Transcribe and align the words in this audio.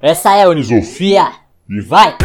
Essa 0.00 0.34
é 0.36 0.42
a 0.44 0.48
Unisofia 0.48 1.30
e 1.68 1.80
vai! 1.80 2.16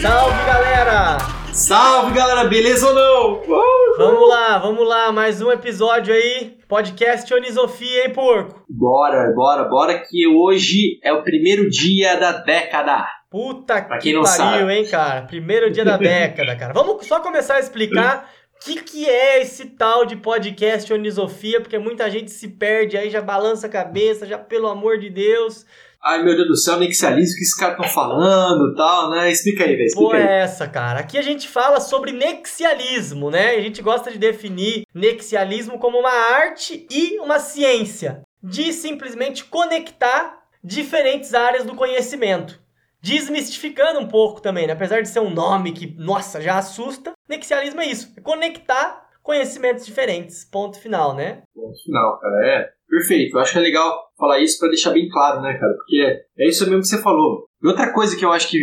Salve 0.00 0.44
galera! 0.46 1.18
Salve 1.52 2.14
galera, 2.14 2.44
beleza 2.48 2.86
ou 2.88 2.94
não? 2.94 3.32
Uh! 3.42 3.96
Vamos 3.98 4.28
lá, 4.28 4.58
vamos 4.58 4.88
lá, 4.88 5.12
mais 5.12 5.42
um 5.42 5.50
episódio 5.52 6.14
aí, 6.14 6.56
podcast 6.66 7.32
Onisofia, 7.34 8.06
hein, 8.06 8.12
porco? 8.12 8.64
Bora, 8.70 9.30
bora, 9.34 9.64
bora 9.64 9.98
que 10.08 10.26
hoje 10.26 10.98
é 11.04 11.12
o 11.12 11.22
primeiro 11.22 11.68
dia 11.68 12.16
da 12.18 12.32
década. 12.32 13.06
Puta 13.30 13.82
Pra 13.82 13.98
que 13.98 14.04
quem 14.04 14.14
não 14.14 14.22
pariu, 14.22 14.36
sabe. 14.36 14.72
hein, 14.72 14.86
cara? 14.88 15.22
Primeiro 15.22 15.70
dia 15.70 15.84
da 15.84 15.96
década, 15.96 16.56
cara. 16.56 16.72
Vamos 16.72 17.06
só 17.06 17.20
começar 17.20 17.56
a 17.56 17.60
explicar 17.60 18.28
que, 18.64 18.82
que 18.82 19.08
é 19.08 19.40
esse 19.40 19.66
tal 19.66 20.04
de 20.04 20.16
podcast 20.16 20.92
Onisofia, 20.92 21.60
porque 21.60 21.78
muita 21.78 22.10
gente 22.10 22.30
se 22.30 22.48
perde 22.48 22.96
aí, 22.96 23.10
já 23.10 23.20
balança 23.20 23.66
a 23.66 23.70
cabeça, 23.70 24.26
já 24.26 24.38
pelo 24.38 24.68
amor 24.68 24.98
de 24.98 25.10
Deus. 25.10 25.66
Ai 26.04 26.22
meu 26.22 26.34
Deus 26.34 26.48
do 26.48 26.56
céu, 26.56 26.78
nexialismo, 26.78 27.34
o 27.34 27.36
que 27.36 27.42
esses 27.42 27.54
caras 27.54 27.76
estão 27.76 27.88
falando 27.88 28.72
e 28.72 28.76
tal, 28.76 29.10
né? 29.10 29.30
Explica 29.30 29.64
aí, 29.64 29.76
velho, 29.76 29.90
Pô, 29.94 30.12
é 30.14 30.40
essa, 30.40 30.66
cara. 30.66 30.98
Aqui 30.98 31.16
a 31.16 31.22
gente 31.22 31.46
fala 31.46 31.80
sobre 31.80 32.10
nexialismo, 32.10 33.30
né? 33.30 33.50
A 33.50 33.60
gente 33.60 33.80
gosta 33.80 34.10
de 34.10 34.18
definir 34.18 34.84
nexialismo 34.92 35.78
como 35.78 35.98
uma 35.98 36.10
arte 36.10 36.86
e 36.90 37.20
uma 37.20 37.38
ciência, 37.38 38.22
de 38.42 38.72
simplesmente 38.72 39.44
conectar 39.44 40.42
diferentes 40.62 41.34
áreas 41.34 41.64
do 41.64 41.76
conhecimento. 41.76 42.61
Desmistificando 43.02 43.98
um 43.98 44.06
pouco 44.06 44.40
também, 44.40 44.66
né? 44.66 44.74
Apesar 44.74 45.02
de 45.02 45.08
ser 45.08 45.20
um 45.20 45.30
nome 45.30 45.72
que, 45.72 45.94
nossa, 45.98 46.40
já 46.40 46.58
assusta, 46.58 47.12
nexialismo 47.28 47.80
é 47.80 47.86
isso, 47.86 48.12
é 48.16 48.20
conectar 48.20 49.02
conhecimentos 49.22 49.84
diferentes. 49.84 50.44
Ponto 50.44 50.78
final, 50.78 51.14
né? 51.14 51.42
Bom, 51.54 51.72
final, 51.84 52.18
cara, 52.20 52.46
é 52.46 52.68
perfeito. 52.88 53.36
Eu 53.36 53.40
acho 53.40 53.52
que 53.52 53.58
é 53.58 53.62
legal 53.62 53.98
falar 54.16 54.40
isso 54.40 54.58
pra 54.58 54.68
deixar 54.68 54.90
bem 54.90 55.08
claro, 55.08 55.40
né, 55.40 55.52
cara? 55.58 55.72
Porque 55.74 56.24
é 56.38 56.48
isso 56.48 56.64
mesmo 56.66 56.80
que 56.80 56.88
você 56.88 57.02
falou. 57.02 57.46
E 57.62 57.66
outra 57.66 57.92
coisa 57.92 58.16
que 58.16 58.24
eu 58.24 58.32
acho 58.32 58.48
que, 58.48 58.58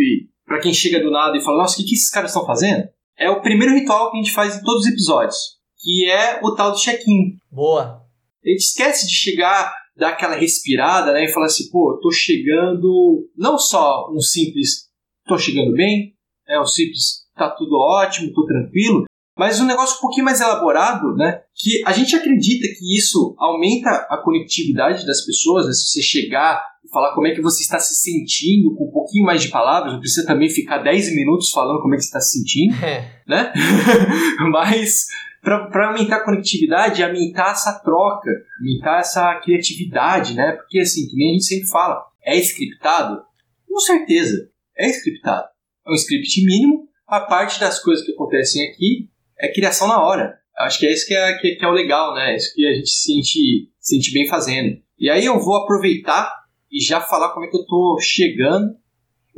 pra 0.46 0.60
quem 0.60 0.74
chega 0.74 1.02
do 1.02 1.12
nada 1.12 1.38
e 1.38 1.44
fala, 1.44 1.58
nossa, 1.58 1.74
o 1.74 1.78
que, 1.78 1.90
que 1.90 1.96
esses 1.96 2.10
caras 2.10 2.32
estão 2.32 2.46
fazendo? 2.46 2.88
É 3.18 3.30
o 3.30 3.42
primeiro 3.42 3.74
ritual 3.74 4.12
que 4.12 4.18
a 4.18 4.22
gente 4.22 4.34
faz 4.34 4.56
em 4.56 4.64
todos 4.64 4.86
os 4.86 4.92
episódios, 4.92 5.36
que 5.78 6.10
é 6.10 6.40
o 6.42 6.56
tal 6.56 6.72
do 6.72 6.78
check-in. 6.78 7.38
Boa. 7.52 8.02
A 8.46 8.50
gente 8.50 8.60
esquece 8.60 9.06
de 9.06 9.14
chegar, 9.14 9.74
dar 10.00 10.10
aquela 10.10 10.36
respirada, 10.36 11.12
né? 11.12 11.26
E 11.26 11.34
falar 11.34 11.48
assim, 11.48 11.70
pô, 11.70 12.00
tô 12.02 12.12
chegando. 12.12 13.30
Não 13.38 13.58
só 13.58 14.10
um 14.12 14.20
simples, 14.20 14.88
tô 15.28 15.38
chegando 15.38 15.74
bem, 15.74 16.14
é 16.48 16.60
um 16.60 16.66
simples, 16.66 17.26
tá 17.36 17.50
tudo 17.50 17.76
ótimo, 17.78 18.34
tô 18.34 18.46
tranquilo, 18.46 19.06
mas 19.38 19.62
um 19.62 19.66
negócio 19.66 19.98
um 19.98 20.02
pouquinho 20.02 20.26
mais 20.26 20.42
elaborado, 20.42 21.16
né? 21.16 21.42
Que 21.56 21.82
a 21.86 21.94
gente 21.94 22.16
acredita 22.16 22.68
que 22.68 22.98
isso 22.98 23.36
aumenta 23.38 23.90
a 24.10 24.22
conectividade 24.24 25.06
das 25.06 25.26
pessoas, 25.26 25.66
né? 25.66 25.72
Se 25.74 25.88
você 25.90 26.02
chegar 26.02 26.62
e 26.84 26.90
falar 26.90 27.14
como 27.14 27.28
é 27.28 27.32
que 27.32 27.42
você 27.42 27.62
está 27.62 27.80
se 27.80 27.96
sentindo, 27.96 28.76
com 28.76 28.88
um 28.88 28.92
pouquinho 28.92 29.26
mais 29.26 29.42
de 29.42 29.50
palavras, 29.50 29.94
não 29.94 30.00
precisa 30.00 30.26
também 30.26 30.50
ficar 30.50 30.80
10 30.80 31.16
minutos 31.16 31.52
falando 31.52 31.82
como 31.82 31.94
é 31.94 31.98
que 31.98 32.04
você 32.04 32.08
está 32.08 32.20
se 32.20 32.38
sentindo 32.38 32.76
É. 32.84 33.22
né? 33.28 33.54
Mas 34.52 35.06
para 35.42 35.88
aumentar 35.88 36.18
a 36.18 36.24
conectividade, 36.24 37.04
aumentar 37.04 37.52
essa 37.52 37.80
troca, 37.80 38.30
aumentar 38.60 39.00
essa 39.00 39.36
criatividade, 39.36 40.34
né? 40.36 40.54
Porque 40.54 40.80
assim, 40.80 41.08
que 41.08 41.16
nem 41.16 41.30
a 41.30 41.34
gente 41.34 41.46
sempre 41.46 41.68
fala, 41.68 42.04
é 42.24 42.38
scriptado? 42.38 43.22
Com 43.68 43.80
certeza, 43.80 44.50
é 44.78 44.88
scriptado. 44.90 45.48
É 45.88 45.92
um 45.92 45.96
script 45.96 46.46
mínimo, 46.46 46.88
a 47.08 47.22
parte 47.22 47.60
das 47.60 47.82
coisas 47.82 48.06
que 48.06 48.12
acontecem 48.12 48.70
aqui 48.70 49.10
é 49.40 49.52
criação 49.52 49.88
na 49.88 50.02
hora. 50.04 50.38
Acho 50.60 50.80
que 50.80 50.88
é 50.88 50.92
isso 50.92 51.08
que 51.08 51.16
é, 51.16 51.38
que, 51.38 51.56
que 51.56 51.64
é 51.64 51.68
o 51.68 51.72
legal, 51.72 52.14
né? 52.14 52.34
É 52.34 52.36
isso 52.36 52.54
que 52.54 52.68
a 52.68 52.74
gente 52.74 52.90
se 52.90 53.14
sente, 53.14 53.72
se 53.80 53.96
sente 53.96 54.12
bem 54.12 54.28
fazendo. 54.28 54.78
E 55.00 55.10
aí 55.10 55.26
eu 55.26 55.40
vou 55.40 55.56
aproveitar 55.56 56.34
e 56.72 56.84
já 56.84 57.00
falar 57.00 57.30
como 57.30 57.46
é 57.46 57.50
que 57.50 57.56
eu 57.56 57.66
tô 57.66 57.98
chegando 58.02 58.76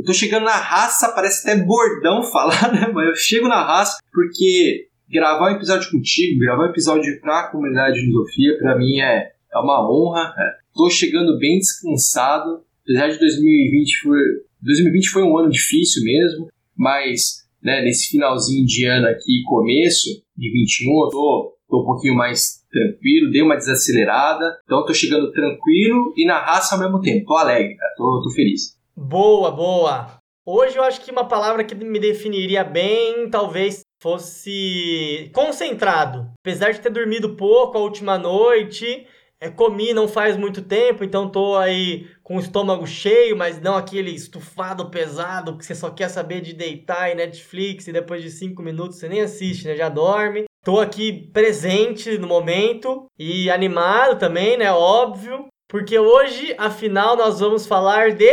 eu 0.01 0.05
tô 0.05 0.13
chegando 0.13 0.45
na 0.45 0.55
raça, 0.55 1.11
parece 1.13 1.47
até 1.47 1.63
bordão 1.63 2.23
falar, 2.33 2.73
né? 2.73 2.91
Mas 2.91 3.07
eu 3.07 3.15
chego 3.15 3.47
na 3.47 3.63
raça 3.63 3.99
porque 4.11 4.87
gravar 5.11 5.51
um 5.51 5.55
episódio 5.55 5.91
contigo, 5.91 6.39
gravar 6.39 6.63
um 6.63 6.69
episódio 6.69 7.19
pra 7.19 7.49
comunidade 7.51 7.95
de 7.95 8.05
Filosofia, 8.05 8.57
pra 8.57 8.77
mim 8.77 8.99
é, 8.99 9.31
é 9.53 9.57
uma 9.59 9.87
honra. 9.91 10.33
é. 10.37 10.61
Tô 10.73 10.89
chegando 10.89 11.37
bem 11.37 11.59
descansado, 11.59 12.63
apesar 12.83 13.09
de 13.09 13.19
2020 13.19 14.01
foi, 14.03 14.19
2020 14.61 15.09
foi 15.09 15.23
um 15.23 15.37
ano 15.37 15.49
difícil 15.49 16.01
mesmo, 16.03 16.47
mas 16.77 17.45
né, 17.61 17.81
nesse 17.81 18.09
finalzinho 18.09 18.65
de 18.65 18.85
ano 18.85 19.07
aqui, 19.07 19.43
começo 19.45 20.23
de 20.35 20.49
21, 20.49 20.87
eu 20.87 21.09
tô, 21.09 21.57
tô 21.69 21.81
um 21.81 21.85
pouquinho 21.85 22.15
mais 22.15 22.61
tranquilo, 22.71 23.31
dei 23.31 23.41
uma 23.41 23.57
desacelerada, 23.57 24.59
então 24.63 24.85
tô 24.85 24.93
chegando 24.93 25.31
tranquilo 25.33 26.13
e 26.15 26.25
na 26.25 26.39
raça 26.39 26.75
ao 26.75 26.81
mesmo 26.81 27.01
tempo. 27.01 27.25
Tô 27.25 27.35
alegre, 27.35 27.75
tô, 27.97 28.21
tô 28.23 28.31
feliz. 28.33 28.77
Boa, 28.95 29.51
boa. 29.51 30.21
Hoje 30.45 30.77
eu 30.77 30.83
acho 30.83 31.01
que 31.01 31.11
uma 31.11 31.27
palavra 31.27 31.63
que 31.63 31.75
me 31.75 31.99
definiria 31.99 32.63
bem 32.63 33.29
talvez 33.29 33.83
fosse 34.01 35.29
concentrado. 35.33 36.31
Apesar 36.43 36.71
de 36.71 36.81
ter 36.81 36.89
dormido 36.89 37.35
pouco 37.35 37.77
a 37.77 37.81
última 37.81 38.17
noite, 38.17 39.05
é, 39.39 39.49
comi 39.49 39.93
não 39.93 40.07
faz 40.07 40.35
muito 40.35 40.61
tempo, 40.61 41.03
então 41.03 41.29
tô 41.29 41.55
aí 41.55 42.07
com 42.23 42.37
o 42.37 42.39
estômago 42.39 42.85
cheio, 42.85 43.37
mas 43.37 43.59
não 43.59 43.75
aquele 43.75 44.11
estufado 44.11 44.89
pesado 44.89 45.57
que 45.57 45.65
você 45.65 45.73
só 45.73 45.89
quer 45.89 46.09
saber 46.09 46.41
de 46.41 46.53
deitar 46.53 47.11
em 47.11 47.15
Netflix 47.15 47.87
e 47.87 47.93
depois 47.93 48.21
de 48.21 48.29
cinco 48.29 48.61
minutos 48.61 48.97
você 48.97 49.09
nem 49.09 49.21
assiste, 49.21 49.65
né? 49.65 49.75
Já 49.75 49.89
dorme. 49.89 50.45
Tô 50.63 50.79
aqui 50.79 51.29
presente 51.33 52.19
no 52.19 52.27
momento 52.27 53.05
e 53.17 53.49
animado 53.49 54.19
também, 54.19 54.57
né? 54.57 54.71
Óbvio. 54.71 55.47
Porque 55.67 55.97
hoje, 55.97 56.53
afinal, 56.57 57.15
nós 57.15 57.39
vamos 57.39 57.65
falar 57.65 58.11
de. 58.11 58.31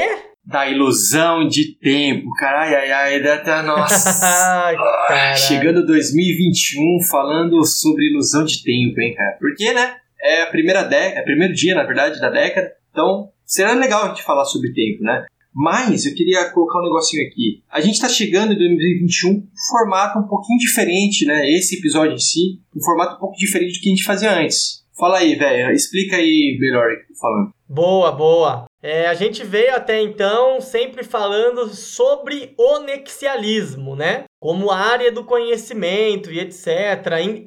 Da 0.48 0.66
ilusão 0.66 1.46
de 1.46 1.74
tempo, 1.74 2.32
cara. 2.38 2.62
Ai, 2.62 2.90
ai, 2.90 3.28
até. 3.28 3.60
Nossa. 3.60 4.18
Caralho. 5.06 5.38
Chegando 5.38 5.84
2021 5.86 7.06
falando 7.10 7.62
sobre 7.66 8.10
ilusão 8.10 8.44
de 8.44 8.62
tempo, 8.62 8.98
hein, 8.98 9.14
cara. 9.14 9.36
Porque, 9.38 9.72
né? 9.74 9.96
É 10.20 10.42
a 10.42 10.46
primeira 10.46 10.82
década, 10.82 11.20
é 11.20 11.22
o 11.22 11.24
primeiro 11.24 11.54
dia, 11.54 11.74
na 11.74 11.84
verdade, 11.84 12.18
da 12.18 12.30
década. 12.30 12.72
Então, 12.90 13.28
será 13.44 13.74
legal 13.74 14.04
a 14.04 14.08
gente 14.08 14.24
falar 14.24 14.44
sobre 14.46 14.72
tempo, 14.72 15.04
né? 15.04 15.26
Mas 15.54 16.06
eu 16.06 16.14
queria 16.14 16.50
colocar 16.50 16.80
um 16.80 16.84
negocinho 16.84 17.24
aqui. 17.26 17.62
A 17.70 17.80
gente 17.80 18.00
tá 18.00 18.08
chegando 18.08 18.52
em 18.52 18.58
2021 18.58 19.30
um 19.30 19.46
formato 19.70 20.18
um 20.18 20.26
pouquinho 20.26 20.58
diferente, 20.58 21.24
né? 21.26 21.48
Esse 21.50 21.76
episódio 21.76 22.14
em 22.14 22.18
si, 22.18 22.58
um 22.74 22.82
formato 22.82 23.16
um 23.16 23.20
pouco 23.20 23.36
diferente 23.36 23.78
do 23.78 23.82
que 23.82 23.88
a 23.88 23.94
gente 23.94 24.04
fazia 24.04 24.32
antes. 24.32 24.84
Fala 24.98 25.18
aí, 25.18 25.36
velho. 25.36 25.72
Explica 25.72 26.16
aí 26.16 26.56
melhor 26.58 26.90
o 26.90 26.96
que 26.96 27.02
eu 27.02 27.08
tô 27.08 27.20
falando. 27.20 27.50
Boa, 27.68 28.12
boa. 28.12 28.67
É, 28.80 29.08
a 29.08 29.14
gente 29.14 29.42
veio 29.42 29.74
até 29.74 30.00
então 30.00 30.60
sempre 30.60 31.02
falando 31.02 31.68
sobre 31.74 32.54
o 32.56 32.78
nexialismo, 32.80 33.96
né? 33.96 34.24
Como 34.40 34.70
área 34.70 35.10
do 35.10 35.24
conhecimento 35.24 36.30
e 36.30 36.38
etc. 36.38 36.66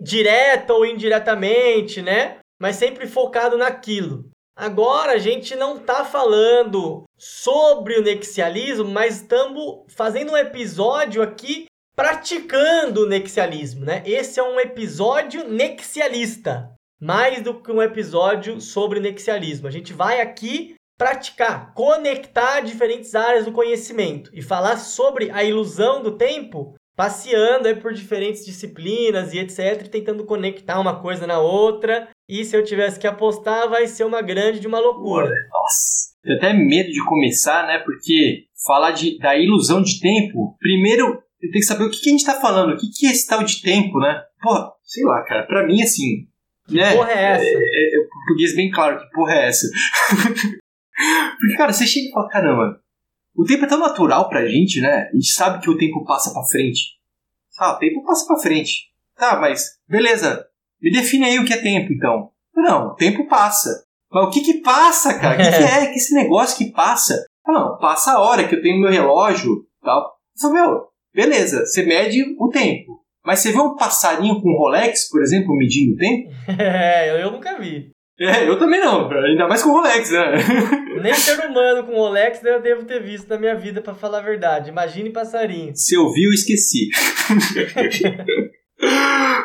direta 0.02 0.74
ou 0.74 0.86
indiretamente, 0.86 2.02
né? 2.02 2.40
Mas 2.60 2.76
sempre 2.76 3.08
focado 3.08 3.58
naquilo. 3.58 4.30
Agora 4.58 5.14
a 5.14 5.18
gente 5.18 5.56
não 5.56 5.80
tá 5.80 6.04
falando 6.04 7.04
sobre 7.18 7.98
o 7.98 8.02
nexialismo, 8.02 8.86
mas 8.86 9.22
estamos 9.22 9.86
fazendo 9.88 10.34
um 10.34 10.38
episódio 10.38 11.22
aqui 11.22 11.66
praticando 11.96 13.04
o 13.04 13.08
nexialismo, 13.08 13.86
né? 13.86 14.04
Esse 14.06 14.40
é 14.40 14.44
um 14.44 14.60
episódio 14.60 15.48
nexialista 15.48 16.74
mais 17.02 17.42
do 17.42 17.60
que 17.60 17.72
um 17.72 17.82
episódio 17.82 18.62
sobre 18.62 19.00
nexialismo. 19.00 19.68
A 19.68 19.72
gente 19.72 19.92
vai 19.92 20.22
aqui 20.22 20.76
praticar, 21.02 21.74
conectar 21.74 22.60
diferentes 22.60 23.16
áreas 23.16 23.46
do 23.46 23.52
conhecimento 23.52 24.30
e 24.36 24.40
falar 24.40 24.78
sobre 24.78 25.32
a 25.32 25.44
ilusão 25.44 26.04
do 26.04 26.16
tempo, 26.16 26.76
passeando 26.96 27.68
aí 27.68 27.76
por 27.76 27.92
diferentes 27.92 28.46
disciplinas 28.46 29.34
e 29.34 29.40
etc, 29.40 29.88
tentando 29.88 30.24
conectar 30.24 30.80
uma 30.80 31.02
coisa 31.02 31.26
na 31.26 31.40
outra. 31.40 32.08
E 32.30 32.46
se 32.46 32.56
eu 32.56 32.64
tivesse 32.64 33.00
que 33.00 33.08
apostar, 33.08 33.68
vai 33.68 33.88
ser 33.88 34.04
uma 34.04 34.22
grande 34.22 34.60
de 34.60 34.68
uma 34.68 34.80
loucura. 34.80 35.26
Nossa. 35.26 36.12
Tenho 36.22 36.38
até 36.38 36.54
medo 36.54 36.92
de 36.92 37.04
começar, 37.04 37.66
né? 37.66 37.80
Porque 37.80 38.44
falar 38.64 38.92
de, 38.92 39.18
da 39.18 39.36
ilusão 39.36 39.82
de 39.82 40.00
tempo, 40.00 40.56
primeiro 40.60 41.06
eu 41.06 41.50
tenho 41.50 41.62
que 41.62 41.64
saber 41.64 41.86
o 41.86 41.90
que, 41.90 42.00
que 42.00 42.10
a 42.10 42.12
gente 42.12 42.26
tá 42.26 42.40
falando, 42.40 42.76
o 42.76 42.78
que, 42.78 42.86
que 42.94 43.08
é 43.08 43.10
esse 43.10 43.26
tal 43.26 43.44
de 43.44 43.60
tempo, 43.64 43.98
né? 43.98 44.22
Pô, 44.40 44.72
sei 44.84 45.04
lá, 45.04 45.24
cara, 45.24 45.48
pra 45.48 45.66
mim, 45.66 45.82
assim. 45.82 46.28
né? 46.70 46.94
Porra 46.94 47.12
é 47.12 47.24
essa? 47.24 47.44
É, 47.44 47.56
é 47.56 48.08
português 48.14 48.56
bem 48.56 48.70
claro, 48.70 49.00
que 49.00 49.10
porra 49.10 49.34
é 49.34 49.48
essa? 49.48 49.66
Porque, 51.40 51.58
cara, 51.58 51.74
você 51.74 51.86
chega 51.86 52.08
e 52.08 52.12
fala, 52.12 52.30
caramba, 52.30 52.82
o 53.36 53.44
tempo 53.44 53.66
é 53.66 53.68
tão 53.68 53.80
natural 53.80 54.30
pra 54.30 54.46
gente, 54.46 54.82
né? 54.82 55.10
A 55.12 55.16
gente 55.16 55.32
sabe 55.32 55.62
que 55.62 55.70
o 55.70 55.78
tempo 55.78 56.04
passa 56.06 56.32
pra 56.32 56.44
frente. 56.44 57.00
Ah, 57.60 57.74
o 57.74 57.80
tempo 57.80 58.04
passa 58.04 58.26
pra 58.26 58.38
frente. 58.38 58.92
Tá, 59.18 59.40
mas 59.40 59.78
beleza. 59.88 60.46
Me 60.82 60.92
define 60.92 61.26
aí 61.26 61.40
o 61.40 61.46
que 61.46 61.54
é 61.54 61.62
tempo, 61.62 61.94
então. 61.94 62.32
Não, 62.56 62.88
o 62.88 62.96
tempo 62.96 63.28
passa. 63.28 63.86
Mas 64.12 64.26
o 64.26 64.30
que 64.30 64.42
que 64.42 64.62
passa, 64.62 65.18
cara? 65.18 65.36
O 65.36 65.38
que, 65.38 65.58
que 65.58 65.64
é 65.64 65.86
que 65.88 65.98
esse 65.98 66.14
negócio 66.14 66.58
que 66.58 66.72
passa? 66.72 67.26
Ah, 67.46 67.52
não, 67.52 67.78
passa 67.78 68.14
a 68.14 68.20
hora 68.20 68.48
que 68.48 68.56
eu 68.56 68.62
tenho 68.62 68.82
meu 68.82 68.92
relógio 68.92 69.66
tal. 69.82 70.00
Eu 70.36 70.42
falo, 70.42 70.54
meu, 70.54 70.88
beleza, 71.14 71.66
você 71.66 71.84
mede 71.84 72.22
o 72.38 72.50
tempo. 72.50 73.02
Mas 73.24 73.40
você 73.40 73.52
vê 73.52 73.60
um 73.60 73.76
passarinho 73.76 74.42
com 74.42 74.58
Rolex, 74.58 75.10
por 75.10 75.22
exemplo, 75.22 75.56
medindo 75.56 75.94
o 75.94 75.98
tempo? 75.98 76.30
É, 76.60 77.12
eu, 77.12 77.18
eu 77.18 77.32
nunca 77.32 77.60
vi. 77.60 77.92
É, 78.22 78.48
eu 78.48 78.60
também 78.60 78.80
não, 78.80 79.10
ainda 79.10 79.48
mais 79.48 79.64
com 79.64 79.72
Rolex, 79.72 80.12
né? 80.12 80.22
Nem 81.02 81.12
ser 81.16 81.40
humano 81.40 81.84
com 81.88 81.96
Rolex 81.96 82.44
eu 82.44 82.62
devo 82.62 82.86
ter 82.86 83.02
visto 83.02 83.28
na 83.28 83.40
minha 83.40 83.56
vida, 83.56 83.82
pra 83.82 83.96
falar 83.96 84.20
a 84.20 84.22
verdade. 84.22 84.70
Imagine 84.70 85.10
passarinho. 85.10 85.76
Se 85.76 85.96
eu 85.96 86.08
vi, 86.14 86.26
eu 86.26 86.32
esqueci. 86.32 86.90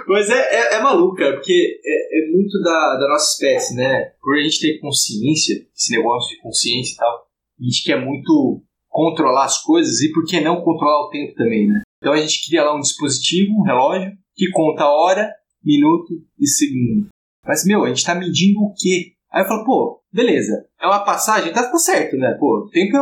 Mas 0.06 0.28
é, 0.28 0.34
é, 0.34 0.74
é 0.74 0.82
maluco, 0.82 1.16
cara, 1.16 1.32
porque 1.32 1.80
é, 1.84 2.18
é 2.18 2.30
muito 2.30 2.60
da, 2.60 2.98
da 2.98 3.08
nossa 3.08 3.32
espécie, 3.32 3.74
né? 3.74 4.12
Por 4.20 4.36
a 4.36 4.42
gente 4.42 4.60
ter 4.60 4.78
consciência, 4.78 5.66
esse 5.74 5.96
negócio 5.96 6.36
de 6.36 6.42
consciência 6.42 6.92
e 6.92 6.96
tal, 6.96 7.26
a 7.58 7.64
gente 7.64 7.82
quer 7.82 8.04
muito 8.04 8.62
controlar 8.88 9.44
as 9.46 9.62
coisas 9.62 10.02
e 10.02 10.12
por 10.12 10.26
que 10.26 10.38
não 10.40 10.60
controlar 10.60 11.06
o 11.06 11.10
tempo 11.10 11.34
também, 11.34 11.66
né? 11.66 11.80
Então 11.96 12.12
a 12.12 12.18
gente 12.18 12.46
cria 12.46 12.62
lá 12.62 12.76
um 12.76 12.80
dispositivo, 12.80 13.52
um 13.58 13.62
relógio, 13.62 14.12
que 14.34 14.50
conta 14.50 14.86
hora, 14.86 15.30
minuto 15.64 16.12
e 16.38 16.46
segundo. 16.46 17.08
Mas, 17.46 17.64
meu, 17.64 17.84
a 17.84 17.88
gente 17.88 18.04
tá 18.04 18.14
medindo 18.14 18.60
o 18.60 18.74
quê? 18.74 19.12
Aí 19.30 19.42
eu 19.42 19.48
falo, 19.48 19.64
pô, 19.64 20.02
beleza, 20.12 20.52
é 20.80 20.86
uma 20.86 21.04
passagem, 21.04 21.52
tá, 21.52 21.70
tá 21.70 21.78
certo, 21.78 22.16
né? 22.16 22.34
Pô, 22.38 22.68
tempo, 22.72 22.96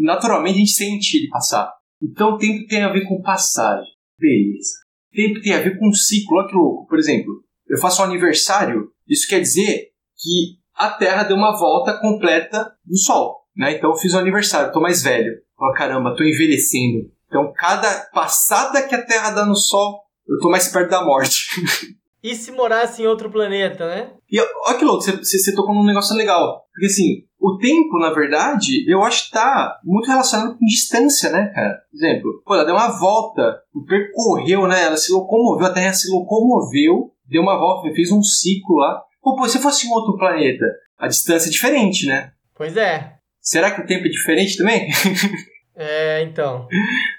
naturalmente, 0.00 0.56
a 0.56 0.58
gente 0.58 0.72
sente 0.72 1.16
ele 1.16 1.28
passar. 1.28 1.72
Então 2.02 2.38
tempo 2.38 2.66
tem 2.66 2.82
a 2.82 2.92
ver 2.92 3.06
com 3.06 3.22
passagem. 3.22 3.92
Beleza. 4.18 4.80
Tempo 5.12 5.40
tem 5.40 5.54
a 5.54 5.60
ver 5.60 5.78
com 5.78 5.92
ciclo, 5.92 6.38
olha 6.38 6.48
que 6.48 6.54
louco. 6.54 6.86
Por 6.86 6.98
exemplo, 6.98 7.44
eu 7.68 7.78
faço 7.78 8.02
um 8.02 8.04
aniversário, 8.04 8.90
isso 9.08 9.28
quer 9.28 9.40
dizer 9.40 9.88
que 10.16 10.58
a 10.74 10.90
Terra 10.90 11.24
deu 11.24 11.36
uma 11.36 11.58
volta 11.58 11.98
completa 12.00 12.72
do 12.84 12.96
Sol. 12.96 13.40
Né? 13.56 13.76
Então 13.76 13.90
eu 13.90 13.96
fiz 13.96 14.14
um 14.14 14.18
aniversário, 14.18 14.72
tô 14.72 14.80
mais 14.80 15.02
velho. 15.02 15.32
Oh, 15.58 15.72
caramba, 15.74 16.16
tô 16.16 16.24
envelhecendo. 16.24 17.10
Então 17.26 17.52
cada 17.54 18.08
passada 18.12 18.86
que 18.88 18.94
a 18.94 19.04
Terra 19.04 19.30
dá 19.30 19.44
no 19.44 19.54
Sol, 19.54 20.00
eu 20.26 20.38
tô 20.38 20.50
mais 20.50 20.68
perto 20.68 20.90
da 20.90 21.04
morte. 21.04 21.46
E 22.22 22.34
se 22.34 22.52
morasse 22.52 23.02
em 23.02 23.06
outro 23.06 23.30
planeta, 23.30 23.86
né? 23.86 24.10
E 24.30 24.38
olha 24.40 24.78
que 24.78 24.84
louco, 24.84 25.02
você, 25.02 25.54
tocou 25.54 25.74
num 25.74 25.86
negócio 25.86 26.14
legal. 26.16 26.64
Porque 26.72 26.86
assim, 26.86 27.24
o 27.40 27.56
tempo, 27.56 27.98
na 27.98 28.12
verdade, 28.12 28.84
eu 28.86 29.02
acho 29.02 29.26
que 29.26 29.32
tá 29.32 29.78
muito 29.82 30.06
relacionado 30.06 30.58
com 30.58 30.66
distância, 30.66 31.30
né, 31.30 31.50
cara? 31.54 31.80
Por 31.90 31.96
exemplo, 31.96 32.42
pô, 32.44 32.54
ela 32.54 32.64
deu 32.64 32.74
uma 32.74 32.98
volta, 32.98 33.60
percorreu, 33.88 34.66
né? 34.66 34.84
Ela 34.84 34.96
se 34.96 35.10
locomoveu, 35.10 35.66
a 35.66 35.72
Terra 35.72 35.94
se 35.94 36.10
locomoveu, 36.10 37.10
deu 37.26 37.42
uma 37.42 37.58
volta, 37.58 37.92
fez 37.94 38.10
um 38.12 38.22
ciclo 38.22 38.76
lá. 38.76 39.02
Pô, 39.22 39.34
pô, 39.34 39.48
se 39.48 39.58
fosse 39.58 39.86
em 39.86 39.90
outro 39.90 40.18
planeta, 40.18 40.66
a 40.98 41.08
distância 41.08 41.48
é 41.48 41.52
diferente, 41.52 42.06
né? 42.06 42.32
Pois 42.54 42.76
é. 42.76 43.14
Será 43.40 43.70
que 43.70 43.80
o 43.80 43.86
tempo 43.86 44.06
é 44.06 44.10
diferente 44.10 44.58
também? 44.58 44.88
É, 45.82 46.22
então. 46.24 46.68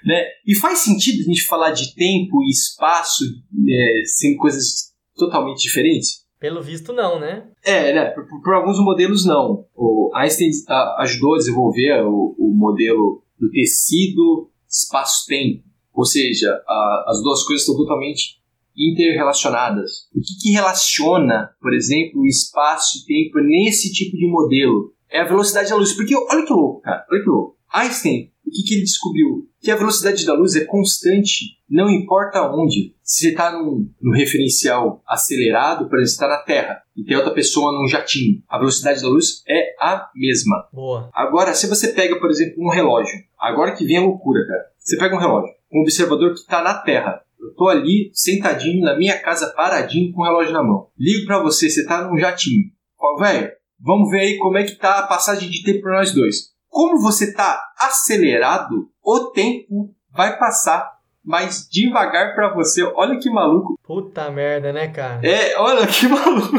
né? 0.04 0.22
E 0.46 0.54
faz 0.54 0.78
sentido 0.78 1.20
a 1.20 1.24
gente 1.24 1.44
falar 1.46 1.72
de 1.72 1.96
tempo 1.96 2.44
e 2.44 2.50
espaço 2.50 3.24
é, 3.68 4.04
sem 4.04 4.36
coisas 4.36 4.91
totalmente 5.24 5.62
diferentes? 5.62 6.22
Pelo 6.38 6.60
visto, 6.60 6.92
não, 6.92 7.20
né? 7.20 7.46
É, 7.64 7.94
né? 7.94 8.06
Por, 8.06 8.26
por 8.42 8.54
alguns 8.54 8.78
modelos, 8.78 9.24
não. 9.24 9.64
O 9.76 10.10
Einstein 10.14 10.50
a, 10.68 11.02
ajudou 11.02 11.34
a 11.34 11.38
desenvolver 11.38 12.02
o, 12.04 12.34
o 12.38 12.52
modelo 12.52 13.22
do 13.38 13.50
tecido 13.50 14.50
espaço-tempo. 14.68 15.62
Ou 15.92 16.04
seja, 16.04 16.50
a, 16.66 17.04
as 17.08 17.22
duas 17.22 17.44
coisas 17.44 17.62
estão 17.62 17.76
totalmente 17.76 18.42
interrelacionadas. 18.76 20.08
O 20.14 20.20
que, 20.20 20.34
que 20.42 20.52
relaciona, 20.52 21.50
por 21.60 21.72
exemplo, 21.74 22.22
o 22.22 22.26
espaço 22.26 22.98
e 22.98 23.06
tempo 23.06 23.38
nesse 23.38 23.92
tipo 23.92 24.16
de 24.16 24.26
modelo? 24.26 24.92
É 25.10 25.20
a 25.20 25.28
velocidade 25.28 25.70
da 25.70 25.76
luz. 25.76 25.92
Porque 25.92 26.14
olha 26.16 26.44
que 26.44 26.52
louco, 26.52 26.80
cara. 26.80 27.06
Olha 27.10 27.22
que 27.22 27.28
louco. 27.28 27.56
Einstein, 27.72 28.30
o 28.46 28.50
que, 28.50 28.62
que 28.62 28.74
ele 28.74 28.82
descobriu? 28.82 29.48
Que 29.60 29.70
a 29.70 29.76
velocidade 29.76 30.26
da 30.26 30.34
luz 30.34 30.54
é 30.56 30.64
constante, 30.64 31.56
não 31.68 31.88
importa 31.88 32.42
onde. 32.52 32.94
Se 33.02 33.22
você 33.22 33.28
está 33.30 33.52
num, 33.52 33.88
num, 34.00 34.12
referencial 34.12 35.02
acelerado, 35.06 35.88
por 35.88 35.98
exemplo, 35.98 36.12
está 36.12 36.28
na 36.28 36.38
Terra 36.38 36.82
e 36.96 37.04
tem 37.04 37.16
outra 37.16 37.32
pessoa 37.32 37.72
num 37.72 37.88
jatinho, 37.88 38.42
a 38.48 38.58
velocidade 38.58 39.00
da 39.00 39.08
luz 39.08 39.42
é 39.48 39.74
a 39.80 40.10
mesma. 40.14 40.68
Boa. 40.72 41.10
Agora, 41.14 41.54
se 41.54 41.66
você 41.66 41.88
pega, 41.88 42.18
por 42.18 42.30
exemplo, 42.30 42.62
um 42.62 42.68
relógio, 42.68 43.18
agora 43.38 43.72
que 43.72 43.84
vem 43.86 43.98
a 43.98 44.02
loucura, 44.02 44.46
cara. 44.46 44.64
Você 44.78 44.98
pega 44.98 45.14
um 45.14 45.18
relógio, 45.18 45.54
um 45.72 45.80
observador 45.80 46.34
que 46.34 46.40
está 46.40 46.62
na 46.62 46.74
Terra. 46.74 47.22
Eu 47.40 47.54
tô 47.54 47.68
ali, 47.68 48.10
sentadinho, 48.12 48.84
na 48.84 48.96
minha 48.96 49.18
casa, 49.18 49.52
paradinho, 49.56 50.12
com 50.12 50.20
o 50.20 50.24
relógio 50.24 50.52
na 50.52 50.62
mão. 50.62 50.88
Ligo 50.98 51.26
para 51.26 51.42
você, 51.42 51.70
você 51.70 51.86
tá 51.86 52.06
num 52.06 52.18
jatinho. 52.18 52.70
Fala, 52.98 53.32
velho, 53.32 53.52
vamos 53.80 54.10
ver 54.10 54.20
aí 54.20 54.38
como 54.38 54.58
é 54.58 54.64
que 54.64 54.76
tá 54.76 54.98
a 54.98 55.06
passagem 55.06 55.48
de 55.48 55.62
tempo 55.62 55.82
para 55.82 55.98
nós 55.98 56.12
dois. 56.12 56.51
Como 56.72 56.98
você 56.98 57.26
está 57.26 57.62
acelerado, 57.78 58.88
o 59.04 59.30
tempo 59.30 59.94
vai 60.10 60.38
passar 60.38 60.90
mais 61.22 61.68
devagar 61.70 62.34
para 62.34 62.54
você. 62.54 62.82
Olha 62.82 63.18
que 63.18 63.28
maluco. 63.28 63.78
Puta 63.84 64.30
merda, 64.30 64.72
né, 64.72 64.88
cara? 64.88 65.20
É, 65.22 65.54
olha 65.58 65.86
que 65.86 66.08
maluco. 66.08 66.56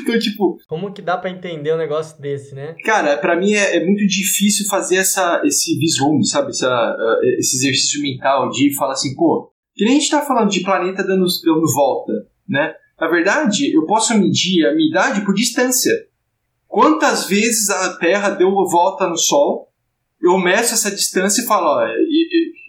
Então, 0.00 0.18
tipo. 0.18 0.56
Como 0.66 0.90
que 0.90 1.02
dá 1.02 1.18
para 1.18 1.28
entender 1.28 1.70
um 1.74 1.76
negócio 1.76 2.18
desse, 2.18 2.54
né? 2.54 2.74
Cara, 2.82 3.18
para 3.18 3.36
mim 3.36 3.52
é, 3.52 3.76
é, 3.76 3.84
muito 3.84 4.06
difícil 4.06 4.66
fazer 4.70 4.96
essa, 4.96 5.42
esse 5.44 5.78
vislumbre, 5.78 6.26
sabe? 6.26 6.48
Essa, 6.48 6.66
uh, 6.68 7.38
esse 7.38 7.58
exercício 7.58 8.00
mental 8.00 8.48
de 8.48 8.74
falar 8.74 8.94
assim, 8.94 9.14
pô, 9.14 9.52
que 9.74 9.84
nem 9.84 9.98
a 9.98 10.00
gente 10.00 10.10
tá 10.10 10.22
falando 10.22 10.48
de 10.48 10.60
planeta 10.60 11.04
dando, 11.04 11.26
dando 11.44 11.74
volta, 11.74 12.12
né? 12.48 12.72
Na 12.98 13.06
verdade, 13.06 13.70
eu 13.70 13.84
posso 13.84 14.16
medir 14.18 14.64
a 14.64 14.74
minha 14.74 14.88
idade 14.88 15.20
por 15.26 15.34
distância 15.34 15.92
quantas 16.72 17.26
vezes 17.26 17.68
a 17.68 17.98
Terra 17.98 18.30
deu 18.30 18.48
volta 18.70 19.06
no 19.06 19.18
Sol, 19.18 19.68
eu 20.22 20.38
meço 20.38 20.72
essa 20.72 20.90
distância 20.90 21.42
e 21.42 21.46
falo, 21.46 21.66
ó, 21.66 21.86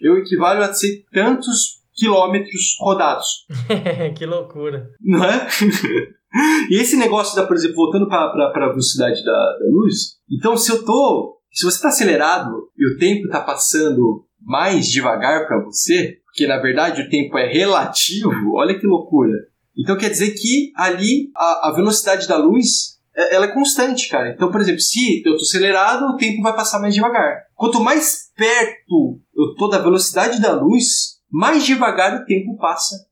eu 0.02 0.18
equivalo 0.18 0.62
a 0.62 0.74
ser 0.74 1.04
tantos 1.10 1.80
quilômetros 1.94 2.76
rodados. 2.78 3.26
que 4.14 4.26
loucura. 4.26 4.90
Não 5.00 5.24
é? 5.24 5.48
e 6.70 6.76
esse 6.76 6.96
negócio 6.98 7.34
da, 7.34 7.46
por 7.46 7.56
exemplo, 7.56 7.76
voltando 7.76 8.06
para 8.06 8.26
a 8.26 8.68
velocidade 8.68 9.24
da, 9.24 9.32
da, 9.32 9.66
luz, 9.70 10.18
então 10.30 10.54
se 10.54 10.70
eu 10.70 10.84
tô, 10.84 11.38
se 11.50 11.64
você 11.64 11.76
está 11.76 11.88
acelerado 11.88 12.68
e 12.76 12.86
o 12.86 12.98
tempo 12.98 13.24
está 13.24 13.40
passando 13.40 14.26
mais 14.42 14.86
devagar 14.88 15.46
para 15.46 15.64
você, 15.64 16.18
porque 16.26 16.46
na 16.46 16.58
verdade 16.58 17.00
o 17.00 17.08
tempo 17.08 17.38
é 17.38 17.50
relativo, 17.50 18.52
olha 18.52 18.78
que 18.78 18.86
loucura. 18.86 19.32
Então 19.78 19.96
quer 19.96 20.10
dizer 20.10 20.34
que 20.34 20.72
ali 20.76 21.30
a, 21.34 21.68
a 21.68 21.72
velocidade 21.74 22.28
da 22.28 22.36
luz 22.36 22.93
ela 23.16 23.46
é 23.46 23.52
constante, 23.52 24.08
cara. 24.08 24.30
Então, 24.30 24.50
por 24.50 24.60
exemplo, 24.60 24.80
se 24.80 25.22
eu 25.24 25.36
tô 25.36 25.42
acelerado, 25.42 26.02
o 26.04 26.16
tempo 26.16 26.42
vai 26.42 26.54
passar 26.54 26.80
mais 26.80 26.94
devagar. 26.94 27.44
Quanto 27.54 27.80
mais 27.80 28.30
perto 28.36 29.20
eu 29.36 29.54
tô 29.56 29.68
da 29.68 29.78
velocidade 29.78 30.40
da 30.40 30.52
luz, 30.52 31.20
mais 31.30 31.64
devagar 31.64 32.20
o 32.20 32.24
tempo 32.24 32.56
passa. 32.56 33.06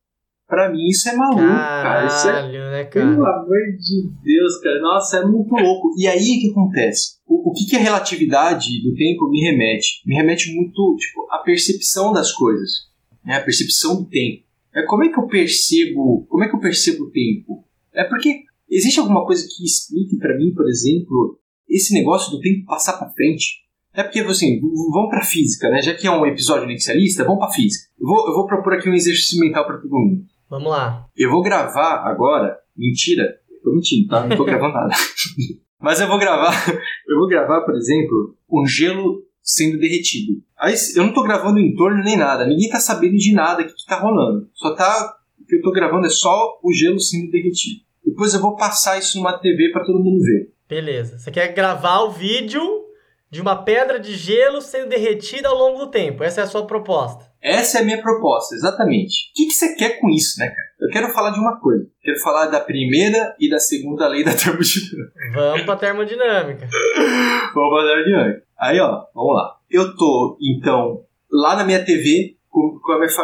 Pra 0.47 0.71
mim, 0.71 0.87
isso 0.89 1.09
é 1.09 1.17
maluco, 1.17 1.41
Caralho, 1.41 1.83
cara. 1.83 2.07
Isso 2.07 2.29
é, 2.29 2.71
né, 2.71 2.85
cara? 2.85 3.07
Pelo 3.07 3.27
amor 3.27 3.59
de 3.79 4.11
Deus, 4.23 4.61
cara. 4.61 4.81
Nossa, 4.83 5.17
é 5.19 5.25
muito 5.25 5.55
louco. 5.55 5.95
E 5.97 6.07
aí, 6.07 6.19
o 6.19 6.41
que 6.41 6.51
acontece? 6.51 7.17
O, 7.27 7.51
o 7.51 7.53
que, 7.55 7.65
que 7.71 7.77
a 7.77 7.79
relatividade 7.79 8.83
do 8.83 8.95
tempo 8.95 9.31
me 9.31 9.41
remete? 9.41 10.03
Me 10.05 10.15
remete 10.15 10.55
muito, 10.55 10.97
tipo, 10.99 11.27
a 11.31 11.39
percepção 11.39 12.13
das 12.13 12.33
coisas. 12.33 12.91
Né? 13.25 13.37
A 13.37 13.41
percepção 13.41 14.03
do 14.03 14.09
tempo. 14.11 14.43
É 14.75 14.83
como 14.83 15.05
é 15.05 15.09
que 15.09 15.19
eu 15.19 15.27
percebo, 15.27 16.27
como 16.29 16.45
é 16.45 16.49
que 16.49 16.55
eu 16.55 16.61
percebo 16.61 17.05
o 17.05 17.11
tempo? 17.11 17.65
É 17.95 18.05
porque 18.05 18.45
Existe 18.73 19.01
alguma 19.01 19.27
coisa 19.27 19.47
que 19.47 19.65
explique 19.65 20.17
para 20.17 20.35
mim, 20.35 20.55
por 20.55 20.67
exemplo, 20.67 21.39
esse 21.69 21.93
negócio 21.93 22.31
do 22.31 22.41
tempo 22.41 22.65
passar 22.65 22.95
para 22.95 23.11
frente? 23.11 23.61
É 23.93 24.03
porque, 24.03 24.21
assim, 24.21 24.59
vamos 24.91 25.11
para 25.11 25.23
física, 25.23 25.69
né? 25.69 25.83
Já 25.83 25.93
que 25.93 26.07
é 26.07 26.11
um 26.11 26.25
episódio 26.25 26.67
nexialista, 26.67 27.25
vamos 27.25 27.41
para 27.41 27.53
física. 27.53 27.91
Eu 28.01 28.07
vou, 28.07 28.27
eu 28.27 28.35
vou 28.35 28.47
propor 28.47 28.73
aqui 28.73 28.89
um 28.89 28.95
exercício 28.95 29.39
mental 29.39 29.67
para 29.67 29.77
todo 29.77 29.91
mundo. 29.91 30.25
Vamos 30.49 30.71
lá. 30.71 31.07
Eu 31.15 31.31
vou 31.31 31.43
gravar 31.43 32.03
agora. 32.09 32.57
Mentira, 32.75 33.25
eu 33.51 33.61
tô 33.63 33.75
mentindo, 33.75 34.09
tá? 34.09 34.27
Não 34.27 34.35
tô 34.35 34.45
gravando 34.47 34.73
nada. 34.73 34.95
Mas 35.79 36.01
eu 36.01 36.09
vou 36.09 36.19
gravar. 36.19 36.55
Eu 37.07 37.19
vou 37.19 37.29
gravar, 37.29 37.63
por 37.63 37.75
exemplo, 37.75 38.37
um 38.51 38.65
gelo 38.65 39.23
sendo 39.43 39.79
derretido. 39.79 40.41
Aí 40.57 40.75
eu 40.97 41.03
não 41.03 41.13
tô 41.13 41.23
gravando 41.25 41.57
o 41.57 41.61
entorno 41.61 42.03
nem 42.03 42.17
nada. 42.17 42.47
Ninguém 42.47 42.71
tá 42.71 42.79
sabendo 42.79 43.17
de 43.17 43.35
nada 43.35 43.65
que, 43.65 43.75
que 43.75 43.85
tá 43.85 43.99
rolando. 43.99 44.49
Só 44.55 44.75
tá. 44.75 45.17
O 45.39 45.45
que 45.45 45.57
eu 45.57 45.61
tô 45.61 45.73
gravando 45.73 46.07
é 46.07 46.11
só 46.11 46.59
o 46.63 46.73
gelo 46.73 47.01
sendo 47.01 47.31
derretido. 47.31 47.83
Depois 48.05 48.35
eu 48.35 48.41
vou 48.41 48.57
passar 48.57 48.99
isso 48.99 49.19
numa 49.19 49.39
TV 49.39 49.71
para 49.73 49.85
todo 49.85 50.03
mundo 50.03 50.23
ver. 50.23 50.53
Beleza. 50.69 51.19
Você 51.19 51.31
quer 51.31 51.49
gravar 51.55 52.01
o 52.01 52.11
vídeo 52.11 52.83
de 53.31 53.41
uma 53.41 53.57
pedra 53.63 53.99
de 53.99 54.15
gelo 54.15 54.61
sendo 54.61 54.91
derretida 54.91 55.49
ao 55.49 55.57
longo 55.57 55.79
do 55.79 55.91
tempo. 55.91 56.23
Essa 56.23 56.43
é 56.43 56.45
a 56.45 56.47
sua 56.47 56.67
proposta. 56.67 57.31
Essa 57.41 57.79
é 57.79 57.81
a 57.81 57.85
minha 57.85 58.01
proposta, 58.01 58.55
exatamente. 58.55 59.31
O 59.31 59.33
que, 59.35 59.47
que 59.47 59.53
você 59.53 59.75
quer 59.75 59.99
com 59.99 60.09
isso, 60.11 60.39
né, 60.39 60.49
cara? 60.49 60.69
Eu 60.81 60.89
quero 60.91 61.09
falar 61.13 61.31
de 61.31 61.41
uma 61.41 61.59
coisa. 61.59 61.87
Quero 62.03 62.21
falar 62.21 62.47
da 62.47 62.61
primeira 62.61 63.35
e 63.41 63.49
da 63.49 63.59
segunda 63.59 64.07
lei 64.07 64.23
da 64.23 64.33
termodinâmica. 64.37 65.13
Vamos 65.35 65.63
pra 65.63 65.77
termodinâmica. 65.77 66.69
vamos 67.55 67.71
pra 67.71 67.87
termodinâmica. 67.87 68.43
Aí, 68.61 68.79
ó, 68.81 69.05
vamos 69.15 69.35
lá. 69.35 69.57
Eu 69.71 69.97
tô, 69.97 70.39
então, 70.41 71.05
lá 71.31 71.57
na 71.57 71.65
minha 71.65 71.85
TV, 71.85 72.37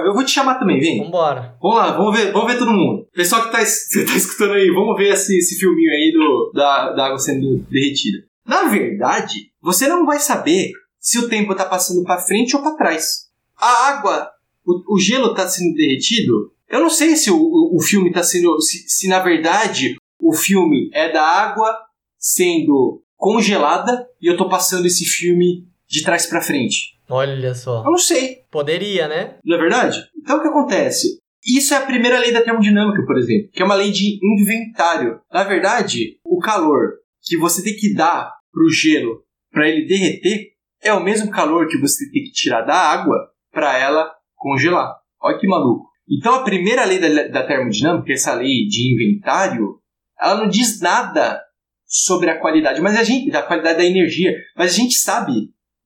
Eu 0.07 0.15
vou 0.15 0.25
te 0.25 0.31
chamar 0.31 0.59
também, 0.59 0.81
vem. 0.81 1.05
Vambora. 1.05 1.57
Vamos 1.61 1.77
lá, 1.77 1.93
vamos 1.93 2.17
ver, 2.17 2.33
vamos 2.33 2.51
ver 2.51 2.59
todo 2.59 2.73
mundo. 2.73 3.07
Pessoal 3.13 3.45
que 3.45 3.53
tá, 3.53 3.59
você 3.65 4.05
tá 4.05 4.17
escutando 4.17 4.53
aí, 4.53 4.71
vamos 4.71 4.97
ver 4.97 5.13
esse, 5.13 5.37
esse 5.37 5.59
filminho 5.59 5.91
aí 5.91 6.13
do, 6.13 6.53
da, 6.55 6.93
da 6.93 7.07
água 7.07 7.19
sendo 7.19 7.59
derretida. 7.71 8.27
Na 8.47 8.65
verdade, 8.65 9.53
você 9.61 9.87
não 9.87 10.07
vai 10.07 10.19
saber 10.19 10.73
se 10.99 11.19
o 11.19 11.29
tempo 11.29 11.55
tá 11.55 11.65
passando 11.65 12.03
para 12.05 12.21
frente 12.21 12.57
ou 12.57 12.63
para 12.63 12.77
trás. 12.77 13.29
A 13.57 13.89
água, 13.89 14.31
o, 14.65 14.95
o, 14.95 14.99
gelo 14.99 15.35
tá 15.35 15.47
sendo 15.47 15.75
derretido. 15.75 16.53
Eu 16.69 16.81
não 16.81 16.91
sei 16.91 17.15
se 17.17 17.31
o, 17.31 17.37
o, 17.37 17.77
o 17.77 17.81
filme 17.81 18.11
tá 18.11 18.23
sendo. 18.23 18.59
Se, 18.61 18.89
se 18.89 19.09
na 19.09 19.21
verdade 19.21 19.97
o 20.19 20.33
filme 20.33 20.91
é 20.93 21.13
da 21.13 21.23
água 21.23 21.77
sendo 22.19 23.03
congelada 23.17 24.07
e 24.21 24.27
eu 24.27 24.37
tô 24.37 24.49
passando 24.49 24.87
esse 24.87 25.05
filme 25.05 25.67
de 25.87 26.03
trás 26.03 26.27
para 26.27 26.43
frente. 26.43 26.98
Olha 27.09 27.55
só. 27.55 27.81
Eu 27.81 27.91
não 27.91 27.99
sei. 27.99 28.45
Poderia, 28.51 29.09
né? 29.09 29.39
Não 29.45 29.57
é 29.57 29.61
verdade? 29.61 30.03
Então 30.17 30.39
o 30.39 30.43
que 30.43 30.49
acontece? 30.49 31.21
Isso 31.47 31.73
é 31.73 31.79
a 31.79 31.87
primeira 31.87 32.19
lei 32.19 32.33
da 32.33 32.43
termodinâmica, 32.43 33.05
por 33.07 33.17
exemplo, 33.17 33.51
que 33.53 33.63
é 33.63 33.65
uma 33.65 33.75
lei 33.75 33.91
de 33.91 34.19
inventário. 34.23 35.21
Na 35.33 35.45
verdade, 35.45 36.19
o 36.25 36.39
calor 36.39 36.95
que 37.23 37.37
você 37.39 37.63
tem 37.63 37.75
que 37.77 37.95
dar 37.95 38.33
pro 38.53 38.69
gelo 38.69 39.23
para 39.51 39.69
ele 39.69 39.87
derreter 39.87 40.49
é 40.83 40.93
o 40.93 41.03
mesmo 41.03 41.31
calor 41.31 41.67
que 41.69 41.79
você 41.79 42.11
tem 42.11 42.25
que 42.25 42.33
tirar 42.33 42.63
da 42.63 42.75
água 42.75 43.17
para 43.53 43.79
ela 43.79 44.13
congelar. 44.37 44.95
Olha 45.21 45.39
que 45.39 45.47
maluco. 45.47 45.89
Então 46.09 46.35
a 46.35 46.45
primeira 46.45 46.85
lei 46.85 46.99
da, 46.99 47.29
da 47.29 47.47
termodinâmica, 47.47 48.13
essa 48.13 48.35
lei 48.35 48.67
de 48.67 48.93
inventário, 48.95 49.81
ela 50.21 50.39
não 50.39 50.49
diz 50.49 50.81
nada 50.81 51.41
sobre 51.87 52.31
a 52.31 52.39
qualidade, 52.39 52.81
mas 52.81 52.97
a 52.97 53.03
gente 53.03 53.31
da 53.31 53.43
qualidade 53.43 53.79
da 53.79 53.85
energia, 53.85 54.35
mas 54.57 54.73
a 54.73 54.77
gente 54.77 54.95
sabe 54.95 55.33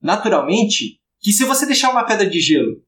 naturalmente 0.01 0.99
que 1.23 1.31
se 1.31 1.45
você 1.45 1.65
deixar 1.65 1.89
uma 1.89 2.03
pedra 2.03 2.29
de 2.29 2.39
gelo 2.39 2.81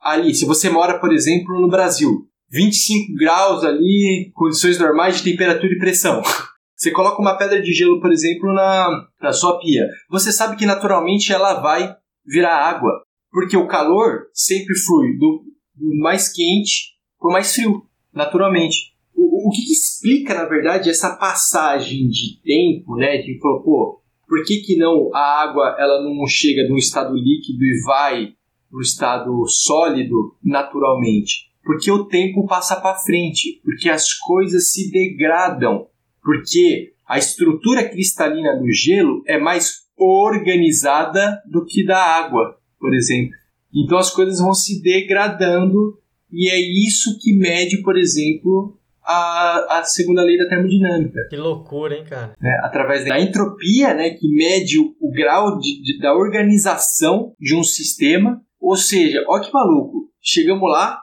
ali, 0.00 0.34
se 0.34 0.46
você 0.46 0.70
mora, 0.70 0.98
por 0.98 1.12
exemplo, 1.12 1.60
no 1.60 1.68
Brasil, 1.68 2.26
25 2.50 3.14
graus 3.14 3.62
ali, 3.64 4.32
condições 4.34 4.78
normais 4.78 5.18
de 5.18 5.30
temperatura 5.30 5.72
e 5.72 5.78
pressão. 5.78 6.22
Você 6.74 6.90
coloca 6.90 7.22
uma 7.22 7.38
pedra 7.38 7.62
de 7.62 7.72
gelo, 7.72 8.00
por 8.00 8.10
exemplo, 8.10 8.52
na, 8.52 9.06
na 9.20 9.32
sua 9.32 9.60
pia. 9.60 9.86
Você 10.10 10.32
sabe 10.32 10.56
que 10.56 10.66
naturalmente 10.66 11.32
ela 11.32 11.60
vai 11.60 11.94
virar 12.26 12.56
água, 12.56 12.90
porque 13.30 13.56
o 13.56 13.68
calor 13.68 14.26
sempre 14.34 14.76
flui 14.76 15.16
do, 15.16 15.44
do 15.76 16.02
mais 16.02 16.32
quente 16.32 16.96
para 17.20 17.28
o 17.30 17.32
mais 17.32 17.54
frio, 17.54 17.82
naturalmente. 18.12 18.94
O, 19.14 19.48
o 19.48 19.50
que, 19.52 19.62
que, 19.62 19.72
explica, 19.72 20.34
na 20.34 20.44
verdade, 20.44 20.90
essa 20.90 21.14
passagem 21.14 22.08
de 22.08 22.40
tempo, 22.42 22.96
né? 22.96 23.22
Falou, 23.40 23.62
pô, 23.62 24.01
por 24.26 24.44
que, 24.44 24.58
que 24.58 24.76
não 24.76 25.14
a 25.14 25.42
água 25.42 25.76
ela 25.78 26.02
não 26.02 26.26
chega 26.26 26.64
de 26.64 26.72
um 26.72 26.76
estado 26.76 27.14
líquido 27.14 27.64
e 27.64 27.82
vai 27.84 28.34
para 28.70 28.78
o 28.78 28.80
estado 28.80 29.46
sólido 29.46 30.36
naturalmente? 30.42 31.50
Porque 31.64 31.90
o 31.90 32.06
tempo 32.06 32.46
passa 32.46 32.76
para 32.76 32.98
frente, 32.98 33.60
porque 33.62 33.88
as 33.88 34.12
coisas 34.14 34.72
se 34.72 34.90
degradam, 34.90 35.86
porque 36.22 36.92
a 37.06 37.18
estrutura 37.18 37.88
cristalina 37.88 38.58
do 38.58 38.70
gelo 38.70 39.22
é 39.26 39.38
mais 39.38 39.82
organizada 39.96 41.40
do 41.46 41.64
que 41.64 41.84
da 41.84 41.98
água, 41.98 42.58
por 42.80 42.94
exemplo. 42.94 43.36
Então 43.74 43.98
as 43.98 44.10
coisas 44.10 44.38
vão 44.38 44.54
se 44.54 44.82
degradando 44.82 45.98
e 46.32 46.48
é 46.48 46.58
isso 46.58 47.18
que 47.20 47.36
mede, 47.36 47.82
por 47.82 47.98
exemplo, 47.98 48.78
a, 49.04 49.78
a 49.78 49.84
segunda 49.84 50.22
lei 50.22 50.36
da 50.38 50.48
termodinâmica. 50.48 51.20
Que 51.28 51.36
loucura, 51.36 51.96
hein, 51.96 52.04
cara? 52.04 52.34
É, 52.42 52.66
através 52.66 53.06
da 53.06 53.20
entropia, 53.20 53.94
né, 53.94 54.10
que 54.10 54.28
mede 54.28 54.78
o, 54.78 54.94
o 55.00 55.10
grau 55.10 55.58
de, 55.58 55.82
de, 55.82 55.98
da 55.98 56.14
organização 56.14 57.34
de 57.38 57.54
um 57.54 57.62
sistema. 57.62 58.40
Ou 58.60 58.76
seja, 58.76 59.24
olha 59.28 59.42
que 59.42 59.52
maluco. 59.52 60.08
Chegamos 60.20 60.70
lá, 60.70 61.00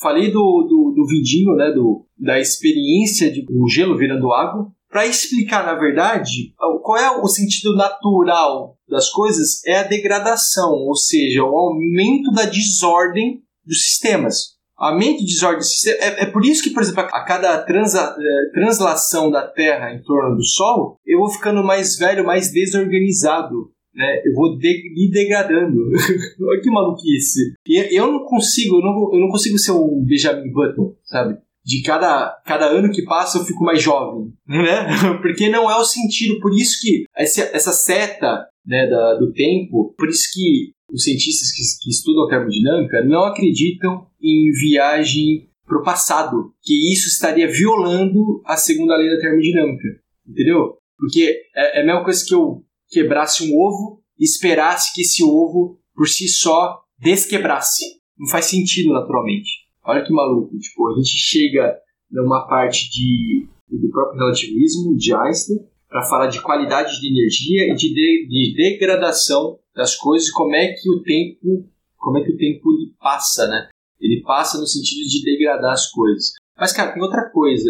falei 0.00 0.30
do, 0.30 0.66
do, 0.68 0.94
do 0.94 1.06
vidinho, 1.08 1.54
né, 1.56 1.72
do, 1.72 2.06
da 2.16 2.38
experiência 2.38 3.32
de 3.32 3.44
o 3.50 3.68
gelo 3.68 3.96
virando 3.98 4.32
água. 4.32 4.68
Para 4.88 5.06
explicar, 5.06 5.66
na 5.66 5.74
verdade, 5.74 6.54
qual 6.84 6.96
é 6.96 7.10
o 7.20 7.26
sentido 7.26 7.74
natural 7.74 8.78
das 8.88 9.10
coisas, 9.10 9.64
é 9.66 9.78
a 9.78 9.82
degradação, 9.82 10.70
ou 10.70 10.94
seja, 10.94 11.42
o 11.42 11.56
aumento 11.56 12.30
da 12.30 12.44
desordem 12.44 13.42
dos 13.66 13.82
sistemas. 13.82 14.53
Aumento 14.76 15.20
de 15.20 15.26
desordem. 15.26 15.60
É, 16.00 16.24
é 16.24 16.26
por 16.26 16.44
isso 16.44 16.62
que, 16.62 16.70
por 16.70 16.82
exemplo, 16.82 17.02
a 17.02 17.24
cada 17.24 17.58
transa, 17.62 18.16
é, 18.18 18.52
translação 18.52 19.30
da 19.30 19.46
Terra 19.46 19.92
em 19.92 20.02
torno 20.02 20.36
do 20.36 20.44
Sol, 20.44 20.98
eu 21.06 21.18
vou 21.18 21.30
ficando 21.30 21.62
mais 21.62 21.96
velho, 21.96 22.24
mais 22.24 22.52
desorganizado 22.52 23.74
né? 23.94 24.22
Eu 24.24 24.34
vou 24.34 24.58
de 24.58 24.92
me 24.92 25.10
degradando. 25.10 25.78
Olha 26.42 26.60
que 26.60 26.70
maluquice. 26.70 27.54
E 27.66 27.96
eu 27.96 28.10
não 28.10 28.24
consigo, 28.24 28.76
eu 28.76 28.82
não, 28.82 29.14
eu 29.14 29.20
não 29.20 29.28
consigo 29.28 29.56
ser 29.56 29.72
um 29.72 30.04
Benjamin 30.04 30.50
Button, 30.52 30.94
sabe? 31.04 31.38
De 31.64 31.80
cada, 31.82 32.36
cada 32.44 32.66
ano 32.66 32.90
que 32.90 33.04
passa 33.04 33.38
eu 33.38 33.44
fico 33.44 33.64
mais 33.64 33.80
jovem, 33.80 34.32
né? 34.46 34.86
Porque 35.22 35.48
não 35.48 35.70
é 35.70 35.76
o 35.76 35.84
sentido. 35.84 36.40
Por 36.40 36.52
isso 36.52 36.78
que 36.82 37.04
essa, 37.16 37.42
essa 37.54 37.72
seta 37.72 38.46
né, 38.66 38.86
da, 38.88 39.14
do 39.14 39.32
tempo, 39.32 39.94
por 39.96 40.08
isso 40.08 40.28
que 40.32 40.72
os 40.92 41.04
cientistas 41.04 41.50
que, 41.52 41.62
que 41.82 41.90
estudam 41.90 42.28
termodinâmica 42.28 43.02
não 43.04 43.24
acreditam 43.24 44.06
em 44.24 44.50
viagem 44.52 45.48
para 45.66 45.78
o 45.78 45.82
passado, 45.82 46.52
que 46.62 46.92
isso 46.92 47.08
estaria 47.08 47.48
violando 47.48 48.42
a 48.44 48.56
segunda 48.56 48.96
lei 48.96 49.08
da 49.08 49.20
termodinâmica, 49.20 49.88
entendeu? 50.26 50.76
Porque 50.96 51.42
é, 51.54 51.78
é 51.78 51.82
a 51.82 51.86
mesma 51.86 52.04
coisa 52.04 52.24
que 52.26 52.34
eu 52.34 52.62
quebrasse 52.90 53.44
um 53.44 53.56
ovo 53.56 54.02
e 54.18 54.24
esperasse 54.24 54.94
que 54.94 55.02
esse 55.02 55.22
ovo 55.22 55.78
por 55.94 56.08
si 56.08 56.28
só 56.28 56.80
desquebrasse. 56.98 57.84
Não 58.18 58.28
faz 58.28 58.46
sentido 58.46 58.92
naturalmente. 58.92 59.50
Olha 59.84 60.04
que 60.04 60.12
maluco. 60.12 60.56
Tipo, 60.58 60.88
a 60.88 60.96
gente 60.96 61.16
chega 61.16 61.76
numa 62.10 62.46
parte 62.46 62.90
de, 62.90 63.46
do 63.68 63.88
próprio 63.90 64.20
relativismo 64.20 64.96
de 64.96 65.14
Einstein 65.14 65.58
para 65.88 66.02
falar 66.02 66.26
de 66.28 66.40
qualidade 66.40 67.00
de 67.00 67.08
energia 67.08 67.72
e 67.72 67.74
de, 67.74 67.92
de, 67.92 68.26
de 68.28 68.54
degradação 68.56 69.58
das 69.74 69.96
coisas, 69.96 70.30
como 70.30 70.54
é 70.54 70.72
que 70.72 70.88
o 70.90 71.02
tempo, 71.02 71.68
como 71.96 72.18
é 72.18 72.24
que 72.24 72.32
o 72.32 72.36
tempo 72.36 72.64
passa, 73.00 73.46
né? 73.48 73.68
Ele 74.00 74.22
passa 74.22 74.58
no 74.58 74.66
sentido 74.66 75.06
de 75.08 75.22
degradar 75.22 75.72
as 75.72 75.90
coisas. 75.90 76.32
Mas 76.56 76.72
cara, 76.72 76.92
tem 76.92 77.02
outra 77.02 77.30
coisa. 77.30 77.68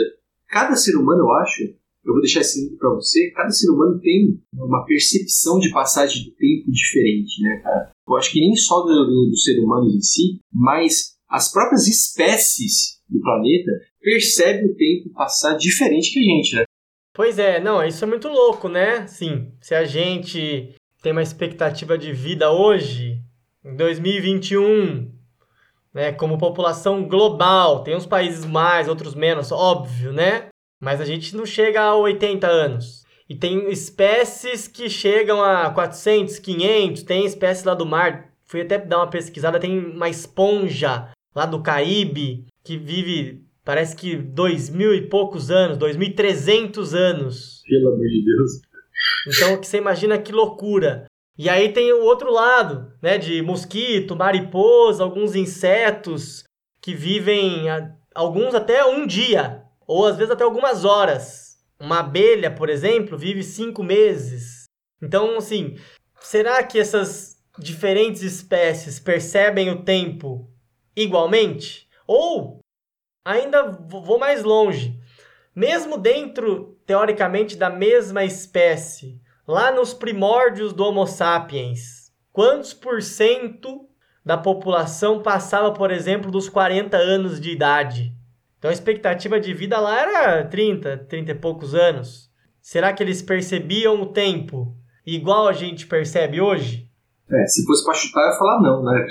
Cada 0.48 0.76
ser 0.76 0.96
humano, 0.96 1.22
eu 1.22 1.32
acho, 1.32 1.62
eu 2.04 2.12
vou 2.12 2.20
deixar 2.20 2.40
esse 2.40 2.60
link 2.60 2.76
para 2.76 2.94
você. 2.94 3.30
Cada 3.30 3.50
ser 3.50 3.70
humano 3.70 3.98
tem 4.00 4.38
uma 4.52 4.84
percepção 4.84 5.58
de 5.58 5.70
passagem 5.70 6.24
do 6.24 6.30
tempo 6.32 6.70
diferente, 6.70 7.42
né, 7.42 7.60
cara? 7.62 7.92
Eu 8.06 8.16
acho 8.16 8.30
que 8.30 8.40
nem 8.40 8.54
só 8.54 8.82
do, 8.82 8.88
do, 8.88 9.30
do 9.30 9.36
ser 9.36 9.58
humano 9.60 9.90
em 9.90 10.00
si, 10.00 10.38
mas 10.52 11.14
as 11.28 11.50
próprias 11.50 11.88
espécies 11.88 13.00
do 13.08 13.20
planeta 13.20 13.70
percebem 14.00 14.66
o 14.66 14.76
tempo 14.76 15.10
passar 15.14 15.56
diferente 15.56 16.12
que 16.12 16.20
a 16.20 16.22
gente, 16.22 16.54
né? 16.56 16.64
Pois 17.14 17.38
é, 17.38 17.60
não, 17.60 17.82
isso 17.82 18.04
é 18.04 18.08
muito 18.08 18.28
louco, 18.28 18.68
né? 18.68 19.06
Sim, 19.06 19.52
se 19.60 19.74
a 19.74 19.84
gente 19.84 20.74
tem 21.00 21.12
uma 21.12 21.22
expectativa 21.22 21.96
de 21.96 22.12
vida 22.12 22.50
hoje, 22.50 23.20
em 23.64 23.76
2021, 23.76 25.13
né, 25.94 26.12
como 26.12 26.36
população 26.36 27.06
global, 27.06 27.84
tem 27.84 27.94
uns 27.94 28.06
países 28.06 28.44
mais, 28.44 28.88
outros 28.88 29.14
menos, 29.14 29.52
óbvio, 29.52 30.12
né? 30.12 30.48
Mas 30.80 31.00
a 31.00 31.04
gente 31.04 31.36
não 31.36 31.46
chega 31.46 31.80
a 31.80 31.96
80 31.96 32.46
anos. 32.46 33.04
E 33.28 33.34
tem 33.34 33.70
espécies 33.70 34.68
que 34.68 34.90
chegam 34.90 35.42
a 35.42 35.70
400, 35.70 36.38
500, 36.38 37.02
tem 37.04 37.24
espécies 37.24 37.64
lá 37.64 37.74
do 37.74 37.86
mar. 37.86 38.30
Fui 38.44 38.60
até 38.60 38.76
dar 38.76 38.98
uma 38.98 39.06
pesquisada, 39.06 39.58
tem 39.58 39.78
uma 39.78 40.08
esponja 40.10 41.08
lá 41.34 41.46
do 41.46 41.62
Caribe 41.62 42.44
que 42.62 42.76
vive, 42.76 43.42
parece 43.64 43.96
que 43.96 44.16
dois 44.16 44.68
mil 44.68 44.94
e 44.94 45.08
poucos 45.08 45.50
anos, 45.50 45.78
2.300 45.78 46.94
anos. 46.94 47.62
Pelo 47.66 47.88
amor 47.88 48.06
de 48.06 48.24
Deus. 48.24 48.50
Então, 49.26 49.62
você 49.62 49.78
imagina 49.78 50.18
que 50.18 50.32
loucura. 50.32 51.06
E 51.36 51.48
aí 51.48 51.72
tem 51.72 51.92
o 51.92 52.04
outro 52.04 52.32
lado, 52.32 52.92
né, 53.02 53.18
de 53.18 53.42
mosquito, 53.42 54.14
mariposa, 54.14 55.02
alguns 55.02 55.34
insetos 55.34 56.44
que 56.80 56.94
vivem, 56.94 57.66
alguns 58.14 58.54
até 58.54 58.84
um 58.84 59.06
dia 59.06 59.64
ou 59.86 60.06
às 60.06 60.16
vezes 60.16 60.32
até 60.32 60.44
algumas 60.44 60.84
horas. 60.84 61.58
Uma 61.78 62.00
abelha, 62.00 62.50
por 62.50 62.68
exemplo, 62.68 63.18
vive 63.18 63.42
cinco 63.42 63.82
meses. 63.82 64.64
Então, 65.02 65.36
assim, 65.36 65.76
será 66.20 66.62
que 66.62 66.78
essas 66.78 67.36
diferentes 67.58 68.22
espécies 68.22 68.98
percebem 68.98 69.70
o 69.70 69.82
tempo 69.82 70.48
igualmente? 70.96 71.88
Ou, 72.06 72.60
ainda 73.24 73.70
vou 73.70 74.18
mais 74.18 74.42
longe, 74.42 74.98
mesmo 75.54 75.98
dentro, 75.98 76.78
teoricamente, 76.86 77.56
da 77.56 77.68
mesma 77.68 78.24
espécie, 78.24 79.20
lá 79.46 79.70
nos 79.70 79.92
primórdios 79.92 80.72
do 80.72 80.84
Homo 80.84 81.06
sapiens, 81.06 82.12
quantos 82.32 82.72
por 82.72 83.02
cento 83.02 83.88
da 84.24 84.38
população 84.38 85.22
passava, 85.22 85.72
por 85.72 85.90
exemplo, 85.90 86.30
dos 86.30 86.48
40 86.48 86.96
anos 86.96 87.40
de 87.40 87.50
idade? 87.50 88.14
Então 88.58 88.70
a 88.70 88.74
expectativa 88.74 89.38
de 89.38 89.52
vida 89.52 89.78
lá 89.78 90.00
era 90.00 90.44
30, 90.44 91.06
30 91.08 91.32
e 91.32 91.34
poucos 91.34 91.74
anos. 91.74 92.30
Será 92.62 92.92
que 92.92 93.02
eles 93.02 93.20
percebiam 93.20 94.00
o 94.00 94.06
tempo 94.06 94.74
igual 95.06 95.46
a 95.46 95.52
gente 95.52 95.86
percebe 95.86 96.40
hoje? 96.40 96.88
É, 97.30 97.46
se 97.46 97.64
fosse 97.66 97.84
para 97.84 97.94
chutar, 97.94 98.22
eu 98.22 98.32
ia 98.32 98.38
falar 98.38 98.62
não, 98.62 98.82
né? 98.82 99.06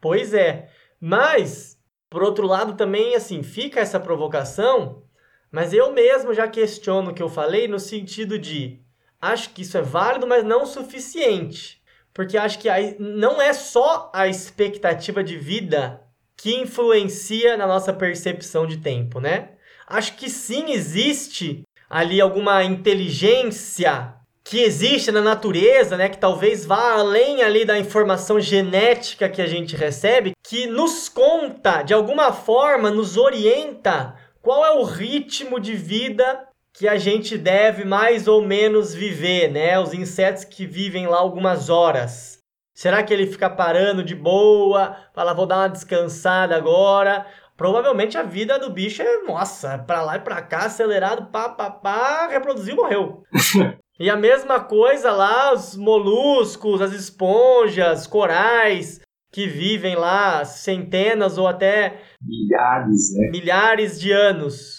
Pois 0.00 0.34
é. 0.34 0.68
Mas, 1.00 1.78
por 2.10 2.22
outro 2.22 2.46
lado, 2.46 2.74
também, 2.74 3.14
assim, 3.14 3.42
fica 3.42 3.80
essa 3.80 3.98
provocação, 3.98 5.02
mas 5.50 5.72
eu 5.72 5.92
mesmo 5.92 6.34
já 6.34 6.46
questiono 6.46 7.10
o 7.10 7.14
que 7.14 7.22
eu 7.22 7.28
falei 7.28 7.68
no 7.68 7.78
sentido 7.78 8.38
de 8.38 8.82
acho 9.20 9.50
que 9.50 9.62
isso 9.62 9.76
é 9.76 9.82
válido, 9.82 10.26
mas 10.26 10.44
não 10.44 10.62
o 10.62 10.66
suficiente. 10.66 11.80
Porque 12.12 12.36
acho 12.36 12.58
que 12.58 12.68
não 12.98 13.40
é 13.40 13.52
só 13.52 14.10
a 14.14 14.26
expectativa 14.26 15.22
de 15.22 15.36
vida 15.36 16.00
que 16.36 16.54
influencia 16.54 17.56
na 17.56 17.66
nossa 17.66 17.92
percepção 17.92 18.66
de 18.66 18.78
tempo, 18.78 19.20
né? 19.20 19.50
acho 19.88 20.14
que 20.16 20.28
sim 20.28 20.72
existe 20.72 21.62
ali 21.88 22.20
alguma 22.20 22.62
inteligência 22.62 24.14
que 24.44 24.60
existe 24.60 25.10
na 25.10 25.20
natureza, 25.20 25.96
né, 25.96 26.08
que 26.08 26.16
talvez 26.16 26.64
vá 26.64 26.92
além 26.92 27.42
ali 27.42 27.64
da 27.64 27.78
informação 27.78 28.40
genética 28.40 29.28
que 29.28 29.42
a 29.42 29.46
gente 29.46 29.76
recebe, 29.76 30.32
que 30.46 30.66
nos 30.66 31.08
conta, 31.08 31.82
de 31.82 31.92
alguma 31.92 32.32
forma, 32.32 32.90
nos 32.90 33.16
orienta 33.16 34.14
qual 34.40 34.64
é 34.64 34.70
o 34.70 34.84
ritmo 34.84 35.60
de 35.60 35.74
vida 35.74 36.47
que 36.78 36.86
a 36.86 36.96
gente 36.96 37.36
deve 37.36 37.84
mais 37.84 38.28
ou 38.28 38.40
menos 38.40 38.94
viver, 38.94 39.50
né? 39.50 39.78
Os 39.80 39.92
insetos 39.92 40.44
que 40.44 40.64
vivem 40.64 41.08
lá 41.08 41.18
algumas 41.18 41.68
horas. 41.68 42.38
Será 42.72 43.02
que 43.02 43.12
ele 43.12 43.26
fica 43.26 43.50
parando 43.50 44.04
de 44.04 44.14
boa, 44.14 44.96
fala, 45.12 45.34
vou 45.34 45.46
dar 45.46 45.58
uma 45.58 45.68
descansada 45.68 46.54
agora? 46.54 47.26
Provavelmente 47.56 48.16
a 48.16 48.22
vida 48.22 48.56
do 48.56 48.70
bicho 48.70 49.02
é, 49.02 49.22
nossa, 49.24 49.78
pra 49.78 50.02
lá 50.02 50.14
e 50.16 50.20
pra 50.20 50.40
cá, 50.40 50.66
acelerado, 50.66 51.26
pá, 51.32 51.48
pá, 51.48 51.68
pá, 51.68 52.28
reproduziu, 52.28 52.76
morreu. 52.76 53.24
E 54.00 54.08
a 54.08 54.14
mesma 54.14 54.60
coisa 54.60 55.10
lá, 55.10 55.52
os 55.52 55.76
moluscos, 55.76 56.80
as 56.80 56.92
esponjas, 56.92 58.06
corais, 58.06 59.00
que 59.32 59.48
vivem 59.48 59.96
lá 59.96 60.44
centenas 60.44 61.36
ou 61.36 61.48
até 61.48 62.00
milhares, 62.22 63.12
né? 63.16 63.28
milhares 63.32 64.00
de 64.00 64.12
anos. 64.12 64.77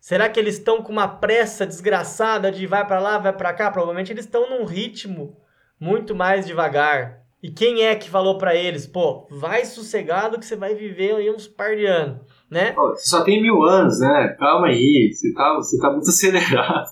Será 0.00 0.28
que 0.28 0.40
eles 0.40 0.54
estão 0.54 0.82
com 0.82 0.90
uma 0.90 1.06
pressa 1.06 1.66
desgraçada 1.66 2.50
de 2.50 2.66
vai 2.66 2.86
para 2.86 2.98
lá, 2.98 3.18
vai 3.18 3.32
para 3.32 3.52
cá? 3.52 3.70
Provavelmente 3.70 4.10
eles 4.10 4.24
estão 4.24 4.48
num 4.48 4.64
ritmo 4.64 5.36
muito 5.78 6.14
mais 6.14 6.46
devagar. 6.46 7.20
E 7.42 7.50
quem 7.50 7.84
é 7.84 7.94
que 7.94 8.10
falou 8.10 8.36
para 8.36 8.54
eles, 8.54 8.86
pô, 8.86 9.26
vai 9.30 9.64
sossegado 9.64 10.38
que 10.38 10.44
você 10.44 10.56
vai 10.56 10.74
viver 10.74 11.14
aí 11.14 11.30
uns 11.30 11.46
par 11.46 11.74
de 11.74 11.86
anos, 11.86 12.18
né? 12.50 12.72
Pô, 12.72 12.94
só 12.96 13.22
tem 13.22 13.40
mil 13.40 13.62
anos, 13.62 13.98
né? 14.00 14.36
Calma 14.38 14.68
aí, 14.68 15.10
você 15.12 15.32
tá, 15.32 15.54
você 15.54 15.78
tá 15.78 15.90
muito 15.90 16.08
acelerado. 16.10 16.90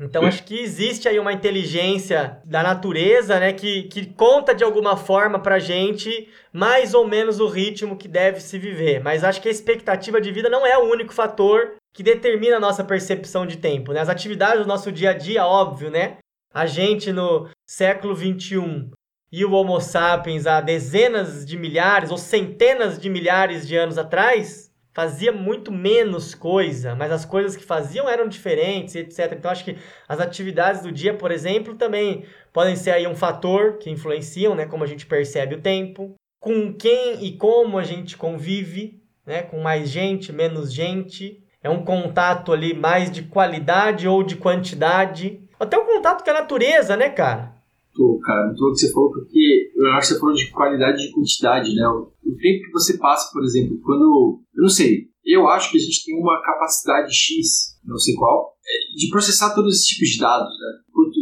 Então 0.00 0.26
acho 0.26 0.44
que 0.44 0.58
existe 0.58 1.08
aí 1.08 1.18
uma 1.18 1.32
inteligência 1.32 2.38
da 2.44 2.62
natureza, 2.62 3.38
né, 3.38 3.52
que, 3.52 3.84
que 3.84 4.06
conta 4.06 4.54
de 4.54 4.64
alguma 4.64 4.96
forma 4.96 5.38
pra 5.38 5.58
gente 5.58 6.28
mais 6.52 6.94
ou 6.94 7.06
menos 7.06 7.38
o 7.38 7.46
ritmo 7.46 7.96
que 7.96 8.08
deve 8.08 8.40
se 8.40 8.58
viver. 8.58 9.00
Mas 9.00 9.22
acho 9.22 9.40
que 9.40 9.48
a 9.48 9.52
expectativa 9.52 10.20
de 10.20 10.32
vida 10.32 10.50
não 10.50 10.66
é 10.66 10.76
o 10.76 10.90
único 10.90 11.12
fator 11.12 11.74
que 11.98 12.02
determina 12.04 12.58
a 12.58 12.60
nossa 12.60 12.84
percepção 12.84 13.44
de 13.44 13.56
tempo, 13.56 13.92
né? 13.92 13.98
As 13.98 14.08
atividades 14.08 14.62
do 14.62 14.68
nosso 14.68 14.92
dia 14.92 15.10
a 15.10 15.14
dia, 15.14 15.44
óbvio, 15.44 15.90
né? 15.90 16.18
A 16.54 16.64
gente 16.64 17.12
no 17.12 17.48
século 17.66 18.14
21 18.14 18.88
e 19.32 19.44
o 19.44 19.50
Homo 19.50 19.80
sapiens 19.80 20.46
há 20.46 20.60
dezenas 20.60 21.44
de 21.44 21.56
milhares 21.56 22.12
ou 22.12 22.16
centenas 22.16 23.00
de 23.00 23.10
milhares 23.10 23.66
de 23.66 23.76
anos 23.76 23.98
atrás, 23.98 24.70
fazia 24.94 25.32
muito 25.32 25.72
menos 25.72 26.36
coisa, 26.36 26.94
mas 26.94 27.10
as 27.10 27.24
coisas 27.24 27.56
que 27.56 27.64
faziam 27.64 28.08
eram 28.08 28.28
diferentes, 28.28 28.94
etc. 28.94 29.32
Então 29.36 29.50
acho 29.50 29.64
que 29.64 29.76
as 30.06 30.20
atividades 30.20 30.82
do 30.82 30.92
dia, 30.92 31.14
por 31.14 31.32
exemplo, 31.32 31.74
também 31.74 32.24
podem 32.52 32.76
ser 32.76 32.92
aí 32.92 33.08
um 33.08 33.16
fator 33.16 33.76
que 33.78 33.90
influenciam, 33.90 34.54
né, 34.54 34.66
como 34.66 34.84
a 34.84 34.86
gente 34.86 35.04
percebe 35.04 35.56
o 35.56 35.60
tempo, 35.60 36.14
com 36.38 36.72
quem 36.72 37.24
e 37.24 37.36
como 37.36 37.76
a 37.76 37.82
gente 37.82 38.16
convive, 38.16 39.02
né, 39.26 39.42
com 39.42 39.58
mais 39.58 39.90
gente, 39.90 40.32
menos 40.32 40.72
gente. 40.72 41.42
É 41.68 41.70
um 41.70 41.84
contato 41.84 42.50
ali 42.50 42.72
mais 42.72 43.10
de 43.10 43.24
qualidade 43.24 44.08
ou 44.08 44.22
de 44.22 44.36
quantidade. 44.36 45.38
Até 45.60 45.76
o 45.76 45.84
contato 45.84 46.24
com 46.24 46.30
a 46.30 46.32
natureza, 46.32 46.96
né, 46.96 47.10
cara? 47.10 47.54
Tô, 47.94 48.18
cara, 48.22 48.46
muito 48.46 48.72
que 48.72 48.78
você 48.78 48.90
falou, 48.90 49.10
porque 49.10 49.70
eu 49.76 49.86
acho 49.92 50.08
que 50.08 50.14
você 50.14 50.20
falou 50.20 50.34
de 50.34 50.50
qualidade 50.50 51.02
e 51.02 51.08
de 51.08 51.12
quantidade, 51.12 51.74
né? 51.74 51.86
O, 51.88 52.10
o 52.24 52.36
tempo 52.36 52.64
que 52.64 52.72
você 52.72 52.96
passa, 52.96 53.30
por 53.34 53.44
exemplo, 53.44 53.78
quando. 53.82 54.40
Eu 54.54 54.62
não 54.62 54.68
sei, 54.70 55.08
eu 55.26 55.46
acho 55.46 55.70
que 55.70 55.76
a 55.76 55.80
gente 55.80 56.06
tem 56.06 56.18
uma 56.18 56.40
capacidade 56.40 57.12
X, 57.12 57.78
não 57.84 57.98
sei 57.98 58.14
qual, 58.14 58.54
é, 58.66 58.96
de 58.96 59.10
processar 59.10 59.54
todos 59.54 59.74
esses 59.74 59.86
tipos 59.88 60.08
de 60.08 60.20
dados, 60.20 60.48
né? 60.48 60.78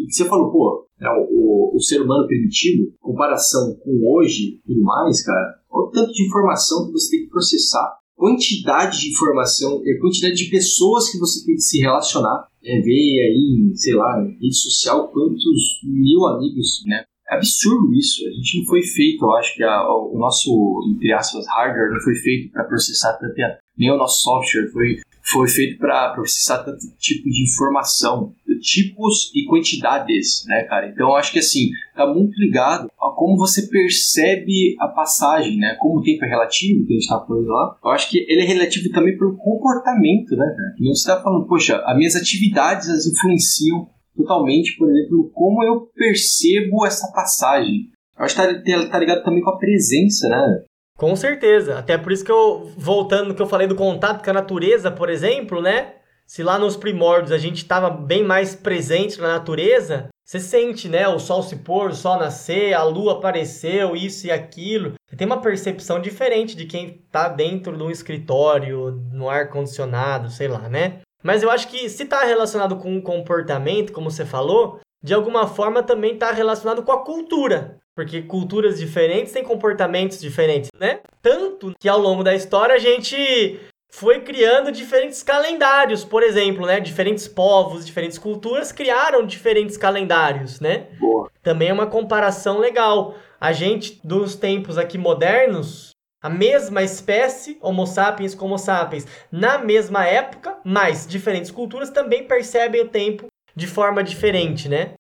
Você 0.09 0.26
falou, 0.26 0.53
pô, 0.53 0.87
né, 1.00 1.09
o, 1.29 1.76
o, 1.76 1.81
ser 1.81 2.00
humano 2.00 2.25
primitivo, 2.29 2.93
comparação 3.00 3.75
com 3.82 4.15
hoje 4.15 4.61
e 4.65 4.80
mais, 4.80 5.25
cara, 5.25 5.59
olha 5.69 5.89
o 5.89 5.91
tanto 5.91 6.13
de 6.13 6.25
informação 6.25 6.87
que 6.87 6.93
você 6.93 7.17
tem 7.17 7.25
que 7.25 7.30
processar, 7.30 7.99
quantidade 8.17 9.00
de 9.00 9.11
informação, 9.11 9.76
a 9.81 10.00
quantidade 10.00 10.35
de 10.35 10.50
pessoas 10.50 11.11
que 11.11 11.19
você 11.19 11.45
tem 11.45 11.55
que 11.55 11.61
se 11.61 11.79
relacionar 11.81 12.49
é, 12.65 12.81
ver 12.81 12.91
aí, 12.91 13.73
sei 13.76 13.95
lá, 13.95 14.23
rede 14.25 14.57
social 14.57 15.09
quantos 15.09 15.81
mil 15.85 16.26
amigos, 16.26 16.83
né? 16.87 17.05
É 17.31 17.37
absurdo 17.37 17.93
isso. 17.95 18.26
A 18.26 18.33
gente 18.33 18.61
não 18.61 18.67
foi 18.67 18.83
feito, 18.83 19.25
eu 19.25 19.33
acho 19.35 19.55
que 19.55 19.63
a, 19.63 19.83
o 19.89 20.17
nosso, 20.19 20.50
entre 20.95 21.13
aspas, 21.13 21.45
hardware 21.47 21.93
não 21.93 22.00
foi 22.00 22.15
feito 22.15 22.52
para 22.52 22.65
processar 22.65 23.15
tanto, 23.15 23.35
nem 23.76 23.91
o 23.91 23.97
nosso 23.97 24.23
software 24.23 24.71
foi, 24.73 24.97
foi 25.26 25.49
feito 25.49 25.78
para 25.78 26.10
processar 26.10 26.58
tanto 26.58 26.86
tipo 26.99 27.28
de 27.28 27.43
informação, 27.43 28.32
tipos 28.60 29.30
e 29.34 29.45
quantidades, 29.47 30.45
né, 30.47 30.65
cara? 30.65 30.89
Então 30.89 31.17
acho 31.17 31.32
que 31.32 31.41
assim, 31.41 31.71
tá 31.95 32.06
muito 32.06 32.39
ligado 32.41 32.89
a 33.00 33.10
como 33.17 33.36
você 33.36 33.67
percebe 33.67 34.76
a 34.78 34.89
passagem, 34.89 35.58
né? 35.58 35.76
Como 35.80 35.99
o 35.99 36.02
tempo 36.02 36.25
é 36.25 36.28
relativo, 36.28 36.86
que 36.86 36.93
a 36.93 36.97
gente 36.97 37.08
tá 37.08 37.25
falando 37.26 37.47
lá, 37.47 37.76
eu 37.84 37.91
acho 37.91 38.08
que 38.08 38.19
ele 38.28 38.43
é 38.43 38.45
relativo 38.45 38.89
também 38.93 39.17
pelo 39.19 39.36
comportamento, 39.36 40.36
né, 40.36 40.47
cara? 40.47 40.75
E 40.78 40.89
você 40.89 41.06
tá 41.06 41.21
falando, 41.21 41.47
poxa, 41.47 41.82
as 41.84 41.97
minhas 41.97 42.15
atividades 42.15 42.89
as 42.89 43.06
influenciam 43.06 43.89
totalmente, 44.17 44.76
por 44.76 44.89
exemplo, 44.89 45.30
como 45.34 45.62
eu 45.62 45.91
percebo 45.95 46.86
essa 46.86 47.10
passagem. 47.12 47.91
Eu 48.19 48.25
acho 48.25 48.34
que 48.34 48.43
tá, 48.43 48.89
tá 48.89 48.99
ligado 48.99 49.23
também 49.23 49.43
com 49.43 49.50
a 49.50 49.58
presença, 49.58 50.28
né? 50.28 50.65
Com 50.97 51.15
certeza. 51.15 51.78
Até 51.78 51.99
por 51.99 52.11
isso 52.11 52.25
que 52.25 52.32
eu, 52.32 52.73
voltando 52.76 53.28
no 53.28 53.35
que 53.35 53.43
eu 53.43 53.47
falei 53.47 53.67
do 53.67 53.76
contato 53.76 54.25
com 54.25 54.30
a 54.30 54.35
natureza, 54.35 54.91
por 54.91 55.11
exemplo, 55.11 55.61
né? 55.61 55.95
Se 56.26 56.43
lá 56.43 56.59
nos 56.59 56.76
primórdios 56.76 57.30
a 57.30 57.39
gente 57.39 57.59
estava 57.59 57.89
bem 57.89 58.25
mais 58.25 58.54
presente 58.54 59.21
na 59.21 59.28
natureza, 59.28 60.09
você 60.25 60.41
sente, 60.41 60.89
né? 60.89 61.06
O 61.06 61.21
sol 61.21 61.43
se 61.43 61.56
pôr, 61.56 61.91
o 61.91 61.95
sol 61.95 62.19
nascer, 62.19 62.75
a 62.75 62.82
lua 62.82 63.13
apareceu, 63.13 63.95
isso 63.95 64.26
e 64.26 64.30
aquilo. 64.32 64.95
Você 65.09 65.15
tem 65.15 65.26
uma 65.26 65.41
percepção 65.41 66.00
diferente 66.00 66.56
de 66.56 66.65
quem 66.65 67.00
está 67.06 67.28
dentro 67.28 67.76
de 67.76 67.82
um 67.82 67.91
escritório, 67.91 68.91
no 69.13 69.28
ar-condicionado, 69.28 70.28
sei 70.30 70.49
lá, 70.49 70.69
né? 70.69 71.00
Mas 71.23 71.43
eu 71.43 71.50
acho 71.50 71.69
que 71.69 71.89
se 71.89 72.02
está 72.02 72.25
relacionado 72.25 72.76
com 72.76 72.91
um 72.91 73.00
comportamento, 73.00 73.93
como 73.93 74.11
você 74.11 74.25
falou, 74.25 74.80
de 75.00 75.15
alguma 75.15 75.47
forma 75.47 75.82
também 75.82 76.15
está 76.15 76.32
relacionado 76.32 76.82
com 76.82 76.91
a 76.91 77.04
cultura. 77.04 77.78
Porque 77.97 78.21
culturas 78.21 78.78
diferentes 78.78 79.32
têm 79.32 79.43
comportamentos 79.43 80.21
diferentes, 80.21 80.71
né? 80.78 81.00
Tanto 81.23 81.75
que 81.80 81.89
ao 81.89 81.99
longo 81.99 82.23
da 82.23 82.35
história 82.35 82.75
a 82.75 82.78
gente 82.78 83.59
foi 83.91 84.21
criando 84.21 84.71
diferentes 84.71 85.23
calendários, 85.23 86.04
por 86.04 86.23
exemplo, 86.23 86.67
né? 86.67 86.78
Diferentes 86.78 87.26
povos, 87.26 87.87
diferentes 87.87 88.19
culturas 88.19 88.71
criaram 88.71 89.25
diferentes 89.25 89.78
calendários, 89.78 90.61
né? 90.61 90.89
Boa. 91.00 91.30
Também 91.43 91.69
é 91.69 91.73
uma 91.73 91.87
comparação 91.87 92.59
legal. 92.59 93.15
A 93.41 93.52
gente, 93.52 93.99
dos 94.04 94.37
tempos 94.37 94.76
aqui 94.76 94.99
modernos, 94.99 95.93
a 96.23 96.28
mesma 96.28 96.82
espécie, 96.82 97.56
Homo 97.63 97.87
sapiens 97.87 98.35
como 98.35 98.54
Homo 98.54 98.59
sapiens, 98.59 99.06
na 99.32 99.56
mesma 99.56 100.06
época, 100.06 100.59
mas 100.65 101.06
diferentes 101.06 101.50
culturas 101.50 101.89
também 101.89 102.25
percebem 102.25 102.82
o 102.82 102.89
tempo 102.89 103.26
de 103.54 103.67
forma 103.67 104.02
diferente, 104.02 104.69
né? 104.69 104.95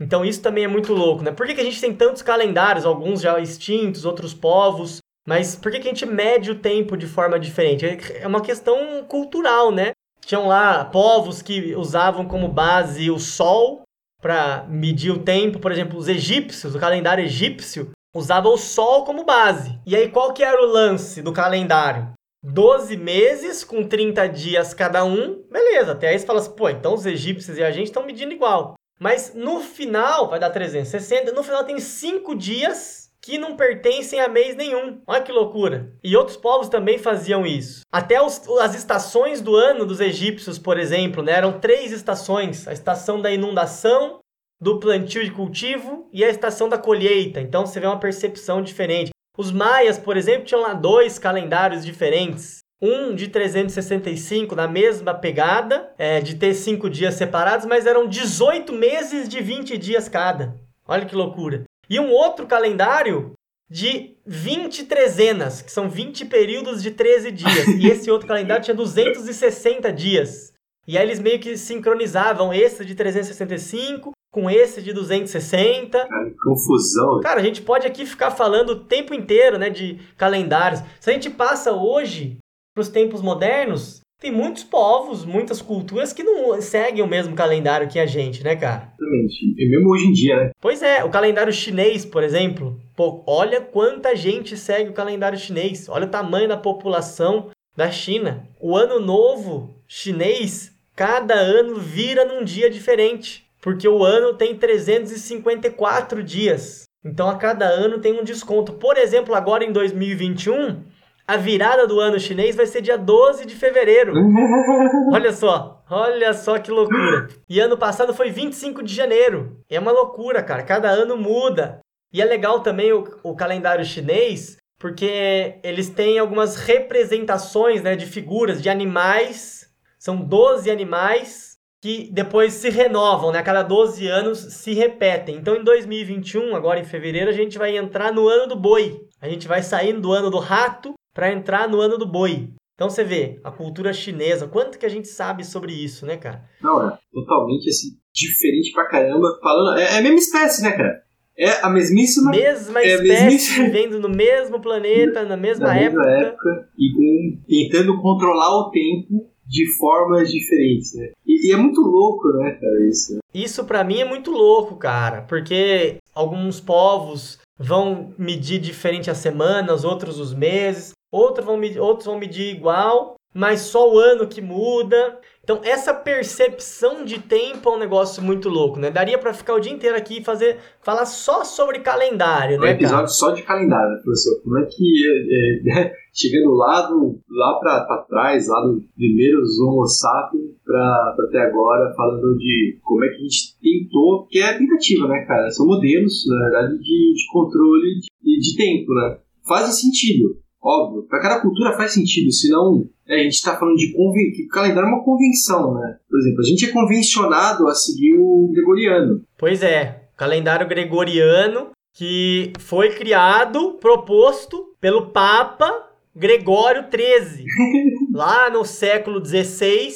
Então 0.00 0.24
isso 0.24 0.42
também 0.42 0.64
é 0.64 0.68
muito 0.68 0.92
louco, 0.92 1.22
né? 1.22 1.32
Por 1.32 1.46
que, 1.46 1.54
que 1.54 1.60
a 1.60 1.64
gente 1.64 1.80
tem 1.80 1.94
tantos 1.94 2.22
calendários, 2.22 2.84
alguns 2.84 3.20
já 3.20 3.38
extintos, 3.40 4.04
outros 4.04 4.34
povos, 4.34 4.98
mas 5.26 5.56
por 5.56 5.72
que, 5.72 5.80
que 5.80 5.88
a 5.88 5.90
gente 5.90 6.06
mede 6.06 6.50
o 6.50 6.58
tempo 6.58 6.96
de 6.96 7.06
forma 7.06 7.38
diferente? 7.38 7.84
É, 7.84 8.22
é 8.22 8.26
uma 8.26 8.40
questão 8.40 9.04
cultural, 9.08 9.72
né? 9.72 9.90
Tinham 10.24 10.46
lá 10.46 10.84
povos 10.84 11.42
que 11.42 11.74
usavam 11.74 12.26
como 12.26 12.48
base 12.48 13.10
o 13.10 13.18
sol 13.18 13.82
para 14.20 14.64
medir 14.68 15.10
o 15.10 15.22
tempo, 15.22 15.58
por 15.58 15.72
exemplo, 15.72 15.98
os 15.98 16.08
egípcios, 16.08 16.74
o 16.74 16.78
calendário 16.78 17.24
egípcio 17.24 17.90
usava 18.14 18.48
o 18.48 18.56
sol 18.56 19.04
como 19.04 19.24
base. 19.24 19.78
E 19.84 19.94
aí 19.94 20.08
qual 20.08 20.32
que 20.32 20.42
era 20.42 20.60
o 20.60 20.66
lance 20.66 21.20
do 21.22 21.32
calendário? 21.32 22.12
12 22.42 22.96
meses 22.96 23.64
com 23.64 23.86
30 23.86 24.28
dias 24.28 24.72
cada 24.72 25.04
um, 25.04 25.42
beleza. 25.50 25.92
Até 25.92 26.08
aí 26.08 26.18
você 26.18 26.24
fala 26.24 26.38
assim, 26.38 26.52
pô, 26.52 26.68
então 26.68 26.94
os 26.94 27.04
egípcios 27.04 27.58
e 27.58 27.62
a 27.62 27.70
gente 27.70 27.86
estão 27.86 28.06
medindo 28.06 28.32
igual. 28.32 28.74
Mas 28.98 29.34
no 29.34 29.60
final, 29.60 30.28
vai 30.28 30.38
dar 30.38 30.50
360, 30.50 31.32
no 31.32 31.42
final 31.42 31.64
tem 31.64 31.78
5 31.78 32.34
dias 32.34 33.06
que 33.20 33.38
não 33.38 33.56
pertencem 33.56 34.20
a 34.20 34.28
mês 34.28 34.54
nenhum. 34.54 35.00
Olha 35.06 35.20
que 35.20 35.32
loucura. 35.32 35.92
E 36.02 36.16
outros 36.16 36.36
povos 36.36 36.68
também 36.68 36.96
faziam 36.96 37.44
isso. 37.44 37.80
Até 37.92 38.22
os, 38.22 38.40
as 38.60 38.74
estações 38.74 39.40
do 39.40 39.56
ano 39.56 39.84
dos 39.84 40.00
egípcios, 40.00 40.58
por 40.58 40.78
exemplo, 40.78 41.22
né, 41.24 41.32
eram 41.32 41.58
três 41.58 41.90
estações: 41.90 42.68
a 42.68 42.72
estação 42.72 43.20
da 43.20 43.30
inundação, 43.30 44.20
do 44.60 44.78
plantio 44.78 45.24
de 45.24 45.32
cultivo 45.32 46.08
e 46.12 46.24
a 46.24 46.28
estação 46.28 46.68
da 46.68 46.78
colheita. 46.78 47.40
Então 47.40 47.66
você 47.66 47.80
vê 47.80 47.86
uma 47.86 47.98
percepção 47.98 48.62
diferente. 48.62 49.10
Os 49.36 49.52
maias, 49.52 49.98
por 49.98 50.16
exemplo, 50.16 50.44
tinham 50.44 50.62
lá 50.62 50.72
dois 50.72 51.18
calendários 51.18 51.84
diferentes. 51.84 52.60
Um 52.80 53.14
de 53.14 53.28
365 53.28 54.54
na 54.54 54.68
mesma 54.68 55.14
pegada, 55.14 55.90
é, 55.96 56.20
de 56.20 56.36
ter 56.36 56.52
cinco 56.54 56.90
dias 56.90 57.14
separados, 57.14 57.64
mas 57.64 57.86
eram 57.86 58.06
18 58.06 58.72
meses 58.72 59.28
de 59.28 59.40
20 59.40 59.78
dias 59.78 60.08
cada. 60.08 60.54
Olha 60.86 61.06
que 61.06 61.16
loucura. 61.16 61.64
E 61.88 61.98
um 61.98 62.10
outro 62.10 62.46
calendário 62.46 63.32
de 63.68 64.16
20 64.26 64.84
trezenas, 64.84 65.62
que 65.62 65.72
são 65.72 65.88
20 65.88 66.26
períodos 66.26 66.82
de 66.82 66.90
13 66.90 67.32
dias. 67.32 67.66
E 67.80 67.86
esse 67.88 68.10
outro 68.10 68.28
calendário 68.28 68.64
tinha 68.64 68.74
260 68.74 69.92
dias. 69.92 70.52
E 70.86 70.96
aí 70.96 71.04
eles 71.04 71.18
meio 71.18 71.40
que 71.40 71.56
sincronizavam 71.56 72.54
esse 72.54 72.84
de 72.84 72.94
365 72.94 74.12
com 74.30 74.50
esse 74.50 74.82
de 74.82 74.92
260. 74.92 75.98
Cara, 75.98 76.34
confusão. 76.42 77.20
Cara, 77.22 77.40
a 77.40 77.42
gente 77.42 77.62
pode 77.62 77.86
aqui 77.86 78.04
ficar 78.06 78.30
falando 78.30 78.70
o 78.70 78.84
tempo 78.84 79.14
inteiro, 79.14 79.58
né, 79.58 79.70
de 79.70 79.98
calendários. 80.16 80.82
Se 81.00 81.10
a 81.10 81.12
gente 81.12 81.30
passa 81.30 81.72
hoje 81.72 82.38
para 82.76 82.82
os 82.82 82.90
tempos 82.90 83.22
modernos, 83.22 84.02
tem 84.20 84.30
muitos 84.30 84.62
povos, 84.62 85.24
muitas 85.24 85.62
culturas 85.62 86.12
que 86.12 86.22
não 86.22 86.60
seguem 86.60 87.02
o 87.02 87.08
mesmo 87.08 87.34
calendário 87.34 87.88
que 87.88 87.98
a 87.98 88.04
gente, 88.04 88.44
né, 88.44 88.54
cara? 88.54 88.92
Exatamente. 89.00 89.54
E 89.56 89.70
mesmo 89.70 89.90
hoje 89.90 90.06
em 90.06 90.12
dia, 90.12 90.36
né? 90.36 90.50
Pois 90.60 90.82
é, 90.82 91.02
o 91.02 91.08
calendário 91.08 91.52
chinês, 91.54 92.04
por 92.04 92.22
exemplo. 92.22 92.78
Pô, 92.94 93.24
olha 93.26 93.62
quanta 93.62 94.14
gente 94.14 94.58
segue 94.58 94.90
o 94.90 94.94
calendário 94.94 95.38
chinês. 95.38 95.88
Olha 95.88 96.06
o 96.06 96.10
tamanho 96.10 96.48
da 96.48 96.56
população 96.58 97.48
da 97.74 97.90
China. 97.90 98.46
O 98.60 98.76
ano 98.76 99.00
novo 99.00 99.74
chinês, 99.88 100.70
cada 100.94 101.34
ano 101.34 101.76
vira 101.76 102.26
num 102.26 102.44
dia 102.44 102.68
diferente 102.68 103.46
porque 103.62 103.88
o 103.88 104.04
ano 104.04 104.34
tem 104.34 104.54
354 104.54 106.22
dias. 106.22 106.84
Então 107.04 107.28
a 107.28 107.36
cada 107.36 107.66
ano 107.66 107.98
tem 107.98 108.12
um 108.12 108.22
desconto. 108.22 108.74
Por 108.74 108.96
exemplo, 108.96 109.34
agora 109.34 109.64
em 109.64 109.72
2021, 109.72 110.84
a 111.26 111.36
virada 111.36 111.86
do 111.86 111.98
ano 111.98 112.20
chinês 112.20 112.54
vai 112.54 112.66
ser 112.66 112.80
dia 112.80 112.96
12 112.96 113.46
de 113.46 113.54
fevereiro. 113.54 114.12
olha 115.12 115.32
só, 115.32 115.82
olha 115.90 116.32
só 116.32 116.58
que 116.58 116.70
loucura. 116.70 117.28
E 117.48 117.58
ano 117.58 117.76
passado 117.76 118.14
foi 118.14 118.30
25 118.30 118.82
de 118.82 118.94
janeiro. 118.94 119.60
É 119.68 119.80
uma 119.80 119.90
loucura, 119.90 120.42
cara. 120.42 120.62
Cada 120.62 120.88
ano 120.88 121.16
muda. 121.16 121.80
E 122.12 122.22
é 122.22 122.24
legal 122.24 122.60
também 122.60 122.92
o, 122.92 123.04
o 123.24 123.34
calendário 123.34 123.84
chinês, 123.84 124.56
porque 124.78 125.58
eles 125.64 125.90
têm 125.90 126.18
algumas 126.18 126.56
representações 126.56 127.82
né, 127.82 127.96
de 127.96 128.06
figuras, 128.06 128.62
de 128.62 128.68
animais. 128.68 129.66
São 129.98 130.16
12 130.16 130.70
animais 130.70 131.56
que 131.82 132.08
depois 132.12 132.52
se 132.52 132.70
renovam, 132.70 133.32
né? 133.32 133.40
A 133.40 133.42
cada 133.42 133.62
12 133.62 134.06
anos 134.06 134.38
se 134.38 134.72
repetem. 134.72 135.36
Então, 135.36 135.56
em 135.56 135.64
2021, 135.64 136.54
agora 136.54 136.80
em 136.80 136.84
fevereiro, 136.84 137.28
a 137.28 137.34
gente 137.34 137.58
vai 137.58 137.76
entrar 137.76 138.12
no 138.12 138.28
ano 138.28 138.46
do 138.46 138.56
boi. 138.56 139.00
A 139.20 139.28
gente 139.28 139.46
vai 139.46 139.62
saindo 139.62 140.00
do 140.00 140.12
ano 140.12 140.30
do 140.30 140.38
rato 140.38 140.94
para 141.16 141.32
entrar 141.32 141.66
no 141.66 141.80
ano 141.80 141.96
do 141.96 142.06
boi. 142.06 142.50
Então 142.74 142.90
você 142.90 143.02
vê, 143.02 143.40
a 143.42 143.50
cultura 143.50 143.90
chinesa, 143.90 144.46
quanto 144.46 144.78
que 144.78 144.84
a 144.84 144.88
gente 144.90 145.08
sabe 145.08 145.42
sobre 145.44 145.72
isso, 145.72 146.04
né, 146.04 146.18
cara? 146.18 146.44
Não, 146.62 146.90
é 146.90 146.98
totalmente 147.10 147.70
assim, 147.70 147.96
diferente 148.12 148.70
pra 148.72 148.86
caramba. 148.86 149.38
Falando, 149.42 149.78
é, 149.78 149.94
é 149.94 149.98
a 149.98 150.02
mesma 150.02 150.18
espécie, 150.18 150.62
né, 150.62 150.72
cara? 150.72 151.02
É 151.38 151.64
a 151.64 151.70
mesmíssima. 151.70 152.30
Mesma 152.30 152.80
é 152.80 152.94
espécie 152.94 153.08
mesmíssima... 153.08 153.64
vivendo 153.64 153.98
no 153.98 154.10
mesmo 154.10 154.60
planeta, 154.60 155.24
na 155.24 155.38
mesma, 155.38 155.68
na 155.68 155.78
época. 155.78 156.02
mesma 156.02 156.26
época. 156.26 156.68
E 156.78 156.92
com, 156.92 157.42
tentando 157.48 157.98
controlar 158.02 158.50
o 158.50 158.70
tempo 158.70 159.26
de 159.46 159.74
formas 159.78 160.30
diferentes, 160.30 160.94
né? 160.94 161.12
E, 161.26 161.48
e, 161.48 161.54
é 161.54 161.56
muito 161.56 161.80
louco, 161.80 162.28
né, 162.32 162.58
cara, 162.60 162.88
isso. 162.88 163.18
Isso 163.32 163.64
para 163.64 163.84
mim 163.84 164.00
é 164.00 164.04
muito 164.04 164.30
louco, 164.30 164.76
cara, 164.76 165.22
porque 165.22 165.96
alguns 166.14 166.60
povos 166.60 167.38
vão 167.58 168.12
medir 168.18 168.58
diferente 168.60 169.10
as 169.10 169.18
semanas, 169.18 169.84
outros 169.84 170.18
os 170.18 170.34
meses, 170.34 170.92
outros 171.10 171.44
vão, 171.44 171.56
medir, 171.56 171.80
outros 171.80 172.06
vão 172.06 172.18
medir 172.18 172.54
igual, 172.54 173.16
mas 173.36 173.60
só 173.60 173.92
o 173.92 173.98
ano 173.98 174.26
que 174.26 174.40
muda. 174.40 175.18
Então, 175.44 175.60
essa 175.62 175.94
percepção 175.94 177.04
de 177.04 177.20
tempo 177.20 177.68
é 177.68 177.72
um 177.72 177.78
negócio 177.78 178.22
muito 178.22 178.48
louco, 178.48 178.80
né? 178.80 178.90
Daria 178.90 179.18
para 179.18 179.34
ficar 179.34 179.54
o 179.54 179.60
dia 179.60 179.70
inteiro 179.70 179.96
aqui 179.96 180.18
e 180.18 180.24
fazer, 180.24 180.56
falar 180.82 181.04
só 181.04 181.44
sobre 181.44 181.80
calendário, 181.80 182.56
um 182.56 182.62
né? 182.62 182.68
Um 182.68 182.70
episódio 182.70 182.96
cara? 182.96 183.08
só 183.08 183.30
de 183.30 183.42
calendário, 183.42 183.90
né, 183.90 184.00
professor? 184.02 184.42
Como 184.42 184.58
é 184.58 184.64
que, 184.64 185.02
é, 185.06 185.80
é, 185.80 185.92
chegando 186.12 186.50
lá, 186.54 186.88
do, 186.88 187.20
lá 187.30 187.60
para 187.60 188.06
trás, 188.08 188.48
lá 188.48 188.60
do 188.62 188.82
primeiros 188.96 189.60
Homo 189.60 189.86
sapiens 189.86 190.50
para 190.64 191.14
até 191.28 191.38
agora, 191.42 191.94
falando 191.94 192.38
de 192.38 192.78
como 192.82 193.04
é 193.04 193.08
que 193.08 193.16
a 193.16 193.18
gente 193.18 193.56
tentou, 193.60 194.26
que 194.28 194.38
é 194.38 194.48
a 194.48 194.58
tentativa, 194.58 195.06
né, 195.06 195.24
cara? 195.28 195.50
São 195.50 195.66
modelos, 195.66 196.24
na 196.26 196.38
verdade, 196.38 196.78
de, 196.78 197.14
de 197.14 197.26
controle 197.30 198.00
de, 198.22 198.40
de 198.40 198.56
tempo, 198.56 198.94
né? 198.94 199.18
Fazem 199.46 199.72
sentido, 199.72 200.36
óbvio. 200.62 201.06
Para 201.08 201.20
cada 201.20 201.40
cultura 201.40 201.76
faz 201.76 201.92
sentido, 201.92 202.32
senão 202.32 202.84
é, 203.08 203.20
a 203.20 203.22
gente 203.22 203.34
está 203.34 203.56
falando 203.56 203.76
de 203.76 203.92
que 203.92 204.44
o 204.44 204.48
calendário 204.48 204.88
é 204.88 204.92
uma 204.92 205.04
convenção, 205.04 205.74
né? 205.74 205.96
Por 206.08 206.18
exemplo, 206.18 206.40
a 206.40 206.48
gente 206.48 206.64
é 206.64 206.72
convencionado 206.72 207.68
a 207.68 207.74
seguir 207.74 208.16
o 208.18 208.50
gregoriano. 208.52 209.22
Pois 209.38 209.62
é, 209.62 210.08
calendário 210.16 210.68
gregoriano 210.68 211.70
que 211.94 212.52
foi 212.58 212.90
criado, 212.90 213.78
proposto 213.80 214.74
pelo 214.80 215.06
Papa 215.06 215.90
Gregório 216.14 216.84
XIII, 216.90 217.44
lá 218.12 218.50
no 218.50 218.64
século 218.64 219.24
XVI. 219.24 219.88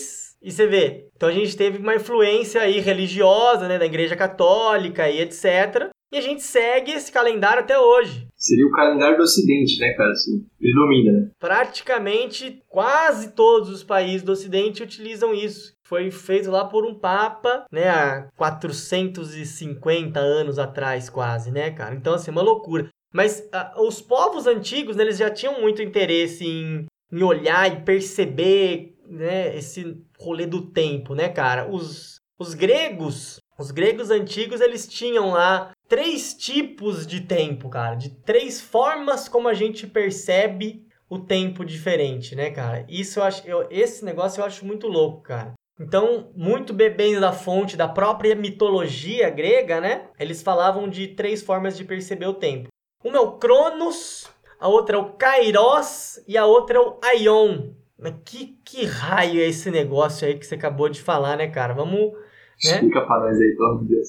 E 0.42 0.50
você 0.50 0.66
vê, 0.66 1.06
então 1.14 1.28
a 1.28 1.32
gente 1.32 1.54
teve 1.54 1.78
uma 1.78 1.94
influência 1.94 2.62
aí 2.62 2.80
religiosa, 2.80 3.68
né, 3.68 3.78
da 3.78 3.84
Igreja 3.84 4.16
Católica 4.16 5.10
e 5.10 5.20
etc. 5.20 5.90
E 6.10 6.16
a 6.16 6.20
gente 6.22 6.42
segue 6.42 6.92
esse 6.92 7.12
calendário 7.12 7.60
até 7.60 7.78
hoje. 7.78 8.26
Seria 8.40 8.66
o 8.66 8.70
calendário 8.70 9.18
do 9.18 9.22
Ocidente, 9.22 9.78
né, 9.78 9.92
cara? 9.92 10.12
Assim, 10.12 10.46
ele 10.58 10.72
domina, 10.72 11.12
né? 11.12 11.30
Praticamente 11.38 12.62
quase 12.68 13.32
todos 13.32 13.68
os 13.68 13.84
países 13.84 14.22
do 14.22 14.32
Ocidente 14.32 14.82
utilizam 14.82 15.34
isso. 15.34 15.74
Foi 15.84 16.10
feito 16.10 16.50
lá 16.50 16.64
por 16.64 16.86
um 16.86 16.94
papa, 16.94 17.66
né, 17.70 17.90
há 17.90 18.28
450 18.36 20.18
anos 20.18 20.58
atrás, 20.58 21.10
quase, 21.10 21.50
né, 21.50 21.70
cara? 21.70 21.94
Então, 21.94 22.14
assim, 22.14 22.30
uma 22.30 22.40
loucura. 22.40 22.88
Mas 23.12 23.40
uh, 23.40 23.82
os 23.86 24.00
povos 24.00 24.46
antigos, 24.46 24.96
né, 24.96 25.02
eles 25.02 25.18
já 25.18 25.28
tinham 25.28 25.60
muito 25.60 25.82
interesse 25.82 26.46
em, 26.46 26.86
em 27.12 27.22
olhar 27.22 27.70
e 27.70 27.84
perceber, 27.84 28.94
né, 29.06 29.54
esse 29.54 30.02
rolê 30.18 30.46
do 30.46 30.70
tempo, 30.70 31.14
né, 31.14 31.28
cara? 31.28 31.68
Os, 31.68 32.20
os 32.38 32.54
gregos, 32.54 33.38
os 33.58 33.70
gregos 33.70 34.10
antigos, 34.10 34.62
eles 34.62 34.86
tinham 34.86 35.30
lá 35.30 35.72
três 35.90 36.32
tipos 36.32 37.04
de 37.04 37.20
tempo, 37.20 37.68
cara, 37.68 37.96
de 37.96 38.10
três 38.10 38.60
formas 38.60 39.28
como 39.28 39.48
a 39.48 39.54
gente 39.54 39.88
percebe 39.88 40.86
o 41.08 41.18
tempo 41.18 41.64
diferente, 41.64 42.36
né, 42.36 42.52
cara? 42.52 42.86
Isso 42.88 43.18
eu 43.18 43.24
acho, 43.24 43.46
eu, 43.46 43.66
esse 43.68 44.04
negócio 44.04 44.40
eu 44.40 44.44
acho 44.44 44.64
muito 44.64 44.86
louco, 44.86 45.22
cara. 45.22 45.54
Então, 45.80 46.30
muito 46.36 46.72
bebendo 46.72 47.20
da 47.20 47.32
fonte 47.32 47.76
da 47.76 47.88
própria 47.88 48.36
mitologia 48.36 49.28
grega, 49.30 49.80
né? 49.80 50.08
Eles 50.16 50.42
falavam 50.42 50.88
de 50.88 51.08
três 51.08 51.42
formas 51.42 51.76
de 51.76 51.84
perceber 51.84 52.26
o 52.26 52.34
tempo. 52.34 52.68
Uma 53.02 53.16
é 53.16 53.20
o 53.20 53.32
Cronos, 53.32 54.30
a 54.60 54.68
outra 54.68 54.96
é 54.96 55.00
o 55.00 55.14
Kairos 55.14 56.22
e 56.28 56.38
a 56.38 56.46
outra 56.46 56.78
é 56.78 56.80
o 56.80 56.98
Aion. 57.02 57.72
Mas 57.98 58.14
que, 58.24 58.58
que 58.64 58.84
raio 58.84 59.40
é 59.40 59.48
esse 59.48 59.70
negócio 59.72 60.28
aí 60.28 60.38
que 60.38 60.46
você 60.46 60.54
acabou 60.54 60.88
de 60.88 61.02
falar, 61.02 61.36
né, 61.36 61.48
cara? 61.48 61.74
Vamos. 61.74 62.12
Né? 62.12 62.74
Explica 62.74 63.00
pra 63.00 63.20
nós 63.20 63.40
aí, 63.40 63.56
pelo 63.56 63.70
amor 63.70 63.82
de 63.82 63.88
Deus. 63.88 64.08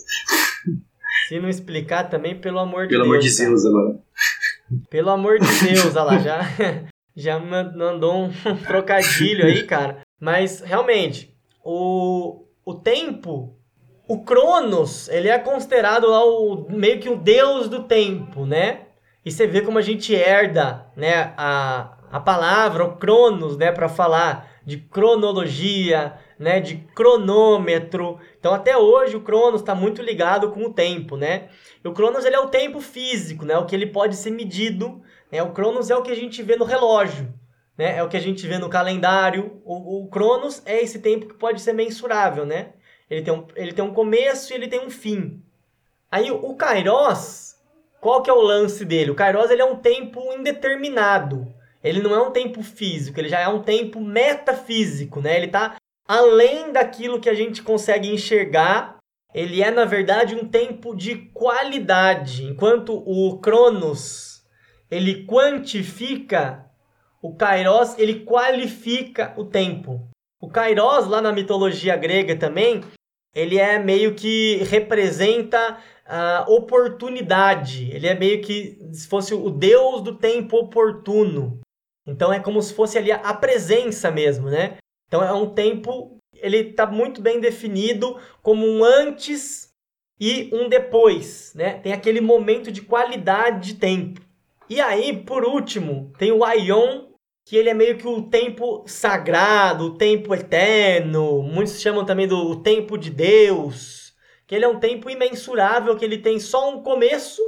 Se 1.28 1.39
não 1.39 1.50
explicar 1.50 2.10
também, 2.10 2.36
pelo 2.36 2.60
amor 2.60 2.88
de 2.88 2.89
pelo 2.89 3.04
Deus. 3.04 3.36
Pelo 3.38 3.50
amor 3.50 3.60
de 3.60 3.62
Deus, 3.62 3.65
agora. 3.65 4.00
Pelo 4.89 5.10
amor 5.10 5.39
de 5.39 5.65
Deus, 5.65 5.95
olha 5.95 6.04
lá, 6.04 6.19
já, 6.19 6.41
já 7.15 7.39
mandou 7.39 8.26
um 8.26 8.32
trocadilho 8.65 9.45
aí, 9.45 9.63
cara. 9.63 10.02
Mas, 10.19 10.62
realmente, 10.62 11.36
o, 11.63 12.45
o 12.65 12.74
tempo, 12.74 13.56
o 14.08 14.24
Cronos, 14.24 15.10
ele 15.10 15.30
é 15.30 15.39
considerado 15.39 16.08
lá 16.08 16.24
o, 16.24 16.67
meio 16.69 17.00
que 17.00 17.10
o 17.10 17.17
deus 17.17 17.67
do 17.67 17.84
tempo, 17.84 18.45
né? 18.45 18.82
E 19.26 19.32
você 19.32 19.45
vê 19.45 19.62
como 19.62 19.78
a 19.78 19.82
gente 19.82 20.13
herda, 20.13 20.86
né, 20.95 21.34
a, 21.38 21.97
a 22.12 22.19
palavra, 22.19 22.84
o 22.84 22.97
Cronos, 22.97 23.56
né, 23.56 23.71
para 23.71 23.88
falar 23.88 24.50
de 24.65 24.78
cronologia, 24.78 26.13
né, 26.41 26.60
de 26.60 26.77
cronômetro. 26.95 28.19
Então 28.39 28.54
até 28.54 28.75
hoje 28.75 29.15
o 29.15 29.21
Cronos 29.21 29.62
está 29.62 29.75
muito 29.75 30.01
ligado 30.01 30.51
com 30.51 30.65
o 30.65 30.73
tempo, 30.73 31.15
né? 31.15 31.49
E 31.84 31.88
o 31.88 31.93
Cronos 31.93 32.25
ele 32.25 32.36
é 32.36 32.39
o 32.39 32.47
tempo 32.47 32.82
físico, 32.82 33.45
né, 33.45 33.56
o 33.58 33.65
que 33.65 33.75
ele 33.75 33.86
pode 33.86 34.15
ser 34.15 34.32
medido. 34.32 35.01
Né? 35.32 35.41
O 35.43 35.51
Cronos 35.51 35.91
é 35.91 35.95
o 35.95 36.01
que 36.01 36.12
a 36.12 36.15
gente 36.15 36.41
vê 36.41 36.56
no 36.56 36.65
relógio, 36.65 37.32
né? 37.77 37.95
É 37.97 38.04
o 38.04 38.10
que 38.10 38.17
a 38.17 38.21
gente 38.21 38.45
vê 38.47 38.58
no 38.58 38.69
calendário. 38.69 39.62
O, 39.63 40.04
o 40.04 40.10
Cronos 40.10 40.63
é 40.65 40.82
esse 40.82 40.99
tempo 40.99 41.27
que 41.27 41.36
pode 41.36 41.62
ser 41.62 41.73
mensurável, 41.73 42.45
né? 42.45 42.73
Ele 43.08 43.21
tem 43.21 43.34
um, 43.34 43.45
ele 43.56 43.73
tem 43.73 43.86
um 43.86 43.93
começo 43.93 44.51
e 44.51 44.56
ele 44.56 44.67
tem 44.67 44.84
um 44.84 44.89
fim. 44.89 45.41
Aí 46.12 46.32
o 46.32 46.56
Kairos, 46.56 47.56
qual 48.01 48.23
que 48.23 48.30
é 48.30 48.34
o 48.34 48.41
lance 48.41 48.84
dele? 48.84 49.12
O 49.12 49.15
Kairos 49.15 49.51
ele 49.51 49.62
é 49.62 49.65
um 49.65 49.75
tempo 49.75 50.34
indeterminado. 50.34 51.54
Ele 51.84 52.01
não 52.01 52.13
é 52.13 52.21
um 52.21 52.32
tempo 52.32 52.62
físico, 52.62 53.19
ele 53.19 53.30
já 53.30 53.39
é 53.39 53.47
um 53.47 53.62
tempo 53.62 53.99
metafísico, 53.99 55.19
né? 55.19 55.36
Ele 55.36 55.47
está 55.47 55.75
além 56.12 56.74
daquilo 56.74 57.21
que 57.21 57.30
a 57.30 57.34
gente 57.34 57.63
consegue 57.63 58.10
enxergar. 58.10 58.97
Ele 59.34 59.63
é, 59.63 59.71
na 59.71 59.86
verdade, 59.86 60.36
um 60.36 60.45
tempo 60.45 60.93
de 60.93 61.15
qualidade. 61.15 62.43
Enquanto 62.43 62.93
o 62.93 63.39
Cronos, 63.39 64.43
ele 64.89 65.26
quantifica, 65.26 66.65
o 67.21 67.34
Kairos, 67.34 67.97
ele 67.97 68.26
qualifica 68.26 69.34
o 69.38 69.45
tempo. 69.45 70.06
O 70.41 70.50
Kairos, 70.50 71.08
lá 71.08 71.21
na 71.21 71.32
mitologia 71.32 71.95
grega 71.95 72.36
também, 72.36 72.82
ele 73.34 73.58
é 73.58 73.80
meio 73.80 74.13
que 74.13 74.58
representa 74.63 75.78
a 76.06 76.43
oportunidade. 76.50 77.89
Ele 77.89 78.08
é 78.08 78.13
meio 78.13 78.41
que 78.41 78.78
se 78.91 79.08
fosse 79.08 79.34
o 79.34 79.50
deus 79.50 80.02
do 80.02 80.17
tempo 80.17 80.58
oportuno. 80.58 81.62
Então 82.06 82.34
é 82.34 82.39
como 82.41 82.62
se 82.62 82.74
fosse 82.74 82.97
ali 82.97 83.13
a 83.13 83.34
presença 83.34 84.12
mesmo, 84.12 84.50
né? 84.50 84.76
Então 85.12 85.21
é 85.21 85.34
um 85.34 85.50
tempo, 85.50 86.17
ele 86.34 86.69
está 86.69 86.88
muito 86.88 87.21
bem 87.21 87.41
definido 87.41 88.17
como 88.41 88.65
um 88.65 88.82
antes 88.82 89.74
e 90.17 90.50
um 90.54 90.69
depois, 90.69 91.52
né? 91.54 91.80
Tem 91.80 91.91
aquele 91.91 92.21
momento 92.21 92.71
de 92.71 92.82
qualidade 92.82 93.74
de 93.74 93.80
tempo. 93.80 94.21
E 94.69 94.80
aí, 94.80 95.12
por 95.12 95.43
último, 95.43 96.13
tem 96.17 96.32
o 96.32 96.45
Aion, 96.45 97.08
que 97.45 97.58
ele 97.58 97.69
é 97.69 97.74
meio 97.74 97.97
que 97.97 98.08
o 98.08 98.21
tempo 98.21 98.86
sagrado, 98.88 99.88
o 99.88 99.97
tempo 99.97 100.34
eterno. 100.34 101.41
Muitos 101.41 101.82
chamam 101.82 102.06
também 102.06 102.26
do 102.26 102.62
tempo 102.62 102.97
de 102.97 103.10
Deus 103.10 104.02
que 104.47 104.56
ele 104.56 104.65
é 104.65 104.67
um 104.67 104.82
tempo 104.82 105.10
imensurável, 105.10 105.95
que 105.95 106.04
ele 106.04 106.17
tem 106.17 106.38
só 106.38 106.69
um 106.69 106.84
começo 106.84 107.41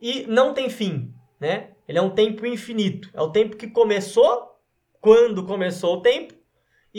e 0.00 0.24
não 0.28 0.54
tem 0.54 0.70
fim, 0.70 1.12
né? 1.40 1.70
Ele 1.88 1.98
é 1.98 2.00
um 2.00 2.10
tempo 2.10 2.46
infinito. 2.46 3.10
É 3.12 3.20
o 3.20 3.32
tempo 3.32 3.56
que 3.56 3.66
começou 3.66 4.56
quando 5.00 5.44
começou 5.44 5.96
o 5.96 6.00
tempo 6.02 6.35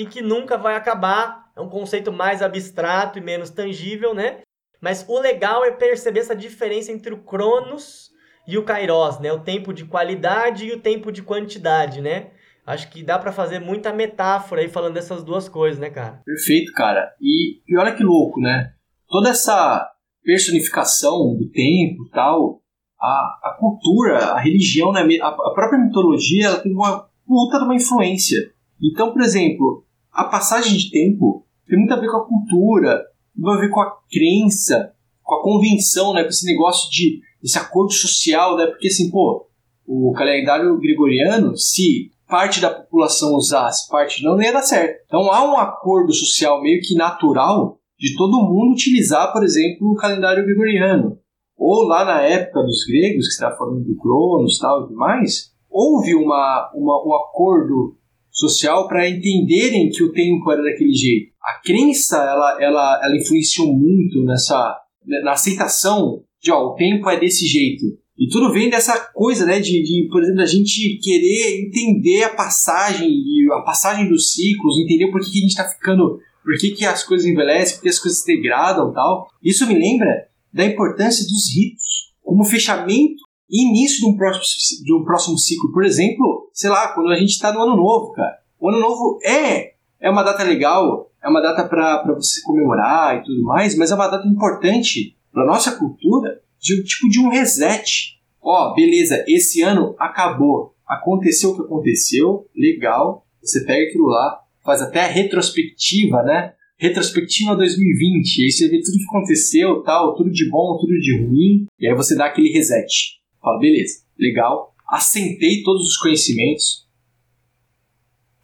e 0.01 0.05
que 0.05 0.21
nunca 0.21 0.57
vai 0.57 0.75
acabar. 0.75 1.47
É 1.55 1.61
um 1.61 1.69
conceito 1.69 2.11
mais 2.11 2.41
abstrato 2.41 3.17
e 3.17 3.21
menos 3.21 3.49
tangível, 3.49 4.13
né? 4.13 4.39
Mas 4.79 5.05
o 5.07 5.19
legal 5.19 5.65
é 5.65 5.71
perceber 5.71 6.19
essa 6.19 6.35
diferença 6.35 6.91
entre 6.91 7.13
o 7.13 7.23
Cronos 7.23 8.11
e 8.47 8.57
o 8.57 8.63
Kairos, 8.63 9.19
né? 9.19 9.31
O 9.33 9.39
tempo 9.39 9.73
de 9.73 9.85
qualidade 9.85 10.67
e 10.67 10.73
o 10.73 10.79
tempo 10.79 11.11
de 11.11 11.23
quantidade, 11.23 11.99
né? 11.99 12.31
Acho 12.65 12.89
que 12.89 13.01
dá 13.01 13.17
para 13.17 13.31
fazer 13.31 13.59
muita 13.59 13.93
metáfora 13.93 14.61
aí 14.61 14.69
falando 14.69 14.93
dessas 14.93 15.23
duas 15.23 15.49
coisas, 15.49 15.79
né, 15.79 15.89
cara? 15.89 16.21
Perfeito, 16.25 16.71
cara. 16.73 17.11
E, 17.21 17.61
e 17.67 17.77
olha 17.77 17.95
que 17.95 18.03
louco, 18.03 18.39
né? 18.39 18.73
toda 19.09 19.29
essa 19.29 19.89
personificação 20.23 21.35
do 21.37 21.49
tempo 21.49 22.09
tal, 22.11 22.61
a, 22.99 23.05
a 23.43 23.57
cultura, 23.59 24.17
a 24.33 24.39
religião, 24.39 24.91
né, 24.91 25.01
a, 25.21 25.27
a 25.27 25.53
própria 25.53 25.79
mitologia, 25.79 26.47
ela 26.47 26.59
tem 26.59 26.73
uma 26.73 27.07
puta 27.25 27.59
de 27.59 27.63
uma 27.63 27.75
influência. 27.75 28.37
Então, 28.81 29.11
por 29.11 29.21
exemplo, 29.21 29.85
a 30.17 30.23
passagem 30.23 30.75
de 30.75 30.89
tempo 30.89 31.45
tem 31.67 31.77
muito 31.77 31.93
a 31.93 31.99
ver 31.99 32.09
com 32.09 32.17
a 32.17 32.25
cultura, 32.25 33.05
tem 33.35 33.53
a 33.53 33.59
ver 33.59 33.69
com 33.69 33.81
a 33.81 33.97
crença, 34.11 34.91
com 35.21 35.35
a 35.35 35.43
convenção, 35.43 36.11
né, 36.11 36.23
com 36.23 36.29
esse 36.29 36.45
negócio 36.45 36.89
de 36.89 37.21
esse 37.43 37.55
acordo 37.55 37.93
social, 37.93 38.57
né, 38.57 38.65
porque 38.65 38.87
assim, 38.87 39.11
pô, 39.11 39.47
o 39.85 40.11
calendário 40.13 40.75
gregoriano, 40.79 41.55
se 41.55 42.09
parte 42.27 42.59
da 42.59 42.71
população 42.71 43.35
usasse, 43.35 43.87
parte 43.89 44.23
não, 44.23 44.35
não 44.35 44.41
ia 44.41 44.51
dar 44.51 44.63
certo. 44.63 45.03
Então 45.05 45.31
há 45.31 45.45
um 45.45 45.55
acordo 45.55 46.11
social 46.11 46.63
meio 46.63 46.81
que 46.81 46.95
natural 46.95 47.77
de 47.99 48.15
todo 48.17 48.41
mundo 48.41 48.73
utilizar, 48.73 49.31
por 49.31 49.43
exemplo, 49.43 49.91
o 49.91 49.95
calendário 49.95 50.43
gregoriano. 50.43 51.19
Ou 51.55 51.83
lá 51.83 52.03
na 52.03 52.21
época 52.21 52.63
dos 52.63 52.85
gregos, 52.85 53.27
que 53.27 53.33
está 53.33 53.55
falando 53.55 53.83
do 53.83 53.97
Cronos 53.97 54.57
tal, 54.57 54.81
e 54.81 54.87
tudo 54.87 54.95
mais, 54.95 55.51
houve 55.69 56.15
uma, 56.15 56.71
uma, 56.73 57.05
um 57.05 57.15
acordo 57.15 57.97
social 58.37 58.87
para 58.87 59.09
entenderem 59.09 59.89
que 59.89 60.03
o 60.03 60.11
tempo 60.11 60.51
era 60.51 60.61
daquele 60.61 60.93
jeito. 60.93 61.31
A 61.41 61.61
crença 61.63 62.17
ela, 62.17 62.57
ela, 62.61 63.01
ela 63.03 63.17
influenciou 63.17 63.73
muito 63.73 64.23
nessa 64.23 64.79
na 65.23 65.31
aceitação 65.31 66.21
de 66.41 66.51
ó, 66.51 66.67
o 66.67 66.75
tempo 66.75 67.09
é 67.09 67.19
desse 67.19 67.45
jeito. 67.45 67.85
E 68.17 68.27
tudo 68.29 68.51
vem 68.51 68.69
dessa 68.69 68.97
coisa, 69.13 69.45
né, 69.45 69.59
de, 69.59 69.83
de, 69.83 70.07
por 70.11 70.21
exemplo, 70.21 70.41
a 70.41 70.45
gente 70.45 70.99
querer 71.01 71.65
entender 71.65 72.23
a 72.23 72.33
passagem, 72.33 73.09
a 73.53 73.61
passagem 73.61 74.09
dos 74.09 74.33
ciclos, 74.33 74.77
entender 74.79 75.11
por 75.11 75.21
que, 75.21 75.31
que 75.31 75.37
a 75.37 75.41
gente 75.41 75.51
está 75.51 75.63
ficando 75.63 76.19
por 76.43 76.57
que, 76.57 76.71
que 76.71 76.85
as 76.85 77.03
coisas 77.03 77.27
envelhecem, 77.27 77.75
por 77.75 77.83
que 77.83 77.89
as 77.89 77.99
coisas 77.99 78.19
se 78.21 78.25
degradam 78.25 78.93
tal. 78.93 79.27
Isso 79.43 79.67
me 79.67 79.73
lembra 79.73 80.27
da 80.51 80.65
importância 80.65 81.25
dos 81.25 81.53
ritos 81.55 82.13
como 82.23 82.43
fechamento 82.43 83.26
início 83.49 83.99
de 83.99 84.13
um 84.13 84.17
próximo, 84.17 84.85
de 84.85 84.93
um 84.93 85.03
próximo 85.03 85.37
ciclo. 85.37 85.71
Por 85.71 85.85
exemplo, 85.85 86.49
sei 86.53 86.69
lá, 86.69 86.89
quando 86.89 87.11
a 87.11 87.15
gente 87.15 87.29
está 87.29 87.53
no 87.53 87.61
Ano 87.61 87.75
Novo, 87.75 88.11
cara. 88.13 88.37
O 88.59 88.69
Ano 88.69 88.79
Novo 88.79 89.19
é, 89.23 89.73
é 89.99 90.09
uma 90.09 90.23
data 90.23 90.43
legal, 90.43 91.11
é 91.23 91.29
uma 91.29 91.41
data 91.41 91.67
para 91.67 92.13
você 92.15 92.41
comemorar 92.43 93.17
e 93.17 93.23
tudo 93.23 93.43
mais, 93.43 93.75
mas 93.75 93.91
é 93.91 93.95
uma 93.95 94.07
data 94.07 94.27
importante 94.27 95.15
para 95.31 95.45
nossa 95.45 95.71
cultura 95.77 96.41
de 96.59 96.83
tipo 96.83 97.09
de 97.09 97.19
um 97.19 97.29
reset. 97.29 98.17
Ó, 98.41 98.73
beleza, 98.73 99.23
esse 99.27 99.61
ano 99.61 99.95
acabou. 99.99 100.73
Aconteceu 100.87 101.51
o 101.51 101.55
que 101.55 101.61
aconteceu, 101.61 102.47
legal. 102.55 103.25
Você 103.41 103.63
pega 103.65 103.87
aquilo 103.87 104.07
lá, 104.07 104.39
faz 104.63 104.81
até 104.81 105.01
a 105.01 105.07
retrospectiva, 105.07 106.23
né? 106.23 106.53
Retrospectiva 106.79 107.55
2020, 107.55 108.43
aí 108.43 108.51
você 108.51 108.69
vê 108.69 108.79
tudo 108.79 108.97
que 108.99 109.05
aconteceu, 109.05 109.81
tal, 109.83 110.15
tudo 110.15 110.29
de 110.29 110.47
bom, 110.49 110.77
tudo 110.79 110.93
de 110.99 111.23
ruim, 111.23 111.65
e 111.79 111.87
aí 111.87 111.95
você 111.95 112.15
dá 112.15 112.27
aquele 112.27 112.49
reset. 112.49 113.17
Beleza, 113.59 114.01
legal, 114.17 114.73
assentei 114.87 115.61
todos 115.63 115.87
os 115.87 115.97
conhecimentos, 115.97 116.87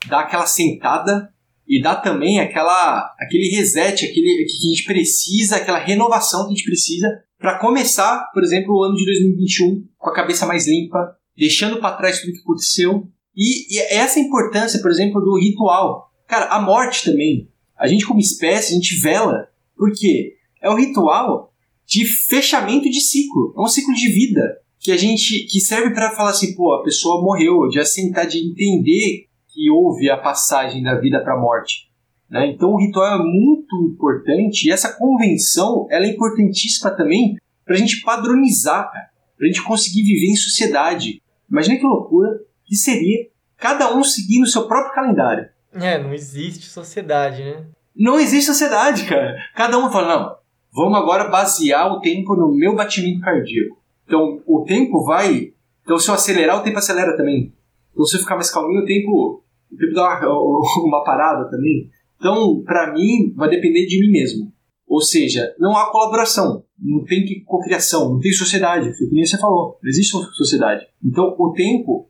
dá 0.08 0.22
aquela 0.22 0.46
sentada 0.46 1.34
e 1.68 1.82
dá 1.82 1.96
também 1.96 2.40
aquela, 2.40 3.16
aquele 3.20 3.56
reset, 3.56 4.06
aquele 4.06 4.46
que 4.46 4.68
a 4.68 4.70
gente 4.70 4.86
precisa, 4.86 5.56
aquela 5.56 5.80
renovação 5.80 6.46
que 6.46 6.54
a 6.54 6.56
gente 6.56 6.66
precisa 6.66 7.08
para 7.40 7.60
começar, 7.60 8.30
por 8.34 8.44
exemplo, 8.44 8.74
o 8.74 8.84
ano 8.84 8.96
de 8.96 9.06
2021 9.06 9.88
com 9.98 10.10
a 10.10 10.14
cabeça 10.14 10.46
mais 10.46 10.68
limpa, 10.68 11.18
deixando 11.38 11.80
para 11.80 11.96
trás 11.96 12.22
tudo 12.22 12.34
que 12.34 12.40
aconteceu. 12.40 13.08
E, 13.36 13.76
e 13.76 13.80
essa 13.94 14.20
importância, 14.20 14.82
por 14.82 14.92
exemplo, 14.92 15.20
do 15.20 15.38
ritual. 15.38 16.10
Cara, 16.28 16.46
a 16.46 16.62
morte 16.62 17.04
também. 17.04 17.50
A 17.78 17.88
gente, 17.88 18.06
como 18.06 18.20
espécie, 18.20 18.72
a 18.72 18.76
gente 18.76 19.00
vela. 19.02 19.50
Por 19.76 19.92
quê? 19.92 20.36
É 20.62 20.70
o 20.70 20.76
ritual 20.76 21.54
de 21.86 22.06
fechamento 22.06 22.90
de 22.90 23.02
ciclo. 23.02 23.54
É 23.58 23.62
um 23.62 23.68
ciclo 23.68 23.94
de 23.94 24.08
vida 24.10 24.63
que 24.84 24.92
a 24.92 24.98
gente 24.98 25.48
que 25.50 25.62
serve 25.62 25.94
para 25.94 26.12
falar 26.12 26.32
assim, 26.32 26.54
pô, 26.54 26.74
a 26.74 26.84
pessoa 26.84 27.24
morreu, 27.24 27.70
de 27.70 27.80
assentar, 27.80 28.28
de 28.28 28.40
entender 28.40 29.28
que 29.48 29.72
houve 29.72 30.10
a 30.10 30.18
passagem 30.18 30.84
da 30.84 31.00
vida 31.00 31.24
para 31.24 31.36
a 31.36 31.40
morte. 31.40 31.90
Né? 32.30 32.48
Então 32.48 32.72
o 32.72 32.78
ritual 32.78 33.22
é 33.22 33.24
muito 33.24 33.76
importante 33.90 34.68
e 34.68 34.72
essa 34.72 34.92
convenção 34.92 35.88
ela 35.90 36.06
é 36.06 36.10
importantíssima 36.10 36.92
também 36.92 37.38
para 37.64 37.76
a 37.76 37.78
gente 37.78 38.02
padronizar, 38.02 38.92
para 38.92 39.46
a 39.46 39.48
gente 39.48 39.64
conseguir 39.64 40.04
viver 40.04 40.32
em 40.32 40.36
sociedade. 40.36 41.22
Imagina 41.50 41.78
que 41.78 41.86
loucura 41.86 42.40
que 42.66 42.76
seria 42.76 43.28
cada 43.56 43.96
um 43.96 44.04
seguindo 44.04 44.44
o 44.44 44.48
seu 44.48 44.68
próprio 44.68 44.94
calendário. 44.94 45.48
É, 45.74 45.98
não 45.98 46.14
existe 46.14 46.66
sociedade, 46.66 47.42
né? 47.42 47.66
Não 47.96 48.20
existe 48.20 48.48
sociedade, 48.48 49.06
cara. 49.06 49.38
Cada 49.56 49.78
um 49.78 49.90
fala, 49.90 50.18
não, 50.18 50.36
vamos 50.74 50.98
agora 50.98 51.30
basear 51.30 51.92
o 51.94 52.02
tempo 52.02 52.36
no 52.36 52.54
meu 52.54 52.76
batimento 52.76 53.22
cardíaco. 53.22 53.83
Então, 54.06 54.42
o 54.46 54.64
tempo 54.64 55.04
vai. 55.04 55.54
Então, 55.84 55.98
se 55.98 56.10
eu 56.10 56.16
acelerar, 56.16 56.60
o 56.60 56.64
tempo 56.64 56.78
acelera 56.78 57.16
também. 57.16 57.54
Então, 57.92 58.06
se 58.06 58.16
eu 58.16 58.22
ficar 58.22 58.36
mais 58.36 58.52
calminho, 58.52 58.82
o 58.82 58.86
tempo, 58.86 59.44
o 59.72 59.78
tempo 59.78 59.94
dá 59.94 60.20
uma, 60.20 60.30
uma 60.88 61.04
parada 61.04 61.50
também. 61.50 61.90
Então, 62.18 62.62
para 62.64 62.94
mim, 62.94 63.34
vai 63.36 63.50
depender 63.50 63.86
de 63.86 64.00
mim 64.00 64.12
mesmo. 64.12 64.54
Ou 64.88 65.02
seja, 65.02 65.56
não 65.58 65.76
há 65.76 65.92
colaboração, 65.92 66.64
não 66.78 67.04
tem 67.04 67.44
cocriação, 67.46 68.14
não 68.14 68.20
tem 68.20 68.32
sociedade, 68.32 68.96
foi 68.96 69.08
que 69.08 69.16
nem 69.16 69.26
você 69.26 69.38
falou, 69.40 69.80
não 69.82 69.90
existe 69.90 70.12
sociedade. 70.12 70.86
Então, 71.04 71.36
o 71.38 71.52
tempo, 71.52 72.08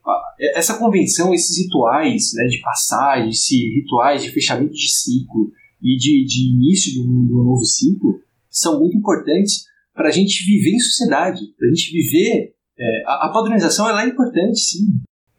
essa 0.54 0.78
convenção, 0.78 1.34
esses 1.34 1.58
rituais 1.64 2.34
né, 2.34 2.46
de 2.46 2.60
passagem, 2.60 3.30
esses 3.30 3.58
rituais 3.76 4.22
de 4.22 4.32
fechamento 4.32 4.74
de 4.74 4.92
ciclo 4.92 5.50
e 5.82 5.96
de, 5.98 6.26
de 6.26 6.54
início 6.54 6.92
de 6.92 7.02
um, 7.02 7.26
de 7.26 7.34
um 7.34 7.44
novo 7.44 7.64
ciclo, 7.64 8.20
são 8.50 8.80
muito 8.80 8.98
importantes 8.98 9.66
para 9.94 10.10
a 10.10 10.12
gente 10.12 10.44
viver 10.46 10.72
em 10.72 10.80
sociedade, 10.80 11.40
para 11.58 11.68
a 11.68 11.70
gente 11.70 11.92
viver. 11.92 12.54
É, 12.78 13.04
a, 13.06 13.28
a 13.28 13.30
padronização 13.32 13.88
ela 13.88 14.04
é 14.04 14.08
importante, 14.08 14.60
sim. 14.60 14.86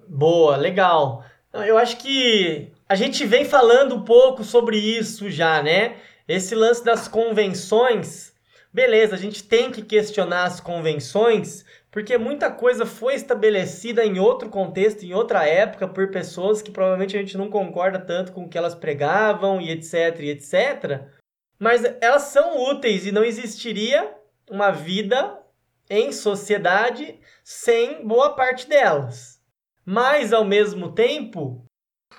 Boa, 0.08 0.56
legal. 0.56 1.24
Eu 1.52 1.76
acho 1.76 1.96
que 1.98 2.68
a 2.88 2.94
gente 2.94 3.24
vem 3.24 3.44
falando 3.44 3.94
um 3.94 4.04
pouco 4.04 4.44
sobre 4.44 4.78
isso 4.78 5.30
já, 5.30 5.62
né? 5.62 5.96
Esse 6.26 6.54
lance 6.54 6.84
das 6.84 7.08
convenções, 7.08 8.32
beleza, 8.72 9.14
a 9.14 9.18
gente 9.18 9.42
tem 9.42 9.70
que 9.70 9.82
questionar 9.82 10.44
as 10.44 10.60
convenções, 10.60 11.64
porque 11.90 12.16
muita 12.16 12.50
coisa 12.50 12.86
foi 12.86 13.14
estabelecida 13.14 14.04
em 14.04 14.18
outro 14.18 14.48
contexto, 14.48 15.04
em 15.04 15.12
outra 15.12 15.46
época, 15.46 15.86
por 15.86 16.10
pessoas 16.10 16.62
que 16.62 16.70
provavelmente 16.70 17.16
a 17.16 17.20
gente 17.20 17.36
não 17.36 17.50
concorda 17.50 17.98
tanto 17.98 18.32
com 18.32 18.44
o 18.44 18.48
que 18.48 18.58
elas 18.58 18.74
pregavam 18.74 19.60
e 19.60 19.70
etc, 19.70 20.18
e 20.20 20.30
etc. 20.30 21.02
Mas 21.58 21.82
elas 22.00 22.22
são 22.22 22.70
úteis 22.70 23.06
e 23.06 23.12
não 23.12 23.24
existiria 23.24 24.10
uma 24.50 24.70
vida 24.70 25.38
em 25.88 26.12
sociedade 26.12 27.18
sem 27.42 28.07
boa 28.07 28.35
parte 28.35 28.68
delas. 28.68 29.40
Mas 29.85 30.33
ao 30.33 30.44
mesmo 30.44 30.92
tempo, 30.92 31.64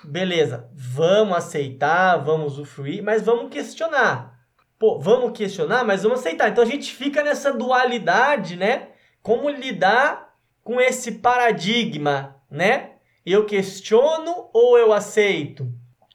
beleza, 0.04 0.68
vamos 0.72 1.36
aceitar, 1.36 2.16
vamos 2.18 2.54
usufruir, 2.54 3.02
mas 3.02 3.22
vamos 3.22 3.50
questionar. 3.50 4.36
Pô, 4.78 4.98
vamos 4.98 5.36
questionar, 5.36 5.84
mas 5.84 6.02
vamos 6.02 6.20
aceitar. 6.20 6.50
Então 6.50 6.62
a 6.62 6.66
gente 6.66 6.94
fica 6.94 7.22
nessa 7.22 7.52
dualidade, 7.52 8.56
né? 8.56 8.90
Como 9.22 9.48
lidar 9.48 10.36
com 10.62 10.80
esse 10.80 11.12
paradigma, 11.12 12.36
né? 12.50 12.92
Eu 13.24 13.46
questiono 13.46 14.50
ou 14.52 14.78
eu 14.78 14.92
aceito? 14.92 15.66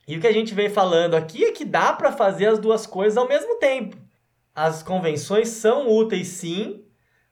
E 0.08 0.17
o 0.17 0.21
que 0.21 0.28
a 0.28 0.32
gente 0.32 0.54
vem 0.54 0.69
falando 0.69 1.15
aqui 1.15 1.43
é 1.43 1.52
que 1.52 1.65
dá 1.65 1.93
para 1.93 2.12
fazer 2.12 2.47
as 2.47 2.60
duas 2.60 2.86
coisas 2.86 3.17
ao 3.17 3.28
mesmo 3.28 3.58
tempo. 3.60 3.97
As 4.55 4.83
convenções 4.83 5.49
são 5.49 5.89
úteis 5.89 6.27
sim, 6.27 6.83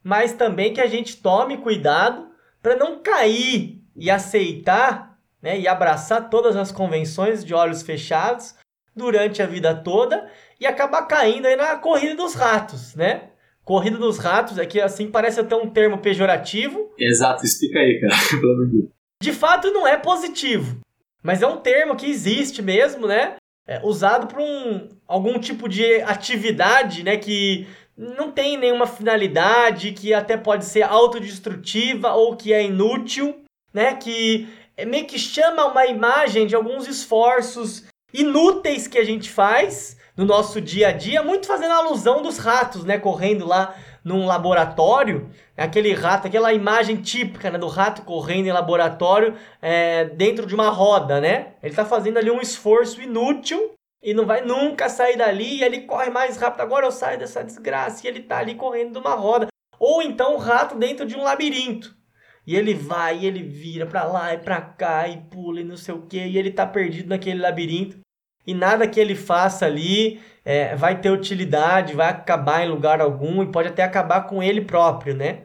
mas 0.04 0.34
também 0.34 0.74
que 0.74 0.82
a 0.82 0.88
gente 0.88 1.18
tome 1.18 1.58
cuidado 1.58 2.30
para 2.62 2.76
não 2.76 3.02
cair 3.02 3.82
e 3.96 4.10
aceitar 4.10 5.18
né, 5.42 5.60
e 5.60 5.68
abraçar 5.68 6.30
todas 6.30 6.56
as 6.56 6.72
convenções 6.72 7.44
de 7.44 7.54
olhos 7.54 7.82
fechados 7.82 8.56
durante 8.96 9.42
a 9.42 9.46
vida 9.46 9.74
toda 9.74 10.30
e 10.60 10.66
acabar 10.66 11.04
caindo 11.04 11.46
aí 11.46 11.56
na 11.56 11.76
corrida 11.78 12.16
dos 12.16 12.34
ratos, 12.34 12.96
né? 12.96 13.30
Corrida 13.64 13.98
dos 13.98 14.18
ratos, 14.18 14.58
é 14.58 14.66
que 14.66 14.82
assim 14.82 15.10
parece 15.10 15.40
até 15.40 15.56
um 15.56 15.70
termo 15.70 16.00
pejorativo. 16.00 16.92
Exato, 16.98 17.46
explica 17.46 17.80
aí, 17.80 18.00
cara. 18.02 18.14
De 19.22 19.34
fato, 19.34 19.72
não 19.72 19.88
é 19.88 19.98
positivo, 19.98 20.80
mas 21.22 21.42
é 21.42 21.48
um 21.48 21.58
termo 21.58 21.96
que 21.96 22.10
existe 22.10 22.62
mesmo, 22.62 23.06
né? 23.06 23.36
É, 23.70 23.80
usado 23.84 24.26
para 24.26 24.42
um, 24.42 24.90
algum 25.08 25.38
tipo 25.38 25.70
de 25.70 26.02
atividade, 26.02 27.04
né? 27.04 27.18
Que 27.18 27.68
não 27.96 28.32
tem 28.32 28.58
nenhuma 28.58 28.88
finalidade, 28.88 29.92
que 29.92 30.12
até 30.12 30.36
pode 30.36 30.66
ser 30.66 30.82
autodestrutiva 30.82 32.14
ou 32.14 32.36
que 32.36 32.52
é 32.52 32.64
inútil, 32.64 33.44
né? 33.72 33.94
Que 33.94 34.50
é 34.76 34.86
meio 34.86 35.06
que 35.06 35.20
chama 35.20 35.66
uma 35.66 35.86
imagem 35.86 36.48
de 36.48 36.56
alguns 36.56 36.88
esforços 36.88 37.86
inúteis 38.12 38.88
que 38.88 38.98
a 38.98 39.04
gente 39.04 39.30
faz 39.30 39.96
no 40.18 40.26
nosso 40.26 40.60
dia 40.60 40.88
a 40.88 40.92
dia, 40.92 41.22
muito 41.22 41.46
fazendo 41.46 41.74
alusão 41.74 42.24
dos 42.24 42.40
ratos, 42.40 42.84
né? 42.84 42.98
Correndo 42.98 43.46
lá 43.46 43.76
num 44.04 44.26
laboratório, 44.26 45.30
aquele 45.58 45.94
rato, 45.94 46.28
aquela 46.28 46.54
imagem 46.54 46.98
típica 46.98 47.50
né, 47.50 47.58
do 47.58 47.68
rato 47.68 48.04
correndo 48.04 48.48
em 48.48 48.52
laboratório 48.52 49.36
é, 49.62 50.06
dentro 50.06 50.46
de 50.46 50.56
uma 50.56 50.70
roda, 50.70 51.20
né? 51.20 51.54
Ele 51.62 51.72
está 51.72 51.86
fazendo 51.86 52.18
ali 52.18 52.32
um 52.32 52.42
esforço 52.42 53.02
inútil 53.02 53.74
e 54.02 54.14
não 54.14 54.26
vai 54.26 54.42
nunca 54.42 54.90
sair 54.90 55.18
dali 55.18 55.58
e 55.58 55.64
ele 55.64 55.82
corre 55.82 56.10
mais 56.10 56.38
rápido. 56.38 56.62
Agora 56.62 56.86
eu 56.86 56.92
saio 56.92 57.20
dessa 57.20 57.44
desgraça 57.44 58.06
e 58.06 58.10
ele 58.10 58.22
tá 58.22 58.38
ali 58.38 58.56
correndo 58.56 58.94
de 58.94 59.00
uma 59.00 59.16
roda. 59.16 59.48
Ou 59.80 60.02
então 60.02 60.36
o 60.36 60.38
rato 60.38 60.76
dentro 60.76 61.06
de 61.06 61.16
um 61.16 61.24
labirinto. 61.24 61.98
E 62.48 62.56
ele 62.56 62.74
vai, 62.74 63.20
e 63.20 63.26
ele 63.26 63.44
vira 63.44 63.86
para 63.86 64.04
lá 64.06 64.34
e 64.34 64.38
para 64.38 64.60
cá 64.60 65.08
e 65.08 65.18
pula 65.30 65.62
e 65.62 65.64
não 65.64 65.78
sei 65.78 65.94
o 65.94 66.08
que, 66.08 66.18
e 66.18 66.38
ele 66.38 66.50
tá 66.50 66.66
perdido 66.66 67.10
naquele 67.10 67.40
labirinto. 67.40 68.00
E 68.50 68.54
nada 68.56 68.88
que 68.88 69.00
ele 69.00 69.14
faça 69.14 69.68
ali 69.68 70.20
é, 70.44 70.76
vai 70.76 71.00
ter 71.00 71.12
utilidade, 71.12 71.94
vai 71.94 72.10
acabar 72.10 72.66
em 72.66 72.68
lugar 72.68 73.00
algum 73.00 73.44
e 73.44 73.52
pode 73.52 73.68
até 73.68 73.84
acabar 73.84 74.22
com 74.22 74.42
ele 74.42 74.62
próprio, 74.62 75.16
né? 75.16 75.42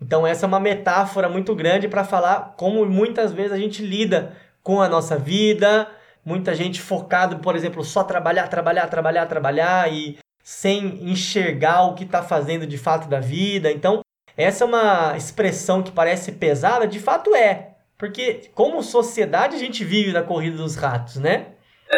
Então 0.00 0.26
essa 0.26 0.46
é 0.46 0.48
uma 0.48 0.58
metáfora 0.58 1.28
muito 1.28 1.54
grande 1.54 1.86
para 1.86 2.02
falar 2.02 2.54
como 2.56 2.86
muitas 2.86 3.30
vezes 3.30 3.52
a 3.52 3.58
gente 3.58 3.84
lida 3.84 4.34
com 4.62 4.80
a 4.80 4.88
nossa 4.88 5.18
vida, 5.18 5.86
muita 6.24 6.54
gente 6.54 6.80
focado, 6.80 7.40
por 7.40 7.54
exemplo, 7.54 7.84
só 7.84 8.02
trabalhar, 8.02 8.48
trabalhar, 8.48 8.86
trabalhar, 8.86 9.26
trabalhar 9.26 9.92
e 9.92 10.16
sem 10.42 11.10
enxergar 11.10 11.82
o 11.82 11.94
que 11.94 12.04
está 12.04 12.22
fazendo 12.22 12.66
de 12.66 12.78
fato 12.78 13.06
da 13.06 13.20
vida. 13.20 13.70
Então, 13.70 14.00
essa 14.34 14.64
é 14.64 14.66
uma 14.66 15.14
expressão 15.14 15.82
que 15.82 15.92
parece 15.92 16.32
pesada, 16.32 16.86
de 16.86 17.00
fato 17.00 17.34
é. 17.34 17.72
Porque, 17.98 18.48
como 18.54 18.82
sociedade, 18.82 19.56
a 19.56 19.58
gente 19.58 19.84
vive 19.84 20.10
na 20.10 20.22
corrida 20.22 20.56
dos 20.56 20.74
ratos, 20.74 21.16
né? 21.16 21.48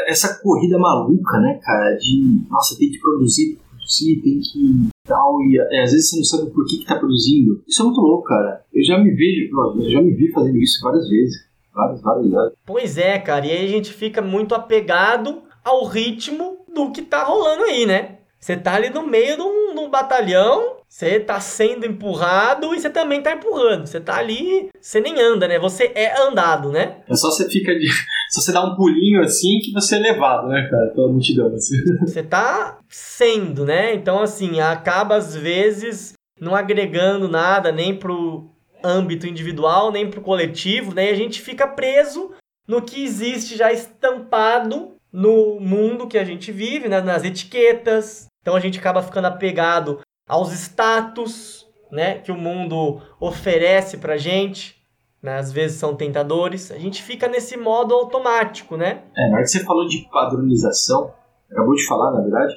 Essa 0.06 0.40
corrida 0.42 0.78
maluca, 0.78 1.38
né, 1.38 1.58
cara? 1.62 1.96
De, 1.96 2.44
nossa, 2.48 2.76
tem 2.78 2.90
que 2.90 2.98
produzir, 2.98 3.58
produzir, 3.70 4.20
tem 4.22 4.40
que 4.40 4.88
tal, 5.06 5.40
e 5.42 5.58
é, 5.58 5.82
às 5.82 5.92
vezes 5.92 6.10
você 6.10 6.16
não 6.16 6.24
sabe 6.24 6.50
por 6.50 6.66
que, 6.66 6.78
que 6.78 6.86
tá 6.86 6.98
produzindo. 6.98 7.62
Isso 7.66 7.80
é 7.80 7.84
muito 7.84 8.00
louco, 8.00 8.24
cara. 8.24 8.62
Eu 8.72 8.84
já 8.84 8.98
me 8.98 9.10
vejo, 9.14 9.48
eu 9.78 9.90
já 9.90 10.02
me 10.02 10.14
vi 10.14 10.30
fazendo 10.30 10.58
isso 10.58 10.82
várias 10.82 11.08
vezes 11.08 11.48
várias, 11.78 12.00
várias, 12.02 12.30
várias. 12.30 12.52
Pois 12.66 12.98
é, 12.98 13.18
cara, 13.18 13.46
e 13.46 13.52
aí 13.52 13.64
a 13.64 13.68
gente 13.68 13.92
fica 13.92 14.20
muito 14.20 14.54
apegado 14.54 15.42
ao 15.64 15.84
ritmo 15.84 16.64
do 16.74 16.90
que 16.90 17.02
tá 17.02 17.22
rolando 17.22 17.64
aí, 17.64 17.86
né? 17.86 18.16
Você 18.40 18.56
tá 18.56 18.74
ali 18.74 18.90
no 18.90 19.06
meio 19.06 19.36
de 19.36 19.42
um, 19.42 19.74
de 19.74 19.80
um 19.80 19.90
batalhão, 19.90 20.76
você 20.88 21.18
tá 21.18 21.40
sendo 21.40 21.84
empurrado 21.84 22.74
e 22.74 22.80
você 22.80 22.88
também 22.88 23.20
tá 23.20 23.32
empurrando. 23.32 23.86
Você 23.86 24.00
tá 24.00 24.16
ali, 24.16 24.68
você 24.80 25.00
nem 25.00 25.20
anda, 25.20 25.48
né? 25.48 25.58
Você 25.58 25.90
é 25.94 26.20
andado, 26.22 26.70
né? 26.70 26.98
É 27.08 27.16
só 27.16 27.30
você 27.30 27.48
fica 27.48 27.74
de. 27.76 27.88
Só 28.30 28.40
você 28.40 28.52
dá 28.52 28.64
um 28.64 28.74
pulinho 28.74 29.22
assim 29.22 29.58
que 29.60 29.72
você 29.72 29.96
é 29.96 29.98
levado, 29.98 30.48
né, 30.48 30.68
cara? 30.70 30.88
Pela 30.88 31.08
multidão, 31.08 31.54
assim. 31.54 31.76
Você 32.06 32.22
tá 32.22 32.78
sendo, 32.88 33.64
né? 33.64 33.94
Então, 33.94 34.22
assim, 34.22 34.60
acaba 34.60 35.16
às 35.16 35.34
vezes 35.34 36.12
não 36.40 36.54
agregando 36.54 37.28
nada 37.28 37.72
nem 37.72 37.96
pro 37.96 38.50
âmbito 38.84 39.26
individual, 39.26 39.90
nem 39.90 40.08
para 40.08 40.20
o 40.20 40.22
coletivo, 40.22 40.94
né? 40.94 41.10
E 41.10 41.12
a 41.12 41.16
gente 41.16 41.40
fica 41.40 41.66
preso 41.66 42.30
no 42.66 42.82
que 42.82 43.02
existe 43.02 43.56
já 43.56 43.72
estampado 43.72 44.92
no 45.12 45.58
mundo 45.58 46.06
que 46.06 46.18
a 46.18 46.24
gente 46.24 46.52
vive, 46.52 46.88
né? 46.88 47.00
nas 47.00 47.24
etiquetas. 47.24 48.26
Então 48.42 48.54
a 48.54 48.60
gente 48.60 48.78
acaba 48.78 49.02
ficando 49.02 49.26
apegado 49.26 50.00
aos 50.28 50.52
status, 50.52 51.66
né? 51.90 52.18
Que 52.18 52.30
o 52.30 52.36
mundo 52.36 53.00
oferece 53.18 53.96
para 53.96 54.16
gente. 54.16 54.77
Né? 55.22 55.36
Às 55.36 55.52
vezes 55.52 55.78
são 55.78 55.96
tentadores. 55.96 56.70
A 56.70 56.78
gente 56.78 57.02
fica 57.02 57.28
nesse 57.28 57.56
modo 57.56 57.94
automático, 57.94 58.76
né? 58.76 59.04
É, 59.16 59.28
na 59.28 59.36
hora 59.36 59.42
que 59.42 59.50
você 59.50 59.64
falou 59.64 59.86
de 59.86 60.08
padronização, 60.10 61.12
acabou 61.50 61.74
de 61.74 61.86
falar, 61.86 62.12
na 62.12 62.20
verdade, 62.20 62.54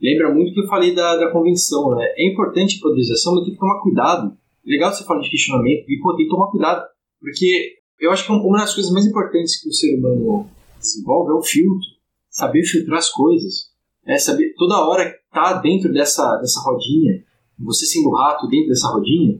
lembra 0.00 0.34
muito 0.34 0.52
que 0.52 0.60
eu 0.60 0.68
falei 0.68 0.94
da, 0.94 1.16
da 1.16 1.30
convenção, 1.30 1.94
né? 1.94 2.04
É 2.16 2.32
importante 2.32 2.78
a 2.78 2.82
padronização, 2.82 3.34
mas 3.34 3.44
tem 3.44 3.54
que 3.54 3.60
tomar 3.60 3.80
cuidado 3.80 4.40
legal 4.64 4.92
você 4.92 5.04
falar 5.04 5.20
de 5.20 5.30
questionamento 5.30 5.84
e 5.88 5.98
pô, 6.00 6.14
tem 6.14 6.26
que 6.26 6.30
tomar 6.30 6.50
cuidado, 6.50 6.86
porque 7.20 7.74
eu 7.98 8.10
acho 8.10 8.24
que 8.24 8.32
uma 8.32 8.58
das 8.58 8.74
coisas 8.74 8.92
mais 8.92 9.06
importantes 9.06 9.60
que 9.60 9.68
o 9.68 9.72
ser 9.72 9.98
humano 9.98 10.48
desenvolve 10.78 11.32
é 11.32 11.34
o 11.34 11.42
filtro, 11.42 11.86
saber 12.30 12.62
filtrar 12.64 12.98
as 12.98 13.10
coisas, 13.10 13.70
é 14.06 14.18
saber 14.18 14.54
toda 14.56 14.86
hora 14.86 15.12
tá 15.32 15.54
dentro 15.54 15.92
dessa, 15.92 16.36
dessa 16.36 16.60
rodinha, 16.60 17.22
você 17.58 17.84
sendo 17.84 18.10
rato 18.10 18.48
dentro 18.48 18.68
dessa 18.68 18.88
rodinha 18.88 19.38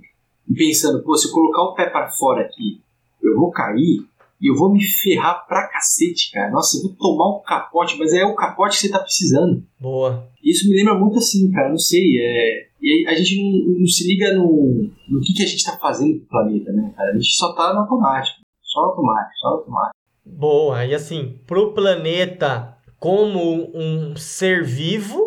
pensando, 0.55 1.03
pô, 1.03 1.17
se 1.17 1.29
eu 1.29 1.33
colocar 1.33 1.63
o 1.63 1.75
pé 1.75 1.89
para 1.89 2.11
fora 2.11 2.43
aqui, 2.43 2.81
eu 3.23 3.37
vou 3.37 3.51
cair 3.51 4.07
e 4.41 4.51
eu 4.51 4.57
vou 4.57 4.73
me 4.73 4.83
ferrar 4.83 5.47
pra 5.47 5.69
cacete, 5.69 6.31
cara. 6.33 6.51
Nossa, 6.51 6.79
eu 6.79 6.83
vou 6.83 6.93
tomar 6.97 7.37
um 7.37 7.43
capote, 7.43 7.99
mas 7.99 8.13
é 8.13 8.25
o 8.25 8.35
capote 8.35 8.77
que 8.77 8.87
você 8.87 8.91
tá 8.91 8.99
precisando. 8.99 9.63
Boa. 9.79 10.29
Isso 10.43 10.69
me 10.69 10.75
lembra 10.75 10.95
muito 10.95 11.19
assim, 11.19 11.51
cara, 11.51 11.69
não 11.69 11.79
sei, 11.79 12.19
é 12.19 12.71
e 12.83 13.07
a 13.07 13.15
gente 13.15 13.37
não, 13.43 13.75
não, 13.79 13.87
se 13.87 14.07
liga 14.07 14.33
no, 14.35 14.91
no 15.09 15.21
que, 15.21 15.35
que 15.35 15.43
a 15.43 15.47
gente 15.47 15.59
está 15.59 15.77
fazendo 15.79 16.19
pro 16.21 16.29
planeta, 16.29 16.73
né, 16.73 16.93
cara? 16.97 17.11
A 17.11 17.13
gente 17.13 17.31
só 17.33 17.55
tá 17.55 17.75
no 17.75 17.81
automático. 17.81 18.41
Só 18.63 18.81
no 18.81 18.89
automático, 18.89 19.39
só 19.39 19.49
no 19.49 19.57
automático. 19.57 19.97
Boa, 20.25 20.87
e 20.87 20.95
assim, 20.95 21.41
pro 21.47 21.75
planeta 21.75 22.77
como 22.99 23.71
um 23.75 24.17
ser 24.17 24.65
vivo, 24.65 25.21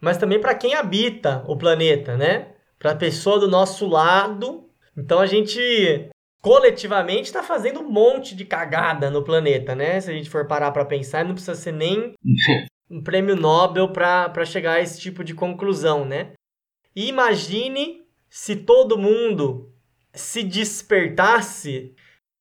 mas 0.00 0.18
também 0.18 0.40
para 0.40 0.54
quem 0.54 0.74
habita 0.74 1.44
o 1.48 1.56
planeta, 1.56 2.16
né? 2.16 2.53
Para 2.84 2.94
pessoa 2.94 3.40
do 3.40 3.48
nosso 3.48 3.86
lado. 3.86 4.68
Então 4.94 5.18
a 5.18 5.24
gente 5.24 5.58
coletivamente 6.42 7.22
está 7.22 7.42
fazendo 7.42 7.80
um 7.80 7.88
monte 7.88 8.36
de 8.36 8.44
cagada 8.44 9.10
no 9.10 9.24
planeta, 9.24 9.74
né? 9.74 9.98
Se 10.02 10.10
a 10.10 10.12
gente 10.12 10.28
for 10.28 10.46
parar 10.46 10.70
para 10.70 10.84
pensar, 10.84 11.24
não 11.24 11.32
precisa 11.32 11.54
ser 11.54 11.72
nem 11.72 12.12
um 12.90 13.02
prêmio 13.02 13.36
Nobel 13.36 13.88
para 13.88 14.44
chegar 14.44 14.74
a 14.74 14.80
esse 14.82 15.00
tipo 15.00 15.24
de 15.24 15.32
conclusão, 15.32 16.04
né? 16.04 16.32
imagine 16.94 18.02
se 18.28 18.54
todo 18.54 18.98
mundo 18.98 19.72
se 20.12 20.42
despertasse 20.42 21.94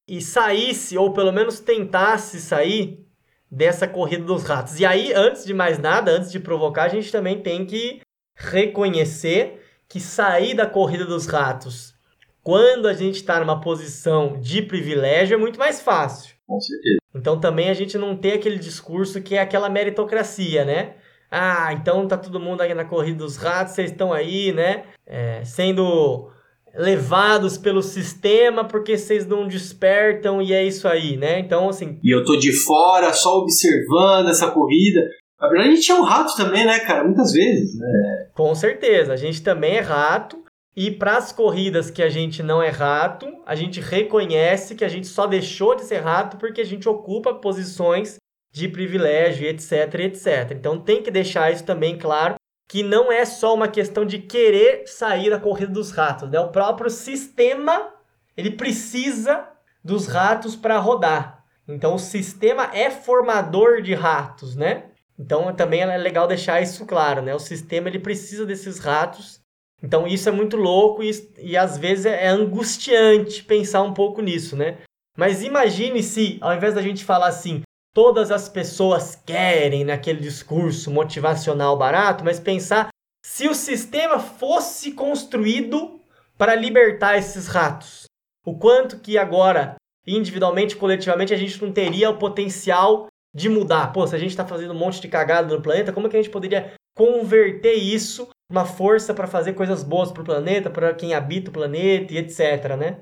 e 0.05 0.19
saísse, 0.19 0.97
ou 0.97 1.13
pelo 1.13 1.31
menos 1.31 1.61
tentasse 1.61 2.41
sair 2.41 3.07
dessa 3.49 3.87
corrida 3.87 4.25
dos 4.25 4.43
ratos. 4.43 4.77
E 4.77 4.85
aí, 4.85 5.13
antes 5.13 5.45
de 5.45 5.53
mais 5.53 5.79
nada, 5.79 6.11
antes 6.11 6.29
de 6.29 6.39
provocar, 6.41 6.83
a 6.83 6.89
gente 6.89 7.09
também 7.13 7.41
tem 7.41 7.65
que 7.65 8.01
reconhecer 8.35 9.62
que 9.93 9.99
sair 9.99 10.55
da 10.55 10.65
corrida 10.65 11.05
dos 11.05 11.27
ratos 11.27 11.93
quando 12.41 12.87
a 12.87 12.93
gente 12.93 13.17
está 13.17 13.39
numa 13.39 13.61
posição 13.61 14.39
de 14.41 14.63
privilégio 14.63 15.35
é 15.35 15.37
muito 15.37 15.59
mais 15.59 15.81
fácil. 15.81 16.33
Com 16.47 16.59
certeza. 16.59 16.97
Então 17.13 17.39
também 17.39 17.69
a 17.69 17.75
gente 17.75 17.95
não 17.95 18.17
tem 18.17 18.31
aquele 18.31 18.57
discurso 18.57 19.21
que 19.21 19.35
é 19.35 19.39
aquela 19.39 19.69
meritocracia, 19.69 20.65
né? 20.65 20.95
Ah, 21.29 21.71
então 21.73 22.07
tá 22.07 22.17
todo 22.17 22.39
mundo 22.39 22.61
aí 22.61 22.73
na 22.73 22.83
corrida 22.85 23.19
dos 23.19 23.37
ratos, 23.37 23.75
vocês 23.75 23.91
estão 23.91 24.11
aí, 24.11 24.51
né? 24.51 24.85
É, 25.05 25.43
sendo 25.45 26.31
levados 26.75 27.55
pelo 27.55 27.83
sistema 27.83 28.65
porque 28.65 28.97
vocês 28.97 29.27
não 29.27 29.47
despertam 29.47 30.41
e 30.41 30.53
é 30.53 30.65
isso 30.65 30.87
aí, 30.87 31.17
né? 31.17 31.37
Então, 31.37 31.69
assim. 31.69 31.99
E 32.03 32.09
eu 32.09 32.25
tô 32.25 32.35
de 32.35 32.51
fora 32.51 33.13
só 33.13 33.37
observando 33.37 34.29
essa 34.29 34.49
corrida. 34.49 35.01
Verdade, 35.39 35.69
a 35.69 35.75
gente 35.75 35.91
é 35.91 35.95
um 35.95 36.03
rato 36.03 36.35
também, 36.35 36.65
né, 36.65 36.79
cara? 36.79 37.03
Muitas 37.03 37.31
vezes, 37.31 37.77
né? 37.77 38.29
Com 38.33 38.53
certeza, 38.55 39.13
a 39.13 39.17
gente 39.17 39.43
também 39.43 39.75
é 39.75 39.81
rato. 39.81 40.41
E 40.75 40.89
para 40.89 41.17
as 41.17 41.31
corridas 41.31 41.91
que 41.91 42.01
a 42.01 42.09
gente 42.09 42.41
não 42.41 42.61
é 42.61 42.69
rato, 42.69 43.27
a 43.45 43.53
gente 43.53 43.79
reconhece 43.79 44.73
que 44.73 44.83
a 44.83 44.89
gente 44.89 45.05
só 45.05 45.27
deixou 45.27 45.75
de 45.75 45.83
ser 45.83 45.99
rato 45.99 46.37
porque 46.37 46.61
a 46.61 46.65
gente 46.65 46.89
ocupa 46.89 47.33
posições 47.33 48.17
de 48.51 48.67
privilégio, 48.67 49.47
etc, 49.47 49.71
etc. 49.99 50.51
Então 50.51 50.79
tem 50.79 51.03
que 51.03 51.11
deixar 51.11 51.51
isso 51.51 51.63
também 51.63 51.97
claro 51.97 52.35
que 52.67 52.81
não 52.81 53.11
é 53.11 53.25
só 53.25 53.53
uma 53.53 53.67
questão 53.67 54.05
de 54.05 54.17
querer 54.17 54.87
sair 54.87 55.29
da 55.29 55.39
corrida 55.39 55.71
dos 55.71 55.91
ratos, 55.91 56.29
né? 56.29 56.39
O 56.39 56.49
próprio 56.49 56.89
sistema 56.89 57.93
ele 58.35 58.51
precisa 58.51 59.47
dos 59.83 60.07
ratos 60.07 60.55
para 60.55 60.79
rodar. 60.79 61.43
Então 61.67 61.95
o 61.95 61.99
sistema 61.99 62.69
é 62.73 62.89
formador 62.89 63.81
de 63.81 63.93
ratos, 63.93 64.55
né? 64.55 64.85
Então 65.17 65.53
também 65.53 65.81
é 65.81 65.97
legal 65.97 66.27
deixar 66.27 66.61
isso 66.61 66.85
claro, 66.85 67.21
né? 67.21 67.33
O 67.35 67.39
sistema 67.39 67.87
ele 67.87 67.99
precisa 67.99 68.45
desses 68.45 68.79
ratos. 68.79 69.39
Então 69.81 70.07
isso 70.07 70.29
é 70.29 70.31
muito 70.31 70.57
louco 70.57 71.03
e, 71.03 71.11
e 71.37 71.57
às 71.57 71.77
vezes 71.77 72.05
é 72.05 72.27
angustiante 72.27 73.43
pensar 73.43 73.81
um 73.81 73.93
pouco 73.93 74.21
nisso, 74.21 74.55
né? 74.55 74.77
Mas 75.17 75.43
imagine 75.43 76.01
se, 76.01 76.37
ao 76.41 76.53
invés 76.53 76.73
da 76.73 76.81
gente 76.81 77.05
falar 77.05 77.27
assim, 77.27 77.61
todas 77.93 78.31
as 78.31 78.49
pessoas 78.49 79.15
querem 79.15 79.83
naquele 79.83 80.19
discurso 80.19 80.89
motivacional 80.89 81.77
barato, 81.77 82.23
mas 82.23 82.39
pensar 82.39 82.89
se 83.23 83.47
o 83.47 83.53
sistema 83.53 84.19
fosse 84.19 84.93
construído 84.93 86.01
para 86.37 86.55
libertar 86.55 87.17
esses 87.17 87.47
ratos. 87.47 88.05
O 88.45 88.57
quanto 88.57 88.99
que 88.99 89.17
agora, 89.17 89.75
individualmente, 90.05 90.75
coletivamente, 90.75 91.33
a 91.33 91.37
gente 91.37 91.61
não 91.61 91.71
teria 91.71 92.09
o 92.09 92.17
potencial 92.17 93.07
de 93.33 93.49
mudar. 93.49 93.91
Pô, 93.91 94.05
se 94.05 94.15
a 94.15 94.19
gente 94.19 94.29
está 94.29 94.45
fazendo 94.45 94.73
um 94.73 94.77
monte 94.77 95.01
de 95.01 95.07
cagada 95.07 95.53
no 95.53 95.61
planeta, 95.61 95.91
como 95.91 96.07
é 96.07 96.09
que 96.09 96.17
a 96.17 96.21
gente 96.21 96.31
poderia 96.31 96.73
converter 96.95 97.73
isso 97.73 98.27
uma 98.49 98.65
força 98.65 99.13
para 99.13 99.25
fazer 99.25 99.53
coisas 99.53 99.83
boas 99.83 100.11
para 100.11 100.21
o 100.21 100.25
planeta, 100.25 100.69
para 100.69 100.93
quem 100.93 101.13
habita 101.13 101.49
o 101.49 101.53
planeta 101.53 102.13
e 102.13 102.17
etc, 102.17 102.77
né? 102.77 102.99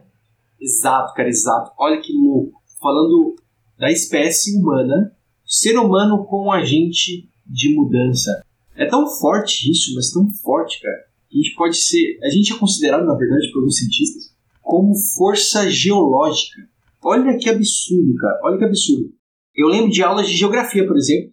Exato, 0.59 1.13
cara, 1.13 1.27
exato. 1.27 1.71
Olha 1.77 1.99
que 1.99 2.13
louco. 2.13 2.61
Falando 2.79 3.36
da 3.77 3.91
espécie 3.91 4.55
humana, 4.57 5.13
ser 5.45 5.77
humano 5.77 6.23
com 6.25 6.51
agente 6.51 7.29
de 7.45 7.75
mudança. 7.75 8.41
É 8.75 8.86
tão 8.86 9.07
forte 9.07 9.69
isso, 9.69 9.93
mas 9.95 10.11
tão 10.11 10.32
forte, 10.41 10.82
cara. 10.82 11.05
A 11.32 11.36
gente 11.36 11.55
pode 11.55 11.77
ser. 11.77 12.19
A 12.23 12.29
gente 12.29 12.53
é 12.53 12.57
considerado, 12.57 13.05
na 13.05 13.15
verdade, 13.15 13.51
por 13.51 13.59
alguns 13.59 13.77
cientistas, 13.77 14.34
como 14.61 14.95
força 14.95 15.69
geológica. 15.69 16.61
Olha 17.03 17.38
que 17.38 17.49
absurdo, 17.49 18.15
cara. 18.15 18.39
Olha 18.43 18.57
que 18.57 18.65
absurdo. 18.65 19.11
Eu 19.56 19.68
lembro 19.68 19.89
de 19.89 20.04
aulas 20.04 20.28
de 20.28 20.36
geografia, 20.36 20.86
por 20.86 20.97
exemplo, 20.97 21.32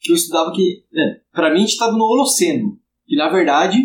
que 0.00 0.12
eu 0.12 0.16
estudava 0.16 0.52
que, 0.52 0.84
né, 0.92 1.20
para 1.32 1.50
mim, 1.50 1.56
a 1.56 1.60
gente 1.60 1.72
estava 1.72 1.92
no 1.92 2.04
Holoceno, 2.04 2.78
que 3.06 3.16
na 3.16 3.28
verdade 3.28 3.78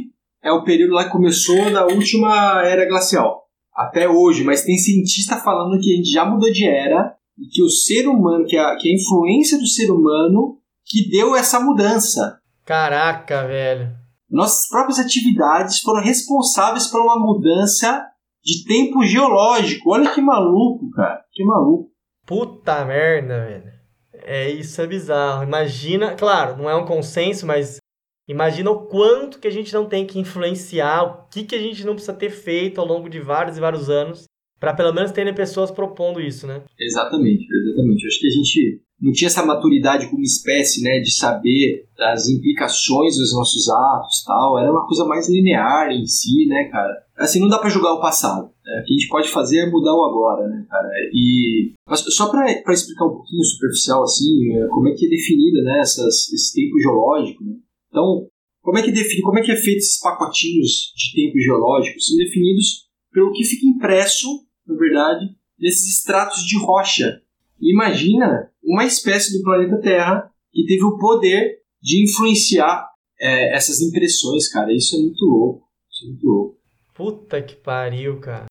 é 0.44 0.52
o 0.52 0.64
período 0.64 0.94
lá 0.94 1.06
que 1.06 1.12
começou 1.12 1.72
da 1.72 1.86
última 1.86 2.62
era 2.64 2.86
glacial 2.86 3.44
até 3.76 4.08
hoje, 4.08 4.44
mas 4.44 4.64
tem 4.64 4.78
cientista 4.78 5.38
falando 5.38 5.82
que 5.82 5.94
a 5.94 5.96
gente 5.96 6.12
já 6.12 6.26
mudou 6.26 6.52
de 6.52 6.66
era 6.66 7.16
e 7.38 7.48
que 7.48 7.64
o 7.64 7.70
ser 7.70 8.08
humano, 8.08 8.46
que 8.46 8.56
a, 8.56 8.76
que 8.76 8.90
a 8.90 8.94
influência 8.94 9.58
do 9.58 9.68
ser 9.68 9.90
humano 9.90 10.60
que 10.86 11.10
deu 11.10 11.36
essa 11.36 11.60
mudança. 11.60 12.40
Caraca, 12.66 13.48
velho. 13.48 13.90
Nossas 14.30 14.68
próprias 14.68 15.00
atividades 15.00 15.80
foram 15.80 16.04
responsáveis 16.04 16.88
por 16.88 17.02
uma 17.02 17.20
mudança 17.20 18.06
de 18.44 18.64
tempo 18.66 19.04
geológico. 19.04 19.92
Olha 19.92 20.14
que 20.14 20.22
maluco, 20.22 20.90
cara. 20.92 21.24
Que 21.32 21.44
maluco. 21.44 21.93
Puta 22.26 22.84
merda, 22.86 23.46
velho. 23.46 23.74
É 24.26 24.50
isso 24.50 24.82
é 24.82 24.88
bizarro. 24.88 25.44
Imagina, 25.44 26.16
claro, 26.16 26.58
não 26.58 26.70
é 26.70 26.76
um 26.76 26.86
consenso, 26.86 27.46
mas 27.46 27.78
Imagina 28.28 28.72
o 28.72 28.86
quanto 28.88 29.38
que 29.38 29.48
a 29.48 29.52
gente 29.52 29.74
não 29.74 29.86
tem 29.86 30.06
que 30.06 30.18
influenciar, 30.18 31.04
o 31.04 31.28
que, 31.30 31.44
que 31.44 31.56
a 31.56 31.60
gente 31.60 31.86
não 31.86 31.94
precisa 31.94 32.14
ter 32.14 32.30
feito 32.30 32.80
ao 32.80 32.88
longo 32.88 33.10
de 33.10 33.20
vários 33.20 33.58
e 33.58 33.60
vários 33.60 33.90
anos 33.90 34.24
para 34.60 34.74
pelo 34.74 34.94
menos 34.94 35.12
terem 35.12 35.34
pessoas 35.34 35.70
propondo 35.70 36.22
isso, 36.22 36.48
né? 36.48 36.64
Exatamente, 36.80 37.46
exatamente. 37.54 38.04
Eu 38.04 38.08
acho 38.08 38.20
que 38.20 38.28
a 38.28 38.30
gente 38.30 38.82
não 39.02 39.12
tinha 39.12 39.28
essa 39.28 39.46
maturidade 39.46 40.10
como 40.10 40.22
espécie, 40.22 40.82
né, 40.82 41.02
de 41.02 41.14
saber 41.14 41.86
das 41.98 42.30
implicações 42.30 43.18
dos 43.18 43.34
nossos 43.34 43.68
atos, 43.68 44.24
tal. 44.26 44.58
Era 44.58 44.72
uma 44.72 44.88
coisa 44.88 45.04
mais 45.04 45.28
linear 45.28 45.92
em 45.92 46.06
si, 46.06 46.46
né, 46.48 46.70
cara. 46.72 46.94
Assim, 47.18 47.42
não 47.42 47.50
dá 47.50 47.60
para 47.60 47.70
julgar 47.70 47.92
o 47.92 48.00
passado. 48.00 48.52
Né? 48.66 48.82
O 48.82 48.86
que 48.86 48.94
a 48.94 48.98
gente 48.98 49.10
pode 49.10 49.30
fazer 49.30 49.60
é 49.60 49.70
mudar 49.70 49.94
o 49.94 50.06
agora, 50.06 50.48
né, 50.48 50.66
cara. 50.70 50.90
E 51.14 51.74
só 51.90 52.30
para 52.30 52.74
explicar 52.74 53.06
um 53.06 53.16
pouquinho 53.16 53.44
superficial, 53.44 54.04
assim, 54.04 54.54
é, 54.58 54.68
como 54.68 54.88
é 54.88 54.94
que 54.94 55.06
é 55.06 55.10
definida, 55.10 55.62
né, 55.64 55.80
essas, 55.80 56.32
esse 56.32 56.54
tempo 56.54 56.80
geológico, 56.80 57.44
né? 57.44 57.56
Então, 57.90 58.28
como 58.62 58.78
é 58.78 58.82
que 58.82 58.92
define, 58.92 59.22
como 59.22 59.40
é 59.40 59.42
que 59.42 59.52
é 59.52 59.56
feito 59.56 59.80
esses 59.80 60.00
pacotinhos 60.00 60.94
de 60.96 61.14
tempo 61.14 61.38
geológico? 61.38 62.00
São 62.00 62.18
definidos 62.18 62.88
pelo 63.12 63.32
que 63.32 63.44
fica 63.44 63.68
impresso, 63.68 64.28
na 64.66 64.76
verdade, 64.76 65.26
nesses 65.60 66.00
estratos 66.00 66.42
de 66.44 66.58
rocha. 66.58 67.22
imagina 67.62 68.50
uma 68.64 68.86
espécie 68.86 69.38
do 69.38 69.44
planeta 69.44 69.80
Terra 69.82 70.32
que 70.52 70.66
teve 70.66 70.84
o 70.84 70.98
poder 70.98 71.60
de 71.82 72.04
influenciar 72.04 72.88
é, 73.20 73.56
essas 73.56 73.82
impressões, 73.82 74.48
cara. 74.48 74.74
Isso 74.74 74.96
é 74.96 75.00
muito 75.00 75.26
louco. 75.26 75.68
Isso 75.92 76.06
é 76.06 76.08
muito 76.08 76.26
louco. 76.26 76.58
Puta 76.96 77.42
que 77.42 77.56
pariu, 77.56 78.20
cara. 78.20 78.46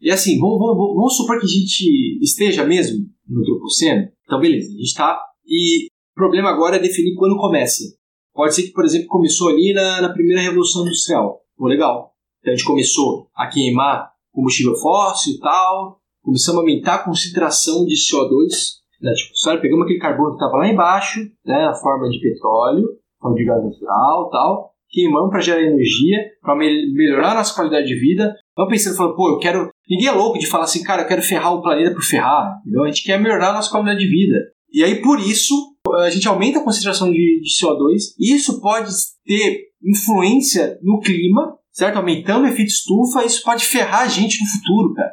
E 0.00 0.10
assim, 0.10 0.38
vamos, 0.38 0.58
vamos, 0.58 0.94
vamos 0.94 1.16
supor 1.16 1.38
que 1.38 1.44
a 1.44 1.48
gente 1.48 2.18
esteja 2.22 2.64
mesmo 2.64 3.06
no 3.28 3.40
Antropoceno. 3.40 4.08
Então, 4.24 4.40
beleza, 4.40 4.68
a 4.68 4.72
gente 4.72 4.84
está. 4.84 5.20
E 5.46 5.86
o 5.86 6.14
problema 6.14 6.48
agora 6.48 6.76
é 6.76 6.80
definir 6.80 7.14
quando 7.16 7.36
começa. 7.36 7.84
Pode 8.32 8.54
ser 8.54 8.62
que, 8.62 8.72
por 8.72 8.84
exemplo, 8.84 9.08
começou 9.08 9.48
ali 9.48 9.72
na, 9.72 10.00
na 10.00 10.12
primeira 10.12 10.40
Revolução 10.40 10.82
Industrial. 10.82 11.40
Pô, 11.56 11.66
legal. 11.66 12.12
Então 12.40 12.52
a 12.52 12.56
gente 12.56 12.66
começou 12.66 13.28
a 13.34 13.46
queimar 13.48 14.10
combustível 14.32 14.74
fóssil 14.76 15.34
e 15.34 15.38
tal, 15.40 16.00
começamos 16.22 16.58
a 16.58 16.62
aumentar 16.62 16.94
a 16.94 17.04
concentração 17.04 17.84
de 17.84 17.94
CO2, 17.94 18.80
né? 19.02 19.12
Tipo, 19.12 19.30
só 19.34 19.56
pegamos 19.58 19.84
aquele 19.84 19.98
carbono 19.98 20.30
que 20.30 20.36
estava 20.36 20.56
lá 20.58 20.68
embaixo, 20.68 21.20
né, 21.44 21.66
na 21.66 21.74
forma 21.74 22.08
de 22.08 22.20
petróleo, 22.20 22.86
forma 23.20 23.36
de 23.36 23.44
gás 23.44 23.62
natural 23.62 24.30
tal, 24.30 24.70
queimamos 24.88 25.30
para 25.30 25.40
gerar 25.40 25.62
energia, 25.62 26.18
para 26.40 26.56
me 26.56 26.92
melhorar 26.92 27.32
a 27.32 27.34
nossa 27.34 27.54
qualidade 27.54 27.86
de 27.86 27.94
vida. 27.94 28.34
Não 28.56 28.66
pensando, 28.68 28.96
falando, 28.96 29.16
pô, 29.16 29.30
eu 29.30 29.38
quero. 29.38 29.69
Ninguém 29.90 30.06
é 30.06 30.12
louco 30.12 30.38
de 30.38 30.46
falar 30.46 30.64
assim, 30.64 30.84
cara, 30.84 31.02
eu 31.02 31.08
quero 31.08 31.20
ferrar 31.20 31.52
o 31.52 31.60
planeta 31.60 31.92
por 31.92 32.04
ferrar. 32.04 32.60
Entendeu? 32.60 32.84
A 32.84 32.86
gente 32.86 33.02
quer 33.02 33.20
melhorar 33.20 33.50
a 33.50 33.54
nossa 33.54 33.70
qualidade 33.70 33.98
de 33.98 34.08
vida. 34.08 34.36
E 34.72 34.84
aí, 34.84 35.02
por 35.02 35.18
isso, 35.18 35.52
a 35.98 36.10
gente 36.10 36.28
aumenta 36.28 36.60
a 36.60 36.64
concentração 36.64 37.10
de, 37.10 37.40
de 37.42 37.50
CO2. 37.60 38.14
Isso 38.18 38.60
pode 38.60 38.88
ter 39.26 39.64
influência 39.82 40.78
no 40.80 41.00
clima, 41.00 41.56
certo? 41.72 41.96
Aumentando 41.96 42.44
o 42.44 42.48
efeito 42.48 42.68
estufa, 42.68 43.24
isso 43.24 43.42
pode 43.42 43.64
ferrar 43.64 44.02
a 44.02 44.08
gente 44.08 44.38
no 44.40 44.48
futuro, 44.48 44.94
cara. 44.94 45.12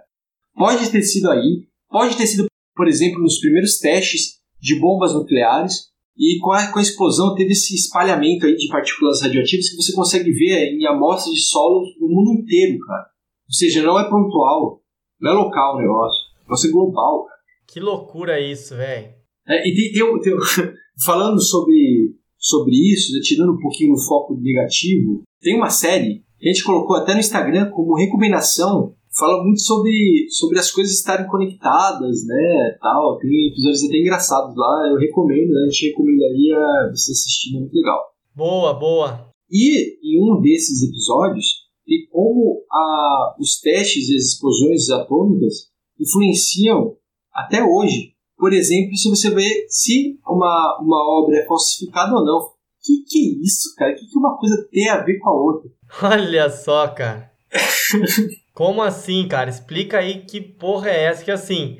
Pode 0.56 0.90
ter 0.92 1.02
sido 1.02 1.32
aí, 1.32 1.68
pode 1.90 2.16
ter 2.16 2.28
sido, 2.28 2.46
por 2.76 2.88
exemplo, 2.88 3.20
nos 3.20 3.40
primeiros 3.40 3.80
testes 3.80 4.38
de 4.60 4.80
bombas 4.80 5.14
nucleares, 5.14 5.88
e 6.18 6.40
com 6.40 6.52
a, 6.52 6.72
com 6.72 6.80
a 6.80 6.82
explosão 6.82 7.36
teve 7.36 7.52
esse 7.52 7.76
espalhamento 7.76 8.48
aí 8.48 8.56
de 8.56 8.68
partículas 8.70 9.22
radioativas 9.22 9.70
que 9.70 9.76
você 9.76 9.94
consegue 9.94 10.32
ver 10.32 10.74
em 10.74 10.86
amostras 10.88 11.34
de 11.34 11.42
solo 11.42 11.84
no 12.00 12.08
mundo 12.08 12.42
inteiro, 12.42 12.78
cara. 12.80 13.06
Ou 13.48 13.54
seja, 13.54 13.82
não 13.82 14.00
é 14.00 14.10
pontual, 14.10 14.82
não 15.22 15.32
é 15.32 15.34
local 15.34 15.76
o 15.76 15.80
negócio, 15.80 16.20
é 16.36 16.40
um 16.40 16.44
negócio 16.44 16.72
global, 16.72 17.26
cara. 17.26 17.40
Que 17.68 17.80
loucura 17.80 18.40
isso, 18.40 18.76
velho. 18.76 19.14
É, 19.48 19.68
e 19.68 19.74
tem, 19.74 19.92
tem, 19.94 20.20
tem, 20.20 20.34
falando 21.06 21.42
sobre, 21.42 22.16
sobre 22.38 22.76
isso, 22.76 23.20
tirando 23.22 23.54
um 23.54 23.60
pouquinho 23.60 23.94
o 23.94 24.06
foco 24.06 24.36
negativo, 24.36 25.24
tem 25.42 25.56
uma 25.56 25.70
série 25.70 26.24
que 26.38 26.50
a 26.50 26.52
gente 26.52 26.64
colocou 26.64 26.98
até 26.98 27.14
no 27.14 27.20
Instagram 27.20 27.72
como 27.72 27.96
recomendação, 27.96 28.94
fala 29.18 29.44
muito 29.44 29.62
sobre, 29.62 30.28
sobre 30.30 30.60
as 30.60 30.70
coisas 30.70 30.94
estarem 30.94 31.28
conectadas, 31.28 32.26
né, 32.26 32.78
tal, 32.82 33.18
tem 33.18 33.48
episódios 33.48 33.86
até 33.86 33.98
engraçados 33.98 34.56
lá, 34.56 34.90
eu 34.92 34.98
recomendo, 34.98 35.50
né, 35.50 35.62
a 35.64 35.70
gente 35.70 35.88
recomendaria 35.88 36.58
você 36.92 37.12
assistir, 37.12 37.56
é 37.56 37.60
muito 37.60 37.74
legal. 37.74 38.00
Boa, 38.36 38.74
boa. 38.74 39.28
E 39.50 39.98
em 40.04 40.22
um 40.22 40.42
desses 40.42 40.84
episódios, 40.84 41.57
tem 41.88 42.08
como 42.12 42.64
a, 42.72 43.36
os 43.40 43.60
testes 43.60 44.10
e 44.10 44.16
as 44.16 44.24
explosões 44.26 44.90
atômicas 44.90 45.72
influenciam 46.00 46.96
até 47.34 47.64
hoje 47.64 48.18
por 48.38 48.54
exemplo, 48.54 48.96
se 48.96 49.10
você 49.10 49.32
vê 49.32 49.66
se 49.68 50.20
uma, 50.26 50.80
uma 50.80 51.20
obra 51.20 51.40
é 51.40 51.46
falsificada 51.46 52.14
ou 52.14 52.24
não. 52.24 52.52
Que 52.84 53.04
que 53.04 53.18
é 53.18 53.44
isso, 53.44 53.76
cara? 53.76 53.96
Que 53.96 54.06
que 54.06 54.18
uma 54.18 54.38
coisa 54.38 54.66
tem 54.72 54.88
a 54.90 55.04
ver 55.04 55.18
com 55.18 55.30
a 55.30 55.34
outra? 55.34 55.70
Olha 56.04 56.50
só, 56.50 56.88
cara. 56.88 57.32
Como 58.54 58.82
assim, 58.82 59.28
cara? 59.28 59.50
Explica 59.50 59.98
aí 59.98 60.22
que 60.22 60.40
porra 60.40 60.90
é 60.90 61.04
essa 61.06 61.26
que 61.26 61.32
assim, 61.32 61.80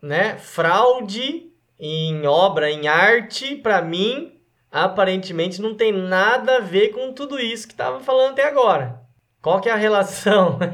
né? 0.00 0.38
Fraude 0.38 1.50
em 1.78 2.24
obra, 2.26 2.70
em 2.70 2.86
arte, 2.86 3.56
para 3.56 3.82
mim, 3.82 4.32
aparentemente 4.70 5.60
não 5.60 5.74
tem 5.74 5.92
nada 5.92 6.56
a 6.56 6.60
ver 6.60 6.90
com 6.90 7.12
tudo 7.12 7.38
isso 7.38 7.68
que 7.68 7.74
tava 7.74 8.00
falando 8.00 8.32
até 8.32 8.44
agora. 8.44 9.05
Qual 9.46 9.60
que 9.60 9.68
é 9.68 9.72
a 9.72 9.76
relação? 9.76 10.58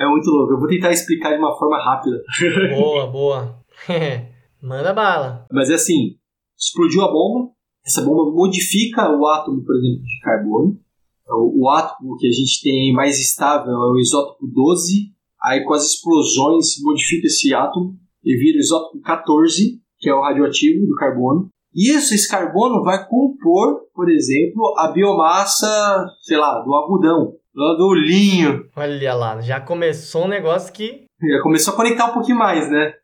É 0.00 0.06
muito 0.06 0.30
louco. 0.30 0.54
Eu 0.54 0.58
vou 0.58 0.66
tentar 0.66 0.90
explicar 0.90 1.32
de 1.32 1.38
uma 1.38 1.54
forma 1.58 1.76
rápida. 1.76 2.24
Boa, 2.74 3.06
boa. 3.06 3.60
Manda 4.62 4.94
bala. 4.94 5.46
Mas 5.52 5.68
é 5.68 5.74
assim: 5.74 6.16
explodiu 6.58 7.02
a 7.02 7.12
bomba. 7.12 7.50
Essa 7.84 8.00
bomba 8.00 8.32
modifica 8.32 9.14
o 9.14 9.26
átomo, 9.26 9.62
por 9.62 9.76
exemplo, 9.76 10.02
de 10.02 10.20
carbono. 10.22 10.80
O, 11.28 11.64
o 11.64 11.68
átomo 11.68 12.16
que 12.16 12.26
a 12.26 12.30
gente 12.30 12.62
tem 12.62 12.94
mais 12.94 13.20
estável 13.20 13.74
é 13.74 13.92
o 13.92 13.98
isótopo 13.98 14.46
12. 14.46 15.12
Aí, 15.44 15.62
com 15.64 15.74
as 15.74 15.84
explosões, 15.84 16.80
modifica 16.80 17.26
esse 17.26 17.52
átomo 17.52 17.98
e 18.24 18.34
vira 18.38 18.56
o 18.56 18.60
isótopo 18.60 19.02
14, 19.02 19.78
que 19.98 20.08
é 20.08 20.14
o 20.14 20.22
radioativo 20.22 20.86
do 20.86 20.94
carbono. 20.94 21.50
Isso, 21.78 22.12
esse 22.12 22.28
carbono 22.28 22.82
vai 22.82 23.06
compor, 23.06 23.82
por 23.94 24.10
exemplo, 24.10 24.74
a 24.76 24.90
biomassa, 24.90 26.08
sei 26.22 26.36
lá, 26.36 26.58
do 26.58 26.74
algodão. 26.74 27.34
Lá 27.54 27.74
do 27.76 27.94
linho. 27.94 28.68
Olha 28.76 29.14
lá, 29.14 29.40
já 29.40 29.60
começou 29.60 30.24
um 30.24 30.28
negócio 30.28 30.72
que. 30.72 31.06
Já 31.20 31.40
começou 31.40 31.74
a 31.74 31.76
conectar 31.76 32.06
um 32.06 32.14
pouquinho 32.14 32.36
mais, 32.36 32.68
né? 32.68 32.94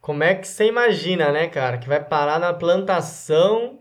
Como 0.00 0.22
é 0.22 0.36
que 0.36 0.46
você 0.46 0.66
imagina, 0.66 1.32
né, 1.32 1.48
cara? 1.48 1.78
Que 1.78 1.88
vai 1.88 2.02
parar 2.02 2.38
na 2.38 2.54
plantação 2.54 3.80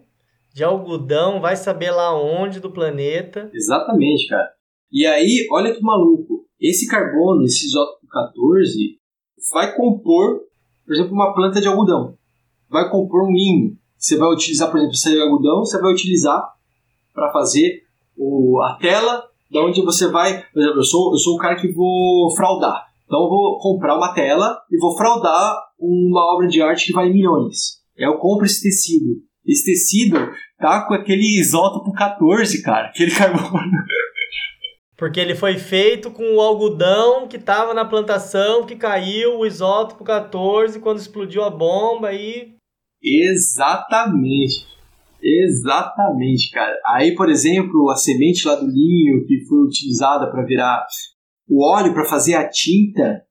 de 0.52 0.64
algodão, 0.64 1.40
vai 1.40 1.56
saber 1.56 1.92
lá 1.92 2.20
onde 2.20 2.60
do 2.60 2.72
planeta. 2.72 3.52
Exatamente, 3.54 4.28
cara. 4.28 4.50
E 4.92 5.06
aí, 5.06 5.48
olha 5.52 5.76
que 5.76 5.82
maluco. 5.82 6.46
Esse 6.60 6.88
carbono, 6.88 7.44
esse 7.44 7.68
isótopo 7.68 8.08
14, 8.08 9.00
vai 9.54 9.76
compor, 9.76 10.42
por 10.86 10.94
exemplo, 10.94 11.14
uma 11.14 11.36
planta 11.36 11.62
de 11.62 11.68
algodão. 11.68 12.16
Vai 12.68 12.90
compor 12.90 13.28
um 13.28 13.32
linho. 13.32 13.79
Você 14.00 14.18
vai 14.18 14.30
utilizar, 14.30 14.72
por 14.72 14.78
exemplo, 14.78 14.94
esse 14.94 15.20
algodão, 15.20 15.60
você 15.60 15.80
vai 15.80 15.92
utilizar 15.92 16.42
para 17.14 17.32
fazer 17.32 17.84
o, 18.18 18.62
a 18.62 18.76
tela 18.76 19.26
da 19.52 19.62
onde 19.62 19.82
você 19.84 20.08
vai. 20.08 20.42
Por 20.54 20.62
exemplo, 20.62 20.80
eu 20.80 20.84
sou, 20.84 21.12
eu 21.12 21.18
sou 21.18 21.36
o 21.36 21.38
cara 21.38 21.56
que 21.56 21.72
vou 21.72 22.34
fraudar. 22.36 22.88
Então 23.06 23.24
eu 23.24 23.30
vou 23.30 23.60
comprar 23.60 23.98
uma 23.98 24.14
tela 24.14 24.58
e 24.72 24.80
vou 24.80 24.96
fraudar 24.96 25.56
uma 25.78 26.36
obra 26.36 26.48
de 26.48 26.62
arte 26.62 26.88
que 26.88 26.94
vale 26.94 27.12
milhões. 27.12 27.80
Eu 27.98 28.18
compro 28.18 28.46
esse 28.46 28.62
tecido. 28.62 29.22
Esse 29.46 29.66
tecido 29.66 30.16
tá 30.60 30.86
com 30.88 30.94
aquele 30.94 31.40
isótopo 31.40 31.92
14, 31.92 32.62
cara. 32.62 32.88
Aquele 32.88 33.12
carbono. 33.16 33.72
Porque 34.96 35.20
ele 35.20 35.34
foi 35.34 35.58
feito 35.58 36.12
com 36.12 36.36
o 36.36 36.42
algodão 36.42 37.28
que 37.28 37.38
estava 37.38 37.74
na 37.74 37.86
plantação, 37.86 38.66
que 38.66 38.76
caiu 38.76 39.40
o 39.40 39.46
isótopo 39.46 40.04
14 40.04 40.80
quando 40.80 41.00
explodiu 41.00 41.44
a 41.44 41.50
bomba 41.50 42.14
e. 42.14 42.59
Exatamente. 43.02 44.68
Exatamente, 45.22 46.50
cara. 46.52 46.78
Aí, 46.86 47.14
por 47.14 47.30
exemplo, 47.30 47.90
a 47.90 47.96
semente 47.96 48.48
lá 48.48 48.56
do 48.56 48.68
linho 48.68 49.26
que 49.26 49.46
foi 49.46 49.66
utilizada 49.66 50.32
para 50.32 50.46
virar 50.46 50.86
o 51.48 51.66
óleo 51.66 51.94
para 51.94 52.06
fazer 52.06 52.36
a 52.36 52.48
tinta, 52.48 53.24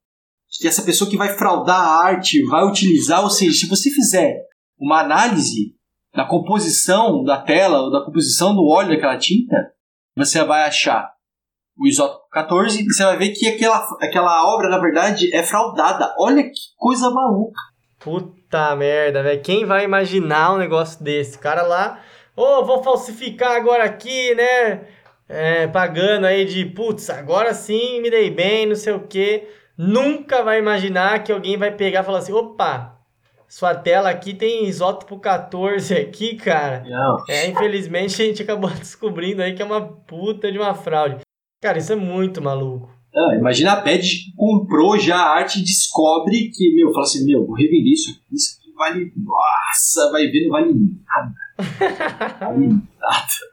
que 0.61 0.67
essa 0.67 0.83
pessoa 0.83 1.09
que 1.09 1.17
vai 1.17 1.29
fraudar 1.29 1.81
a 1.81 2.05
arte 2.05 2.43
vai 2.45 2.65
utilizar, 2.65 3.23
ou 3.23 3.31
seja, 3.31 3.53
se 3.53 3.69
você 3.69 3.91
fizer 3.91 4.43
uma 4.79 5.01
análise 5.01 5.75
da 6.15 6.27
composição 6.27 7.23
da 7.23 7.41
tela 7.41 7.81
ou 7.81 7.91
da 7.91 8.05
composição 8.05 8.55
do 8.55 8.67
óleo 8.67 8.91
daquela 8.91 9.19
tinta, 9.19 9.57
você 10.17 10.43
vai 10.45 10.65
achar 10.65 11.11
o 11.79 11.87
isótopo 11.87 12.29
14 12.33 12.81
e 12.81 12.85
você 12.85 13.05
vai 13.05 13.17
ver 13.17 13.33
que 13.33 13.47
aquela, 13.47 13.79
aquela 14.01 14.53
obra, 14.53 14.69
na 14.69 14.79
verdade, 14.79 15.33
é 15.35 15.43
fraudada. 15.43 16.13
Olha 16.19 16.43
que 16.43 16.59
coisa 16.77 17.09
maluca. 17.11 17.61
Puta 17.99 18.75
merda, 18.77 19.23
velho. 19.23 19.41
Quem 19.43 19.65
vai 19.65 19.85
imaginar 19.85 20.55
um 20.55 20.59
negócio 20.59 21.03
desse? 21.03 21.39
Cara 21.39 21.63
lá, 21.63 22.01
ô, 22.37 22.43
oh, 22.43 22.65
vou 22.65 22.83
falsificar 22.83 23.57
agora 23.57 23.85
aqui, 23.85 24.35
né? 24.35 24.83
É, 25.29 25.67
pagando 25.67 26.27
aí 26.27 26.45
de, 26.45 26.65
putz, 26.65 27.11
agora 27.11 27.53
sim 27.53 28.01
me 28.01 28.11
dei 28.11 28.31
bem, 28.31 28.67
não 28.67 28.77
sei 28.77 28.95
o 28.95 29.01
quê. 29.01 29.49
Nunca 29.77 30.43
vai 30.43 30.59
imaginar 30.59 31.23
que 31.23 31.31
alguém 31.31 31.57
vai 31.57 31.71
pegar 31.71 32.01
e 32.01 32.05
falar 32.05 32.19
assim, 32.19 32.33
opa, 32.33 32.99
sua 33.49 33.75
tela 33.75 34.11
aqui 34.11 34.35
tem 34.35 34.67
isótopo 34.67 35.19
14 35.19 35.95
aqui, 35.95 36.37
cara. 36.37 36.85
Não. 36.87 37.25
É, 37.29 37.47
infelizmente 37.47 38.21
a 38.21 38.25
gente 38.25 38.43
acabou 38.43 38.71
descobrindo 38.77 39.43
aí 39.43 39.55
que 39.55 39.63
é 39.63 39.65
uma 39.65 39.81
puta 39.81 40.53
de 40.53 40.59
uma 40.59 40.75
fraude. 40.75 41.21
Cara, 41.63 41.79
isso 41.79 41.93
é 41.93 41.97
muito 41.97 42.43
maluco. 42.43 42.98
Ah, 43.19 43.37
imagina 43.37 43.73
a 43.73 43.83
que 43.83 44.33
comprou 44.37 44.97
já 44.97 45.17
a 45.17 45.39
arte 45.39 45.59
e 45.59 45.65
descobre 45.65 46.51
que, 46.55 46.73
meu, 46.75 46.93
fala 46.93 47.03
assim, 47.03 47.25
meu, 47.25 47.45
vou 47.45 47.57
revender 47.57 47.93
isso 47.93 48.11
aqui, 48.11 48.35
isso 48.37 48.57
aqui 48.57 48.73
vale. 48.77 49.13
Nossa, 49.17 50.11
vai 50.13 50.27
ver, 50.29 50.45
não 50.45 50.51
vale 50.51 50.73
nada. 50.73 51.35
vale 52.41 52.69
nada. 52.69 53.49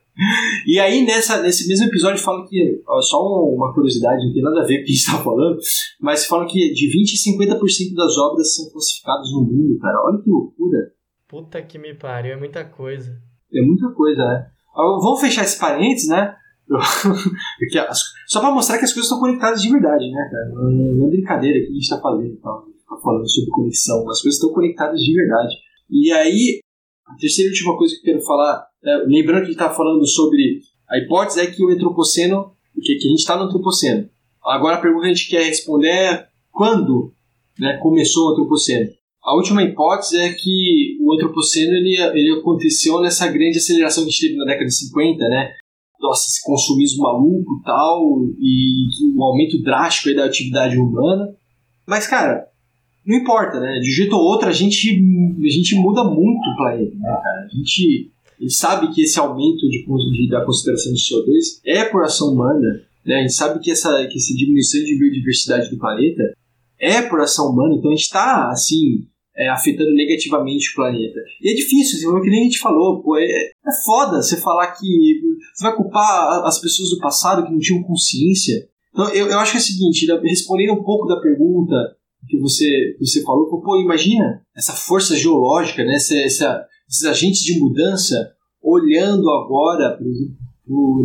E 0.66 0.80
aí, 0.80 1.04
nessa, 1.04 1.42
nesse 1.42 1.68
mesmo 1.68 1.88
episódio, 1.88 2.24
fala 2.24 2.48
que, 2.48 2.82
ó, 2.88 3.02
só 3.02 3.18
uma 3.20 3.74
curiosidade, 3.74 4.26
não 4.26 4.34
tem 4.34 4.44
nada 4.44 4.62
a 4.62 4.66
ver 4.66 4.78
com 4.78 4.84
o 4.84 4.86
que 4.86 4.92
a 4.92 4.94
gente 4.94 5.06
está 5.06 5.18
falando, 5.18 5.58
mas 6.00 6.26
fala 6.26 6.46
que 6.46 6.72
de 6.74 6.88
20% 6.88 7.50
a 7.50 7.58
50% 7.58 7.96
das 7.96 8.18
obras 8.18 8.56
são 8.56 8.70
classificadas 8.72 9.32
no 9.32 9.42
mundo, 9.42 9.80
cara. 9.80 9.98
Olha 10.06 10.22
que 10.22 10.30
loucura. 10.30 10.92
Puta 11.28 11.62
que 11.62 11.80
me 11.80 11.96
pariu, 11.96 12.34
é 12.34 12.38
muita 12.38 12.64
coisa. 12.64 13.12
É 13.54 13.62
muita 13.62 13.90
coisa, 13.92 14.24
né? 14.24 14.48
Vamos 14.76 15.20
fechar 15.20 15.44
esse 15.44 15.60
parênteses, 15.60 16.08
né? 16.08 16.36
Só 18.28 18.40
para 18.42 18.52
mostrar 18.52 18.78
que 18.78 18.86
as 18.86 18.94
coisas 18.94 19.06
estão 19.06 19.20
conectadas 19.20 19.62
de 19.62 19.70
verdade, 19.70 20.10
né, 20.10 20.30
cara? 20.32 20.50
Não 20.56 21.06
é 21.06 21.10
brincadeira 21.10 21.60
que 21.60 21.68
a 21.68 21.74
gente 21.74 21.84
está 21.84 22.00
fazendo, 22.00 22.36
tá? 22.38 22.64
tá 22.90 22.98
falando 22.98 23.30
sobre 23.30 23.50
conexão. 23.52 24.10
As 24.10 24.22
coisas 24.22 24.36
estão 24.36 24.54
conectadas 24.54 25.00
de 25.00 25.14
verdade. 25.14 25.56
E 25.90 26.12
aí, 26.12 26.60
a 27.08 27.16
terceira 27.16 27.50
e 27.50 27.54
última 27.54 27.78
coisa 27.78 27.94
que 27.94 28.00
eu 28.02 28.14
quero 28.14 28.26
falar, 28.26 28.68
é, 28.84 28.98
lembrando 29.06 29.42
que 29.42 29.50
a 29.50 29.52
gente 29.52 29.62
está 29.62 29.70
falando 29.70 30.06
sobre 30.08 30.62
a 30.90 30.98
hipótese 30.98 31.40
é 31.40 31.48
que 31.48 31.64
o 31.64 31.70
antropoceno, 31.70 32.54
que, 32.82 32.96
que 32.96 33.08
a 33.08 33.10
gente 33.10 33.20
está 33.20 33.38
no 33.38 33.44
antropoceno. 33.44 34.10
Agora 34.44 34.76
a 34.76 34.82
pergunta 34.82 35.06
que 35.06 35.12
a 35.12 35.14
gente 35.14 35.30
quer 35.30 35.44
responder 35.44 35.90
é 35.90 36.28
quando 36.52 37.14
né, 37.60 37.78
começou 37.78 38.28
o 38.28 38.32
antropoceno? 38.32 38.92
A 39.24 39.36
última 39.36 39.64
hipótese 39.64 40.20
é 40.20 40.34
que 40.34 40.98
o 41.02 41.14
antropoceno 41.14 41.74
ele, 41.74 41.96
ele 42.14 42.40
aconteceu 42.40 43.02
nessa 43.02 43.28
grande 43.28 43.58
aceleração 43.58 44.04
que 44.04 44.10
a 44.10 44.12
gente 44.12 44.28
teve 44.28 44.38
na 44.38 44.46
década 44.46 44.66
de 44.66 44.76
50, 44.76 45.30
né? 45.30 45.54
Nossa, 46.06 46.28
esse 46.28 46.44
consumismo 46.44 47.04
maluco 47.04 47.62
tal, 47.66 48.24
e 48.40 48.88
um 49.16 49.24
aumento 49.24 49.62
drástico 49.62 50.16
da 50.16 50.26
atividade 50.26 50.78
humana. 50.78 51.34
Mas, 51.88 52.08
cara, 52.08 52.48
não 53.06 53.18
importa, 53.18 53.60
né? 53.60 53.80
De 53.80 53.90
um 53.90 53.96
jeito 53.96 54.16
ou 54.16 54.22
outro, 54.22 54.48
a 54.48 54.52
gente, 54.52 54.90
a 54.90 55.50
gente 55.50 55.76
muda 55.76 56.04
muito 56.04 56.50
o 56.50 56.56
planeta, 56.58 56.96
né, 56.96 57.20
cara? 57.24 57.48
A 57.52 57.56
gente, 57.56 58.12
a 58.40 58.42
gente 58.42 58.54
sabe 58.54 58.94
que 58.94 59.02
esse 59.02 59.20
aumento 59.20 59.68
de, 59.70 59.86
de, 59.86 60.30
da 60.30 60.46
consideração 60.46 60.94
de 60.94 61.00
CO2 61.00 61.62
é 61.66 61.86
por 61.86 62.04
ação 62.04 62.34
humana, 62.34 62.82
né? 63.06 63.16
A 63.16 63.22
gente 63.22 63.34
sabe 63.34 63.60
que 63.60 63.72
essa, 63.72 63.90
que 64.08 64.18
essa 64.18 64.34
diminuição 64.36 64.84
de 64.84 64.98
biodiversidade 64.98 65.70
do 65.70 65.78
planeta 65.78 66.24
é 66.80 67.02
por 67.02 67.22
ação 67.22 67.52
humana, 67.52 67.76
então 67.76 67.92
a 67.92 67.96
gente 67.96 68.04
está, 68.04 68.50
assim, 68.50 69.06
é, 69.38 69.50
afetando 69.50 69.94
negativamente 69.94 70.72
o 70.72 70.76
planeta. 70.76 71.20
E 71.42 71.52
é 71.52 71.54
difícil, 71.54 71.98
assim, 71.98 72.22
que 72.22 72.30
nem 72.30 72.42
a 72.42 72.44
gente 72.44 72.60
falou, 72.60 73.02
pô, 73.02 73.18
é, 73.18 73.24
é 73.24 73.84
foda 73.86 74.22
você 74.22 74.38
falar 74.38 74.72
que 74.72 75.22
você 75.54 75.64
vai 75.64 75.76
culpar 75.76 76.46
as 76.46 76.60
pessoas 76.60 76.90
do 76.90 77.00
passado 77.00 77.46
que 77.46 77.52
não 77.52 77.60
tinham 77.60 77.84
consciência. 77.84 78.68
Então, 78.94 79.10
eu, 79.10 79.28
eu 79.28 79.40
acho 79.40 79.52
que 79.52 79.58
é 79.58 79.62
o 79.62 79.64
seguinte, 79.64 80.08
respondendo 80.24 80.74
um 80.74 80.84
pouco 80.84 81.06
da 81.06 81.20
pergunta 81.20 81.76
que 82.28 82.40
você, 82.40 82.96
você 83.00 83.22
falou, 83.24 83.62
pô, 83.62 83.80
imagina 83.80 84.42
essa 84.56 84.74
força 84.74 85.16
geológica, 85.16 85.84
né, 85.84 85.96
essa, 85.96 86.16
essa, 86.18 86.66
esses 86.90 87.06
agentes 87.06 87.42
de 87.42 87.60
mudança 87.60 88.16
olhando 88.64 89.30
agora, 89.30 89.96
por 89.98 90.08
exemplo, 90.08 90.36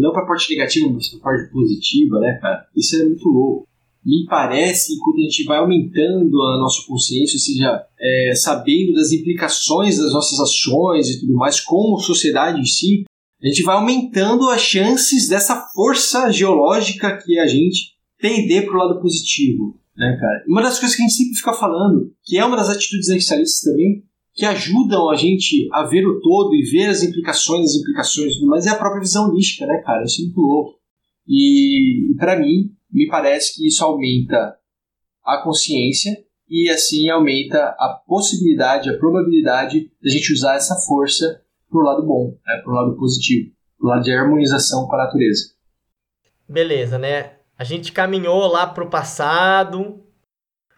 não 0.00 0.12
para 0.12 0.22
a 0.22 0.26
parte 0.26 0.50
negativa, 0.50 0.88
mas 0.90 1.08
para 1.08 1.18
a 1.18 1.22
parte 1.22 1.52
positiva, 1.52 2.18
né, 2.20 2.38
cara? 2.40 2.64
Isso 2.74 2.96
é 2.96 3.04
muito 3.04 3.28
louco 3.28 3.69
me 4.05 4.24
parece 4.26 4.94
que 4.94 4.98
quando 5.01 5.18
a 5.18 5.22
gente 5.22 5.44
vai 5.44 5.59
aumentando 5.59 6.42
a 6.42 6.59
nossa 6.59 6.82
consciência, 6.86 7.36
ou 7.36 7.40
seja, 7.40 7.86
é, 8.01 8.32
sabendo 8.34 8.94
das 8.94 9.12
implicações 9.12 9.98
das 9.98 10.12
nossas 10.12 10.40
ações 10.40 11.09
e 11.09 11.20
tudo 11.20 11.34
mais, 11.34 11.61
como 11.61 11.98
sociedade 11.98 12.61
em 12.61 12.64
si, 12.64 13.05
a 13.42 13.46
gente 13.46 13.62
vai 13.62 13.76
aumentando 13.76 14.48
as 14.48 14.61
chances 14.61 15.28
dessa 15.28 15.57
força 15.74 16.30
geológica 16.30 17.16
que 17.16 17.38
a 17.38 17.46
gente 17.46 17.94
tender 18.18 18.66
para 18.66 18.74
o 18.74 18.78
lado 18.78 19.01
positivo. 19.01 19.78
Né, 19.96 20.16
cara? 20.18 20.44
Uma 20.48 20.62
das 20.62 20.78
coisas 20.78 20.96
que 20.96 21.03
a 21.03 21.07
gente 21.07 21.16
sempre 21.16 21.34
fica 21.34 21.53
falando, 21.53 22.11
que 22.24 22.38
é 22.38 22.44
uma 22.44 22.57
das 22.57 22.70
atitudes 22.70 23.09
existencialistas 23.09 23.61
também, 23.61 24.03
que 24.34 24.46
ajudam 24.46 25.11
a 25.11 25.16
gente 25.16 25.68
a 25.72 25.84
ver 25.84 26.07
o 26.07 26.20
todo 26.20 26.55
e 26.55 26.62
ver 26.70 26.86
as 26.86 27.03
implicações, 27.03 27.70
as 27.70 27.80
implicações, 27.80 28.40
mas 28.42 28.66
é 28.66 28.70
a 28.70 28.76
própria 28.76 29.01
visão 29.01 29.28
holística, 29.28 29.66
né, 29.66 29.82
cara? 29.84 30.05
Isso 30.05 30.22
é 30.22 30.24
muito 30.24 30.40
louco. 30.40 30.78
E, 31.28 32.14
para 32.18 32.38
mim, 32.38 32.70
me 32.93 33.09
parece 33.09 33.55
que 33.55 33.66
isso 33.66 33.84
aumenta 33.84 34.57
a 35.24 35.38
consciência 35.43 36.12
e 36.49 36.68
assim 36.68 37.09
aumenta 37.09 37.59
a 37.78 38.01
possibilidade, 38.07 38.91
a 38.91 38.99
probabilidade 38.99 39.91
da 40.03 40.11
gente 40.11 40.32
usar 40.32 40.57
essa 40.57 40.74
força 40.86 41.43
para 41.70 41.78
o 41.78 41.84
lado 41.84 42.05
bom, 42.05 42.36
né, 42.45 42.61
para 42.64 42.72
o 42.72 42.74
lado 42.74 42.97
positivo, 42.97 43.53
para 43.78 43.86
o 43.86 43.91
lado 43.91 44.03
de 44.03 44.12
harmonização 44.12 44.86
com 44.86 44.95
a 44.97 45.05
natureza. 45.05 45.55
Beleza, 46.49 46.99
né? 46.99 47.34
A 47.57 47.62
gente 47.62 47.93
caminhou 47.93 48.49
lá 48.49 48.66
para 48.66 48.82
o 48.82 48.91
passado, 48.91 50.03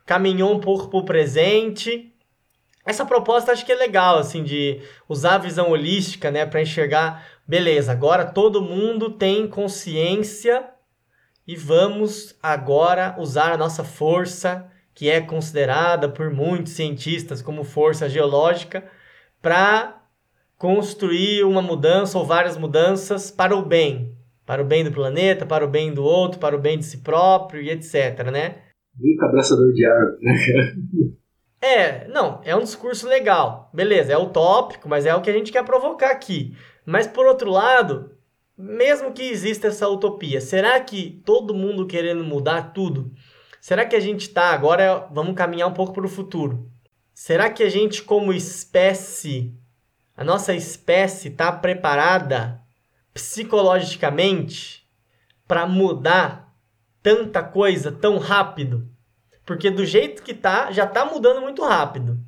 caminhou 0.05 0.53
um 0.53 0.61
pouco 0.61 0.89
para 0.91 0.99
o 0.99 1.05
presente. 1.05 2.13
Essa 2.85 3.07
proposta 3.07 3.53
acho 3.53 3.65
que 3.65 3.73
é 3.73 3.77
legal, 3.77 4.19
assim, 4.19 4.43
de 4.43 4.81
usar 5.09 5.37
a 5.37 5.39
visão 5.39 5.71
holística, 5.71 6.31
né, 6.31 6.45
para 6.45 6.61
enxergar, 6.61 7.27
beleza, 7.47 7.93
agora 7.93 8.27
todo 8.27 8.61
mundo 8.61 9.11
tem 9.11 9.49
consciência 9.49 10.69
e 11.47 11.57
vamos 11.57 12.37
agora 12.43 13.17
usar 13.19 13.53
a 13.53 13.57
nossa 13.57 13.83
força, 13.83 14.71
que 14.95 15.09
é 15.09 15.21
considerada 15.21 16.09
por 16.09 16.31
muitos 16.31 16.73
cientistas 16.73 17.43
como 17.43 17.65
força 17.65 18.09
geológica, 18.09 18.85
para 19.41 20.03
construir 20.57 21.45
uma 21.45 21.61
mudança 21.61 22.19
ou 22.19 22.25
várias 22.25 22.57
mudanças 22.57 23.31
para 23.31 23.57
o 23.57 23.65
bem, 23.65 24.17
para 24.47 24.63
o 24.63 24.65
bem 24.65 24.85
do 24.85 24.93
planeta, 24.93 25.45
para 25.45 25.65
o 25.65 25.69
bem 25.69 25.93
do 25.93 26.05
outro, 26.05 26.39
para 26.39 26.55
o 26.55 26.61
bem 26.61 26.79
de 26.79 26.85
si 26.85 26.99
próprio 26.99 27.61
e 27.61 27.71
etc, 27.71 28.31
né? 28.31 28.57
Nunca 28.99 29.27
abraçador 29.27 29.73
de 29.73 29.85
árvore, 29.85 30.19
né? 30.23 30.35
É, 31.65 32.09
não, 32.09 32.41
é 32.45 32.57
um 32.57 32.65
discurso 32.65 33.09
legal. 33.09 33.71
Beleza, 33.73 34.13
é 34.13 34.19
utópico, 34.19 34.89
mas 34.89 35.07
é 35.07 35.15
o 35.15 35.21
que 35.21 35.31
a 35.31 35.33
gente 35.33 35.53
quer 35.53 35.65
provocar 35.65 36.11
aqui. 36.11 36.57
Mas 36.85 37.07
por 37.07 37.25
outro 37.25 37.49
lado, 37.49 38.11
mesmo 38.57 39.13
que 39.13 39.23
exista 39.23 39.69
essa 39.69 39.89
utopia, 39.89 40.41
será 40.41 40.79
que 40.81 41.23
todo 41.25 41.55
mundo 41.55 41.87
querendo 41.87 42.25
mudar 42.25 42.73
tudo? 42.73 43.13
Será 43.61 43.87
que 43.87 43.97
a 43.97 44.01
gente 44.01 44.23
está 44.23 44.51
agora? 44.51 45.07
Vamos 45.13 45.35
caminhar 45.35 45.69
um 45.69 45.75
pouco 45.75 45.93
para 45.93 46.07
o 46.07 46.09
futuro. 46.09 46.69
será 47.15 47.49
que 47.51 47.63
a 47.63 47.69
gente, 47.69 48.03
como 48.03 48.33
espécie, 48.33 49.55
a 50.17 50.25
nossa 50.25 50.53
espécie 50.55 51.29
está 51.29 51.53
preparada 51.53 52.61
psicologicamente 53.15 54.89
para 55.47 55.67
mudar 55.67 56.53
tanta 57.03 57.43
coisa 57.43 57.93
tão 57.93 58.19
rápido? 58.19 58.91
Porque 59.45 59.71
do 59.71 59.85
jeito 59.85 60.23
que 60.23 60.35
tá, 60.35 60.73
já 60.73 60.87
tá 60.87 61.05
mudando 61.05 61.41
muito 61.41 61.63
rápido. 61.65 62.19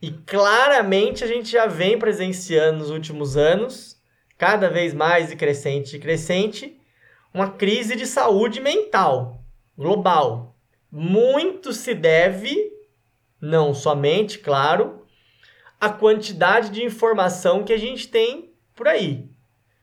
E 0.00 0.10
claramente 0.10 1.22
a 1.22 1.26
gente 1.26 1.50
já 1.50 1.66
vem 1.66 1.98
presenciando 1.98 2.78
nos 2.78 2.90
últimos 2.90 3.36
anos, 3.36 4.01
cada 4.42 4.68
vez 4.68 4.92
mais 4.92 5.30
e 5.30 5.36
crescente 5.36 5.94
e 5.94 6.00
crescente, 6.00 6.76
uma 7.32 7.50
crise 7.50 7.94
de 7.94 8.08
saúde 8.08 8.60
mental 8.60 9.40
global. 9.78 10.56
Muito 10.90 11.72
se 11.72 11.94
deve, 11.94 12.72
não 13.40 13.72
somente, 13.72 14.40
claro, 14.40 15.06
a 15.80 15.88
quantidade 15.88 16.70
de 16.70 16.82
informação 16.82 17.62
que 17.62 17.72
a 17.72 17.76
gente 17.76 18.08
tem 18.08 18.52
por 18.74 18.88
aí. 18.88 19.30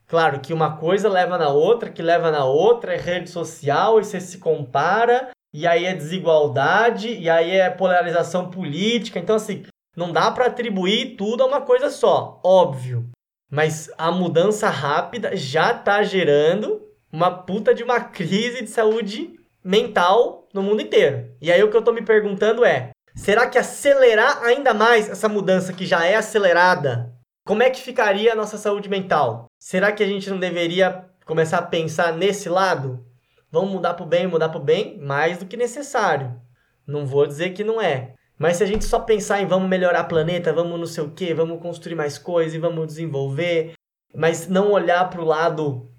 Claro 0.06 0.40
que 0.40 0.52
uma 0.52 0.76
coisa 0.76 1.08
leva 1.08 1.38
na 1.38 1.48
outra, 1.48 1.88
que 1.88 2.02
leva 2.02 2.30
na 2.30 2.44
outra, 2.44 2.92
é 2.92 2.98
rede 2.98 3.30
social, 3.30 3.98
e 3.98 4.04
você 4.04 4.20
se 4.20 4.36
compara, 4.36 5.30
e 5.54 5.66
aí 5.66 5.86
é 5.86 5.94
desigualdade, 5.94 7.08
e 7.08 7.30
aí 7.30 7.52
é 7.52 7.70
polarização 7.70 8.50
política. 8.50 9.18
Então, 9.18 9.36
assim, 9.36 9.62
não 9.96 10.12
dá 10.12 10.30
para 10.30 10.48
atribuir 10.48 11.16
tudo 11.16 11.44
a 11.44 11.46
uma 11.46 11.62
coisa 11.62 11.88
só, 11.88 12.38
óbvio. 12.44 13.08
Mas 13.50 13.90
a 13.98 14.12
mudança 14.12 14.68
rápida 14.68 15.36
já 15.36 15.72
está 15.72 16.02
gerando 16.02 16.80
uma 17.12 17.30
puta 17.30 17.74
de 17.74 17.82
uma 17.82 18.00
crise 18.00 18.62
de 18.62 18.70
saúde 18.70 19.40
mental 19.62 20.48
no 20.54 20.62
mundo 20.62 20.80
inteiro. 20.80 21.34
E 21.40 21.50
aí 21.50 21.62
o 21.62 21.68
que 21.68 21.76
eu 21.76 21.80
estou 21.80 21.92
me 21.92 22.02
perguntando 22.02 22.64
é: 22.64 22.90
será 23.14 23.48
que 23.48 23.58
acelerar 23.58 24.42
ainda 24.44 24.72
mais 24.72 25.08
essa 25.08 25.28
mudança 25.28 25.72
que 25.72 25.84
já 25.84 26.04
é 26.06 26.14
acelerada, 26.14 27.12
como 27.44 27.62
é 27.62 27.70
que 27.70 27.80
ficaria 27.80 28.32
a 28.32 28.36
nossa 28.36 28.56
saúde 28.56 28.88
mental? 28.88 29.46
Será 29.58 29.90
que 29.90 30.02
a 30.02 30.06
gente 30.06 30.30
não 30.30 30.38
deveria 30.38 31.04
começar 31.26 31.58
a 31.58 31.62
pensar 31.62 32.12
nesse 32.12 32.48
lado? 32.48 33.04
Vamos 33.50 33.72
mudar 33.72 33.94
para 33.94 34.04
o 34.04 34.08
bem, 34.08 34.26
mudar 34.28 34.48
para 34.48 34.60
o 34.60 34.64
bem, 34.64 34.96
mais 34.98 35.38
do 35.38 35.46
que 35.46 35.56
necessário. 35.56 36.40
Não 36.86 37.04
vou 37.04 37.26
dizer 37.26 37.50
que 37.50 37.64
não 37.64 37.80
é. 37.80 38.14
Mas 38.40 38.56
se 38.56 38.64
a 38.64 38.66
gente 38.66 38.86
só 38.86 38.98
pensar 38.98 39.42
em 39.42 39.46
vamos 39.46 39.68
melhorar 39.68 40.06
o 40.06 40.08
planeta, 40.08 40.50
vamos 40.50 40.80
não 40.80 40.86
sei 40.86 41.04
o 41.04 41.10
que, 41.10 41.34
vamos 41.34 41.60
construir 41.60 41.94
mais 41.94 42.16
coisas 42.16 42.54
e 42.54 42.58
vamos 42.58 42.86
desenvolver, 42.86 43.74
mas 44.14 44.48
não 44.48 44.72
olhar 44.72 45.10
para 45.10 45.20
o 45.20 45.26
lado 45.26 45.92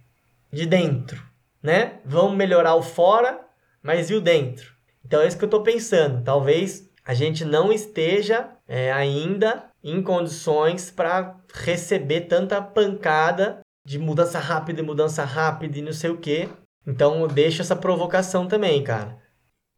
de 0.51 0.65
dentro, 0.65 1.23
né? 1.61 1.99
Vamos 2.03 2.35
melhorar 2.35 2.73
o 2.73 2.81
fora, 2.81 3.39
mas 3.83 4.09
e 4.09 4.15
o 4.15 4.19
dentro? 4.19 4.73
Então 5.05 5.21
é 5.21 5.27
isso 5.27 5.37
que 5.37 5.43
eu 5.43 5.47
estou 5.47 5.61
pensando. 5.61 6.23
Talvez 6.23 6.89
a 7.05 7.13
gente 7.13 7.45
não 7.45 7.71
esteja 7.71 8.49
é, 8.67 8.91
ainda 8.91 9.65
em 9.83 10.01
condições 10.01 10.89
para 10.89 11.39
receber 11.53 12.21
tanta 12.21 12.59
pancada 12.59 13.59
de 13.85 13.99
mudança 13.99 14.39
rápida 14.39 14.81
e 14.81 14.83
mudança 14.83 15.23
rápida 15.23 15.77
e 15.77 15.83
não 15.83 15.93
sei 15.93 16.09
o 16.09 16.17
que. 16.17 16.49
Então 16.87 17.27
deixa 17.27 17.61
essa 17.61 17.75
provocação 17.75 18.47
também, 18.47 18.83
cara. 18.83 19.21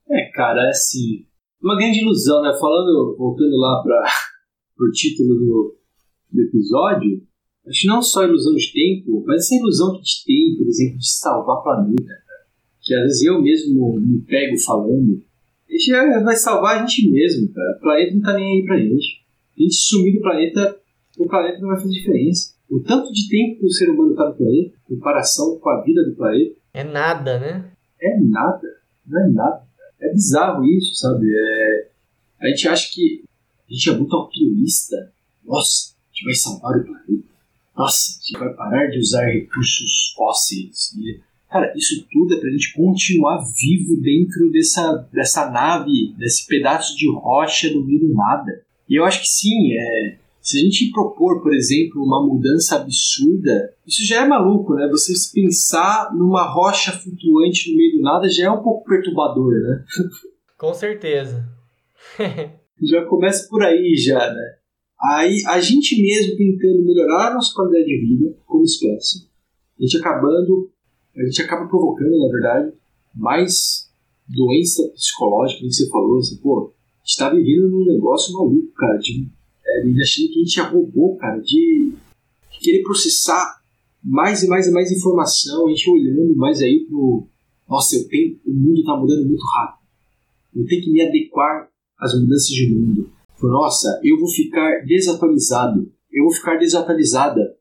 É, 0.09 0.31
cara, 0.31 0.67
é 0.67 0.69
assim, 0.69 1.25
uma 1.63 1.77
grande 1.77 2.01
ilusão, 2.01 2.41
né? 2.41 2.51
Falando, 2.59 3.15
voltando 3.17 3.57
lá 3.57 3.81
para 3.81 4.03
o 4.85 4.91
título 4.91 5.35
do, 5.35 5.77
do 6.31 6.41
episódio, 6.41 7.21
acho 7.67 7.81
que 7.81 7.87
não 7.87 8.01
só 8.01 8.25
ilusão 8.25 8.53
de 8.53 8.71
tempo, 8.73 9.23
mas 9.25 9.45
essa 9.45 9.55
ilusão 9.55 9.91
que 9.91 9.97
a 9.97 9.99
gente 9.99 10.25
tem, 10.25 10.57
por 10.57 10.67
exemplo, 10.67 10.97
de 10.97 11.09
salvar 11.09 11.57
o 11.57 11.63
planeta, 11.63 12.03
cara, 12.03 12.45
que 12.81 12.93
às 12.93 13.03
vezes 13.03 13.23
eu 13.23 13.41
mesmo 13.41 13.99
me 13.99 14.19
pego 14.21 14.57
falando, 14.59 15.21
a 15.69 15.71
gente 15.71 16.23
vai 16.23 16.35
salvar 16.35 16.77
a 16.77 16.85
gente 16.85 17.09
mesmo, 17.09 17.51
cara. 17.51 17.77
O 17.77 17.81
planeta 17.81 18.13
não 18.13 18.21
tá 18.21 18.33
nem 18.33 18.57
aí 18.57 18.65
pra 18.65 18.77
gente. 18.77 19.23
A 19.57 19.61
gente 19.61 19.73
sumir 19.73 20.13
do 20.13 20.21
planeta, 20.21 20.77
o 21.17 21.27
planeta 21.27 21.59
não 21.59 21.69
vai 21.69 21.77
fazer 21.77 21.93
diferença. 21.93 22.53
O 22.69 22.79
tanto 22.79 23.11
de 23.11 23.27
tempo 23.27 23.59
que 23.59 23.65
o 23.65 23.71
ser 23.71 23.89
humano 23.89 24.15
tá 24.15 24.29
no 24.29 24.35
planeta, 24.35 24.75
em 24.89 24.95
comparação 24.95 25.57
com 25.59 25.69
a 25.69 25.81
vida 25.81 26.03
do 26.03 26.15
planeta, 26.15 26.55
é 26.73 26.83
nada, 26.83 27.39
né? 27.39 27.71
É 28.01 28.19
nada. 28.19 28.67
Não 29.05 29.21
é 29.21 29.29
nada. 29.29 29.62
É 30.03 30.13
bizarro 30.13 30.65
isso, 30.65 30.93
sabe? 30.95 31.25
É... 31.33 31.87
A 32.41 32.47
gente 32.47 32.67
acha 32.67 32.91
que 32.93 33.23
a 33.69 33.73
gente 33.73 33.89
é 33.89 33.97
muito 33.97 34.15
altruísta. 34.15 35.11
Nossa, 35.43 35.93
a 35.93 36.13
gente 36.13 36.25
vai 36.25 36.33
salvar 36.35 36.77
o 36.77 36.83
planeta. 36.83 37.33
Nossa, 37.75 38.19
a 38.19 38.25
gente 38.25 38.39
vai 38.39 38.53
parar 38.53 38.87
de 38.87 38.99
usar 38.99 39.25
recursos 39.25 40.13
fósseis. 40.15 40.93
E, 40.97 41.19
cara, 41.49 41.73
isso 41.75 42.05
tudo 42.11 42.35
é 42.35 42.39
pra 42.39 42.51
gente 42.51 42.73
continuar 42.73 43.45
vivo 43.55 43.99
dentro 44.01 44.51
dessa, 44.51 45.07
dessa 45.11 45.49
nave, 45.49 46.13
desse 46.17 46.45
pedaço 46.45 46.95
de 46.97 47.09
rocha 47.09 47.71
no 47.73 47.83
meio 47.85 48.01
do 48.01 48.13
nada. 48.13 48.63
E 48.87 48.95
eu 48.95 49.05
acho 49.05 49.21
que 49.21 49.29
sim, 49.29 49.73
é, 49.73 50.17
se 50.43 50.57
a 50.57 50.61
gente 50.61 50.91
propor, 50.91 51.41
por 51.41 51.53
exemplo, 51.53 52.03
uma 52.03 52.21
mudança 52.21 52.75
absurda, 52.75 53.73
isso 53.87 54.05
já 54.05 54.25
é 54.25 54.27
maluco, 54.27 54.73
né? 54.75 54.89
Você 54.91 55.13
pensar 55.33 56.13
numa 56.13 56.45
rocha 56.51 56.91
flutuante 56.91 57.71
no 57.71 57.77
meio 57.77 57.97
do 57.97 58.01
nada 58.01 58.29
já 58.29 58.47
é 58.47 58.51
um 58.51 58.61
pouco 58.61 58.83
perturbador, 58.83 59.53
né? 59.53 59.85
Com 60.59 60.73
certeza. 60.73 61.47
já 62.83 63.05
começa 63.05 63.47
por 63.49 63.63
aí 63.63 63.95
já, 63.95 64.19
né? 64.19 64.55
Aí 65.15 65.41
a 65.47 65.61
gente 65.61 66.01
mesmo 66.01 66.35
tentando 66.35 66.83
melhorar 66.83 67.31
a 67.31 67.33
nossa 67.35 67.53
qualidade 67.55 67.85
de 67.85 68.05
vida 68.05 68.37
como 68.45 68.65
espécie, 68.65 69.29
a 69.79 69.81
gente 69.81 69.97
acabando, 69.97 70.69
a 71.15 71.23
gente 71.23 71.41
acaba 71.41 71.69
provocando, 71.69 72.19
na 72.19 72.29
verdade, 72.29 72.73
mais 73.15 73.89
doença 74.27 74.89
psicológica, 74.89 75.61
que 75.61 75.71
você 75.71 75.89
falou, 75.89 76.17
assim, 76.17 76.35
pô, 76.41 76.73
a 76.75 77.07
gente 77.07 77.17
tá 77.17 77.29
vivendo 77.29 77.69
num 77.69 77.85
negócio 77.85 78.33
maluco, 78.33 78.73
cara, 78.73 78.97
de 78.97 79.31
é, 79.79 80.01
achando 80.01 80.27
que 80.29 80.39
a 80.39 80.43
gente 80.43 80.59
é 80.59 80.63
robô, 80.63 81.15
cara, 81.17 81.39
de, 81.39 81.93
de, 82.51 82.59
querer 82.59 82.83
processar 82.83 83.61
mais 84.03 84.43
e 84.43 84.47
mais 84.47 84.67
e 84.67 84.71
mais 84.71 84.91
informação, 84.91 85.67
a 85.67 85.69
gente 85.69 85.89
olhando 85.89 86.35
mais 86.35 86.61
aí 86.61 86.85
pro. 86.87 87.27
Nossa, 87.69 87.95
eu 87.95 88.07
tenho, 88.07 88.39
o 88.45 88.53
mundo 88.53 88.79
está 88.79 88.95
mudando 88.95 89.25
muito 89.25 89.43
rápido. 89.55 89.83
Eu 90.55 90.65
tenho 90.65 90.83
que 90.83 90.91
me 90.91 91.01
adequar 91.01 91.69
às 91.99 92.19
mudanças 92.19 92.47
de 92.47 92.73
mundo. 92.73 93.09
Nossa, 93.41 93.99
eu 94.03 94.19
vou 94.19 94.29
ficar 94.29 94.85
desatualizado. 94.85 95.91
Eu 96.11 96.25
vou 96.25 96.33
ficar 96.33 96.57
desatualizada. 96.57 97.55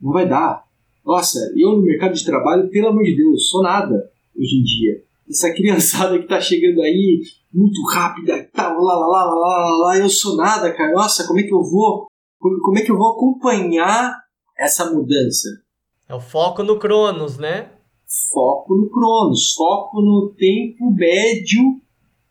Não 0.00 0.12
vai 0.12 0.28
dar. 0.28 0.64
Nossa, 1.04 1.38
eu 1.56 1.72
no 1.72 1.82
mercado 1.82 2.14
de 2.14 2.24
trabalho, 2.24 2.70
pelo 2.70 2.88
amor 2.88 3.02
de 3.02 3.16
Deus, 3.16 3.48
sou 3.48 3.62
nada 3.62 4.10
hoje 4.36 4.56
em 4.56 4.62
dia 4.62 5.07
essa 5.28 5.52
criançada 5.52 6.18
que 6.18 6.26
tá 6.26 6.40
chegando 6.40 6.80
aí 6.82 7.20
muito 7.52 7.82
rápida 7.86 8.36
e 8.36 8.44
tal, 8.44 8.80
lá, 8.80 8.94
lá, 8.94 9.06
lá, 9.06 9.24
lá, 9.24 9.34
lá, 9.34 9.76
lá, 9.78 9.98
eu 9.98 10.08
sou 10.08 10.36
nada, 10.36 10.72
cara. 10.72 10.92
Nossa, 10.92 11.26
como 11.26 11.40
é 11.40 11.42
que 11.42 11.52
eu 11.52 11.62
vou, 11.62 12.06
como 12.38 12.78
é 12.78 12.82
que 12.82 12.90
eu 12.90 12.96
vou 12.96 13.12
acompanhar 13.12 14.14
essa 14.56 14.90
mudança? 14.90 15.48
É 16.08 16.14
o 16.14 16.20
foco 16.20 16.62
no 16.62 16.78
Cronos, 16.78 17.36
né? 17.36 17.70
Foco 18.32 18.74
no 18.74 18.90
Cronos, 18.90 19.52
foco 19.52 20.00
no 20.00 20.34
tempo 20.36 20.90
médio, 20.90 21.80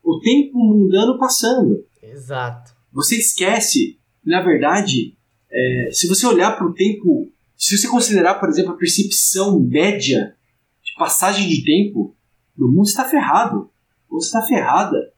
o 0.02 0.18
tempo 0.20 0.58
mundano 0.58 1.18
passando. 1.18 1.84
Exato. 2.02 2.72
Você 2.92 3.16
esquece, 3.16 3.98
na 4.24 4.42
verdade, 4.42 5.16
é, 5.50 5.90
se 5.92 6.08
você 6.08 6.26
olhar 6.26 6.56
para 6.56 6.66
o 6.66 6.74
tempo, 6.74 7.30
se 7.56 7.76
você 7.76 7.88
considerar, 7.88 8.34
por 8.40 8.48
exemplo, 8.48 8.72
a 8.72 8.76
percepção 8.76 9.60
média 9.60 10.34
de 10.82 10.94
passagem 10.96 11.48
de 11.48 11.62
tempo, 11.62 12.16
o 12.64 12.68
mundo 12.68 12.86
está 12.86 13.04
ferrado. 13.04 13.70
O 14.08 14.14
mundo 14.14 14.22
está 14.22 14.42
ferrada. 14.42 15.12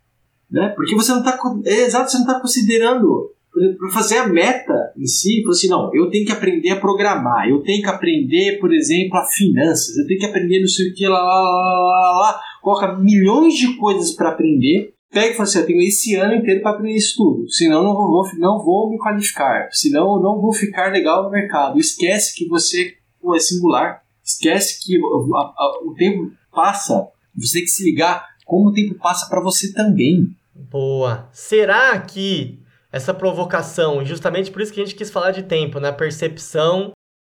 Né? 0.50 0.72
Porque 0.74 0.94
você 0.94 1.12
não 1.12 1.20
está. 1.20 1.38
É, 1.64 1.82
exato, 1.82 2.10
você 2.10 2.18
não 2.18 2.26
está 2.26 2.40
considerando. 2.40 3.32
Para 3.78 3.90
fazer 3.90 4.18
a 4.18 4.28
meta 4.28 4.92
em 4.96 5.06
si, 5.06 5.42
você 5.42 5.66
assim, 5.66 5.68
não, 5.68 5.90
eu 5.92 6.08
tenho 6.08 6.24
que 6.24 6.30
aprender 6.30 6.70
a 6.70 6.80
programar, 6.80 7.48
eu 7.48 7.60
tenho 7.64 7.82
que 7.82 7.88
aprender, 7.88 8.60
por 8.60 8.72
exemplo, 8.72 9.18
a 9.18 9.24
finanças, 9.24 9.98
eu 9.98 10.06
tenho 10.06 10.20
que 10.20 10.26
aprender 10.26 10.60
não 10.60 10.68
sei 10.68 10.88
o 10.88 10.94
que, 10.94 11.04
lá, 11.08 11.20
lá, 11.20 11.40
lá, 11.42 11.80
lá, 11.82 12.18
lá. 12.20 12.40
coloca 12.62 12.96
milhões 12.96 13.54
de 13.54 13.76
coisas 13.76 14.12
para 14.12 14.30
aprender, 14.30 14.94
pega 15.10 15.32
e 15.32 15.32
fala 15.32 15.42
assim, 15.42 15.58
eu 15.58 15.66
tenho 15.66 15.82
esse 15.82 16.14
ano 16.14 16.36
inteiro 16.36 16.62
para 16.62 16.70
aprender 16.70 16.96
isso 16.96 17.16
tudo, 17.16 17.50
senão 17.50 17.82
não 17.82 17.92
vou, 17.92 18.22
não 18.38 18.64
vou 18.64 18.88
me 18.88 18.98
qualificar, 18.98 19.68
senão 19.72 20.22
não 20.22 20.40
vou 20.40 20.52
ficar 20.52 20.92
legal 20.92 21.24
no 21.24 21.30
mercado. 21.30 21.76
Esquece 21.76 22.32
que 22.36 22.46
você 22.46 22.94
pô, 23.20 23.34
é 23.34 23.40
singular, 23.40 24.00
esquece 24.24 24.80
que 24.80 24.96
a, 24.96 25.38
a, 25.38 25.80
o 25.84 25.94
tempo 25.94 26.30
passa 26.52 27.08
você 27.34 27.58
tem 27.58 27.64
que 27.64 27.70
se 27.70 27.84
ligar 27.84 28.26
como 28.44 28.70
o 28.70 28.72
tempo 28.72 28.96
passa 28.96 29.28
para 29.28 29.40
você 29.40 29.72
também. 29.72 30.34
Boa. 30.54 31.28
Será 31.32 31.98
que 32.00 32.60
essa 32.92 33.14
provocação, 33.14 34.04
justamente 34.04 34.50
por 34.50 34.60
isso 34.60 34.72
que 34.72 34.80
a 34.80 34.84
gente 34.84 34.96
quis 34.96 35.10
falar 35.10 35.30
de 35.30 35.44
tempo, 35.44 35.78
na 35.78 35.92
né? 35.92 35.96
percepção 35.96 36.90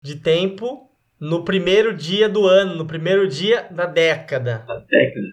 de 0.02 0.16
tempo 0.16 0.88
no 1.20 1.44
primeiro 1.44 1.94
dia 1.94 2.26
do 2.28 2.46
ano, 2.46 2.74
no 2.74 2.86
primeiro 2.86 3.28
dia 3.28 3.68
da 3.70 3.86
década. 3.86 4.64
Da 4.66 4.78
década. 4.78 5.26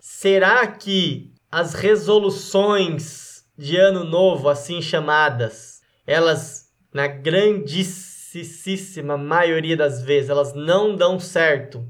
Será 0.00 0.66
que 0.66 1.32
as 1.50 1.74
resoluções 1.74 3.44
de 3.58 3.76
ano 3.76 4.04
novo, 4.04 4.48
assim 4.48 4.80
chamadas, 4.80 5.80
elas, 6.06 6.70
na 6.94 7.08
grandíssima 7.08 9.16
maioria 9.16 9.76
das 9.76 10.00
vezes, 10.02 10.30
elas 10.30 10.54
não 10.54 10.94
dão 10.94 11.18
certo 11.18 11.84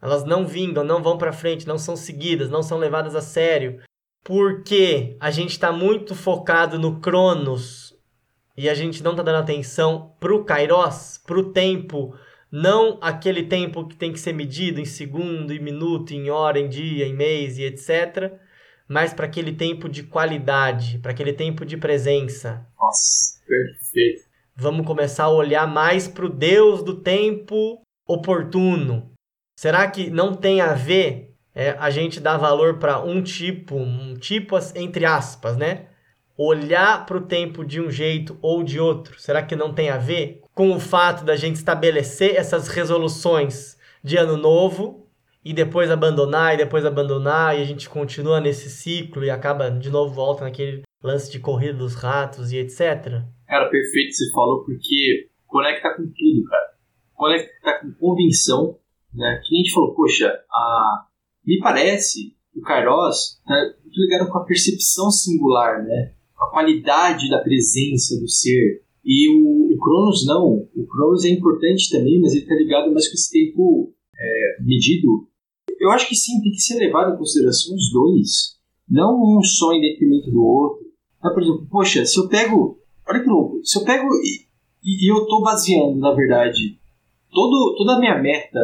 elas 0.00 0.24
não 0.24 0.46
vingam, 0.46 0.84
não 0.84 1.02
vão 1.02 1.18
para 1.18 1.32
frente, 1.32 1.66
não 1.66 1.78
são 1.78 1.96
seguidas, 1.96 2.50
não 2.50 2.62
são 2.62 2.78
levadas 2.78 3.14
a 3.14 3.20
sério. 3.20 3.80
porque 4.24 5.16
a 5.20 5.30
gente 5.30 5.52
está 5.52 5.72
muito 5.72 6.14
focado 6.14 6.78
no 6.78 7.00
Cronos 7.00 7.94
e 8.56 8.68
a 8.68 8.74
gente 8.74 9.02
não 9.02 9.12
está 9.12 9.22
dando 9.22 9.38
atenção 9.38 10.14
pro 10.20 10.44
Kairos, 10.44 11.18
pro 11.26 11.50
tempo, 11.50 12.14
não 12.50 12.98
aquele 13.00 13.44
tempo 13.44 13.86
que 13.86 13.96
tem 13.96 14.12
que 14.12 14.20
ser 14.20 14.34
medido 14.34 14.80
em 14.80 14.84
segundo, 14.84 15.52
em 15.52 15.58
minuto, 15.60 16.12
em 16.12 16.28
hora, 16.28 16.58
em 16.58 16.68
dia, 16.68 17.06
em 17.06 17.14
mês 17.14 17.56
e 17.56 17.64
etc 17.64 18.38
mas 18.88 19.12
para 19.12 19.26
aquele 19.26 19.52
tempo 19.52 19.88
de 19.88 20.02
qualidade, 20.02 20.98
para 20.98 21.12
aquele 21.12 21.34
tempo 21.34 21.64
de 21.66 21.76
presença. 21.76 22.66
Nossa, 22.80 23.38
perfeito. 23.46 24.26
Vamos 24.56 24.86
começar 24.86 25.24
a 25.24 25.30
olhar 25.30 25.66
mais 25.68 26.08
para 26.08 26.24
o 26.24 26.28
Deus 26.30 26.82
do 26.82 27.00
tempo 27.02 27.82
oportuno. 28.06 29.12
Será 29.58 29.90
que 29.90 30.08
não 30.08 30.34
tem 30.34 30.60
a 30.60 30.72
ver 30.72 31.34
é, 31.52 31.70
a 31.80 31.90
gente 31.90 32.20
dar 32.20 32.36
valor 32.36 32.78
para 32.78 33.00
um 33.00 33.20
tipo, 33.20 33.74
um 33.74 34.14
tipo 34.14 34.56
entre 34.76 35.04
aspas, 35.04 35.56
né? 35.56 35.88
Olhar 36.36 37.04
para 37.04 37.16
o 37.16 37.26
tempo 37.26 37.64
de 37.64 37.80
um 37.80 37.90
jeito 37.90 38.38
ou 38.40 38.62
de 38.62 38.78
outro. 38.78 39.18
Será 39.18 39.42
que 39.42 39.56
não 39.56 39.74
tem 39.74 39.90
a 39.90 39.98
ver 39.98 40.42
com 40.54 40.70
o 40.70 40.78
fato 40.78 41.24
da 41.24 41.34
gente 41.34 41.56
estabelecer 41.56 42.36
essas 42.36 42.68
resoluções 42.68 43.76
de 44.00 44.16
ano 44.16 44.36
novo 44.36 45.08
e 45.44 45.52
depois 45.52 45.90
abandonar, 45.90 46.54
e 46.54 46.58
depois 46.58 46.86
abandonar, 46.86 47.58
e 47.58 47.60
a 47.60 47.64
gente 47.64 47.88
continua 47.88 48.40
nesse 48.40 48.70
ciclo 48.70 49.24
e 49.24 49.30
acaba 49.30 49.72
de 49.72 49.90
novo 49.90 50.14
volta 50.14 50.44
naquele 50.44 50.82
lance 51.02 51.32
de 51.32 51.40
corrida 51.40 51.76
dos 51.76 51.96
ratos 51.96 52.52
e 52.52 52.58
etc. 52.58 53.24
Cara, 53.44 53.68
perfeito 53.68 54.14
você 54.14 54.30
falou, 54.30 54.64
porque 54.64 55.28
conecta 55.48 55.96
com 55.96 56.04
tudo, 56.04 56.44
cara. 56.48 56.74
Conecta 57.12 57.80
com 57.80 57.92
convicção, 57.94 58.78
né? 59.14 59.40
Que 59.44 59.54
a 59.54 59.58
gente 59.58 59.72
falou, 59.72 59.94
poxa, 59.94 60.28
a... 60.50 61.06
me 61.44 61.58
parece 61.60 62.36
que 62.52 62.60
o 62.60 62.62
Kairos 62.62 63.40
tá 63.46 63.54
muito 63.82 64.00
ligado 64.00 64.30
com 64.30 64.38
a 64.38 64.44
percepção 64.44 65.10
singular, 65.10 65.84
né? 65.84 66.12
A 66.40 66.46
qualidade 66.50 67.28
da 67.28 67.38
presença 67.38 68.18
do 68.20 68.28
ser. 68.28 68.82
E 69.04 69.28
o, 69.30 69.74
o 69.74 69.78
Cronos 69.78 70.26
não. 70.26 70.68
O 70.74 70.86
Cronos 70.86 71.24
é 71.24 71.30
importante 71.30 71.90
também, 71.90 72.20
mas 72.20 72.34
ele 72.34 72.46
tá 72.46 72.54
ligado 72.54 72.92
mais 72.92 73.08
com 73.08 73.14
esse 73.14 73.30
tempo 73.30 73.92
é, 74.16 74.62
medido 74.62 75.28
eu 75.78 75.90
acho 75.90 76.08
que 76.08 76.16
sim, 76.16 76.40
tem 76.40 76.52
que 76.52 76.60
ser 76.60 76.78
levado 76.78 77.14
em 77.14 77.18
consideração 77.18 77.74
os 77.74 77.92
dois. 77.92 78.58
Não 78.88 79.14
um 79.14 79.42
só 79.42 79.72
em 79.72 79.80
detrimento 79.80 80.30
do 80.30 80.42
outro. 80.42 80.86
Então, 81.18 81.32
por 81.32 81.42
exemplo, 81.42 81.66
poxa, 81.70 82.04
se 82.04 82.18
eu 82.18 82.28
pego. 82.28 82.78
Olha 83.08 83.22
que 83.22 83.28
louco. 83.28 83.60
Se 83.64 83.78
eu 83.78 83.84
pego 83.84 84.06
e, 84.22 84.46
e 84.82 85.10
eu 85.10 85.22
estou 85.22 85.40
baseando, 85.42 85.98
na 85.98 86.12
verdade, 86.14 86.78
todo, 87.30 87.74
toda 87.76 87.96
a 87.96 87.98
minha 87.98 88.20
meta 88.20 88.58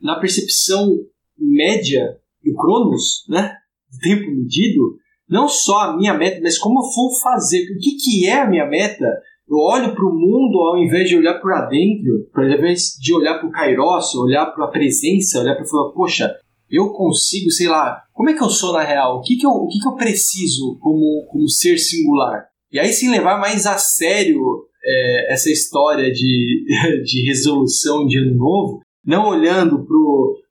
na 0.00 0.18
percepção 0.18 0.96
média 1.38 2.18
do 2.44 2.54
Cronos, 2.54 3.24
né? 3.28 3.52
Do 3.90 3.98
tempo 3.98 4.30
medido, 4.30 4.96
não 5.28 5.48
só 5.48 5.80
a 5.80 5.96
minha 5.96 6.14
meta, 6.14 6.40
mas 6.42 6.58
como 6.58 6.80
eu 6.80 6.90
vou 6.94 7.12
fazer. 7.20 7.62
O 7.72 7.78
que, 7.78 7.96
que 7.96 8.26
é 8.26 8.40
a 8.40 8.48
minha 8.48 8.66
meta? 8.66 9.06
Eu 9.48 9.58
olho 9.58 9.94
para 9.94 10.04
o 10.04 10.12
mundo 10.12 10.58
ao 10.58 10.78
invés 10.78 11.08
de 11.08 11.16
olhar 11.16 11.40
para 11.40 11.66
dentro, 11.66 12.28
ao 12.34 12.44
invés 12.44 12.96
de 13.00 13.14
olhar 13.14 13.38
para 13.38 13.48
o 13.48 13.52
Kairos, 13.52 14.14
olhar 14.16 14.46
para 14.46 14.64
a 14.64 14.70
presença, 14.70 15.40
olhar 15.40 15.54
para 15.54 15.64
falar, 15.64 15.92
poxa, 15.92 16.34
eu 16.68 16.92
consigo, 16.92 17.50
sei 17.50 17.68
lá, 17.68 18.02
como 18.12 18.28
é 18.28 18.34
que 18.34 18.42
eu 18.42 18.50
sou 18.50 18.72
na 18.72 18.82
real? 18.82 19.18
O 19.18 19.22
que, 19.22 19.36
que, 19.36 19.46
eu, 19.46 19.50
o 19.50 19.68
que, 19.68 19.78
que 19.78 19.86
eu 19.86 19.94
preciso 19.94 20.76
como, 20.80 21.26
como 21.30 21.48
ser 21.48 21.78
singular? 21.78 22.44
E 22.72 22.78
aí 22.78 22.92
sim 22.92 23.08
levar 23.08 23.38
mais 23.38 23.66
a 23.66 23.78
sério 23.78 24.40
é, 24.84 25.32
essa 25.32 25.50
história 25.50 26.10
de, 26.10 26.64
de 27.04 27.26
resolução 27.26 28.04
de 28.06 28.18
ano 28.18 28.34
novo, 28.34 28.80
não 29.06 29.28
olhando 29.28 29.86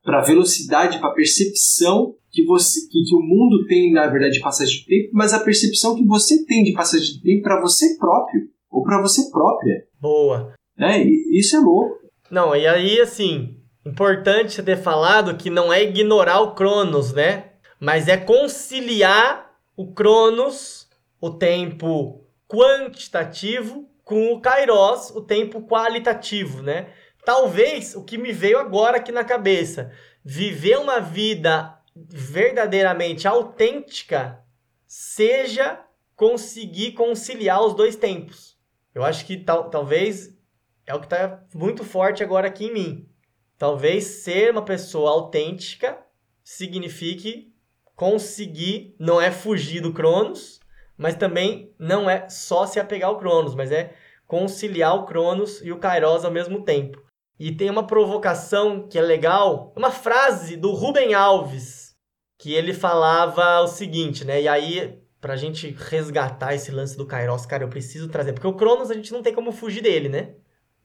para 0.03 0.19
a 0.19 0.23
velocidade, 0.23 0.99
para 0.99 1.09
a 1.09 1.13
percepção 1.13 2.15
que, 2.31 2.45
você, 2.45 2.81
que, 2.87 3.03
que 3.03 3.15
o 3.15 3.21
mundo 3.21 3.65
tem, 3.67 3.91
na 3.91 4.07
verdade, 4.07 4.35
de 4.35 4.41
passagem 4.41 4.79
de 4.79 4.85
tempo, 4.85 5.09
mas 5.13 5.33
a 5.33 5.39
percepção 5.39 5.95
que 5.95 6.05
você 6.05 6.45
tem 6.45 6.63
de 6.63 6.73
passagem 6.73 7.15
de 7.15 7.21
tempo 7.21 7.43
para 7.43 7.61
você 7.61 7.97
próprio, 7.97 8.49
ou 8.71 8.83
para 8.83 9.01
você 9.01 9.29
própria. 9.29 9.83
Boa. 9.99 10.53
É, 10.79 11.03
isso 11.03 11.55
é 11.55 11.59
louco. 11.59 11.99
Não, 12.31 12.55
e 12.55 12.67
aí, 12.67 12.99
assim, 12.99 13.55
Importante 13.85 14.63
ter 14.63 14.77
falado 14.77 15.37
que 15.37 15.47
não 15.47 15.71
é 15.71 15.83
ignorar 15.83 16.39
o 16.39 16.55
Cronos, 16.55 17.13
né? 17.13 17.51
Mas 17.79 18.07
é 18.07 18.17
conciliar 18.17 19.51
o 19.77 19.93
Cronos, 19.93 20.87
o 21.21 21.29
tempo 21.29 22.25
quantitativo, 22.47 23.87
com 24.03 24.33
o 24.33 24.41
Kairos, 24.41 25.11
o 25.11 25.21
tempo 25.21 25.61
qualitativo, 25.61 26.63
né? 26.63 26.87
Talvez 27.25 27.95
o 27.95 28.03
que 28.03 28.17
me 28.17 28.31
veio 28.31 28.59
agora 28.59 28.97
aqui 28.97 29.11
na 29.11 29.23
cabeça, 29.23 29.91
viver 30.23 30.77
uma 30.77 30.99
vida 30.99 31.75
verdadeiramente 31.95 33.27
autêntica 33.27 34.43
seja 34.85 35.83
conseguir 36.15 36.91
conciliar 36.91 37.61
os 37.63 37.73
dois 37.73 37.95
tempos. 37.95 38.55
Eu 38.93 39.03
acho 39.03 39.25
que 39.25 39.37
tal, 39.37 39.69
talvez 39.69 40.37
é 40.85 40.93
o 40.93 40.99
que 40.99 41.07
está 41.07 41.43
muito 41.53 41.83
forte 41.83 42.23
agora 42.23 42.47
aqui 42.47 42.65
em 42.65 42.73
mim. 42.73 43.09
Talvez 43.57 44.05
ser 44.05 44.51
uma 44.51 44.63
pessoa 44.63 45.09
autêntica 45.09 45.97
signifique 46.43 47.53
conseguir, 47.95 48.95
não 48.99 49.19
é 49.19 49.31
fugir 49.31 49.81
do 49.81 49.93
Cronos, 49.93 50.59
mas 50.97 51.15
também 51.15 51.73
não 51.79 52.09
é 52.09 52.29
só 52.29 52.67
se 52.67 52.79
apegar 52.79 53.09
ao 53.09 53.17
Cronos, 53.17 53.55
mas 53.55 53.71
é 53.71 53.95
conciliar 54.27 54.95
o 54.95 55.05
Cronos 55.05 55.61
e 55.61 55.71
o 55.71 55.79
Kairos 55.79 56.23
ao 56.23 56.31
mesmo 56.31 56.63
tempo. 56.63 57.04
E 57.39 57.51
tem 57.51 57.69
uma 57.69 57.85
provocação 57.85 58.87
que 58.87 58.97
é 58.97 59.01
legal, 59.01 59.73
uma 59.75 59.91
frase 59.91 60.55
do 60.55 60.71
Rubem 60.71 61.13
Alves, 61.13 61.95
que 62.37 62.53
ele 62.53 62.73
falava 62.73 63.61
o 63.61 63.67
seguinte, 63.67 64.23
né? 64.23 64.41
E 64.41 64.47
aí, 64.47 65.01
pra 65.19 65.35
gente 65.35 65.69
resgatar 65.71 66.53
esse 66.53 66.71
lance 66.71 66.95
do 66.97 67.05
Kairos, 67.05 67.45
cara, 67.45 67.63
eu 67.63 67.69
preciso 67.69 68.07
trazer, 68.07 68.33
porque 68.33 68.47
o 68.47 68.53
Cronos 68.53 68.89
a 68.89 68.93
gente 68.93 69.11
não 69.11 69.21
tem 69.21 69.33
como 69.33 69.51
fugir 69.51 69.81
dele, 69.81 70.07
né? 70.07 70.35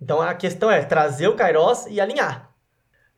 Então 0.00 0.20
a 0.20 0.34
questão 0.34 0.70
é 0.70 0.82
trazer 0.82 1.28
o 1.28 1.36
Kairos 1.36 1.86
e 1.86 2.00
alinhar. 2.00 2.52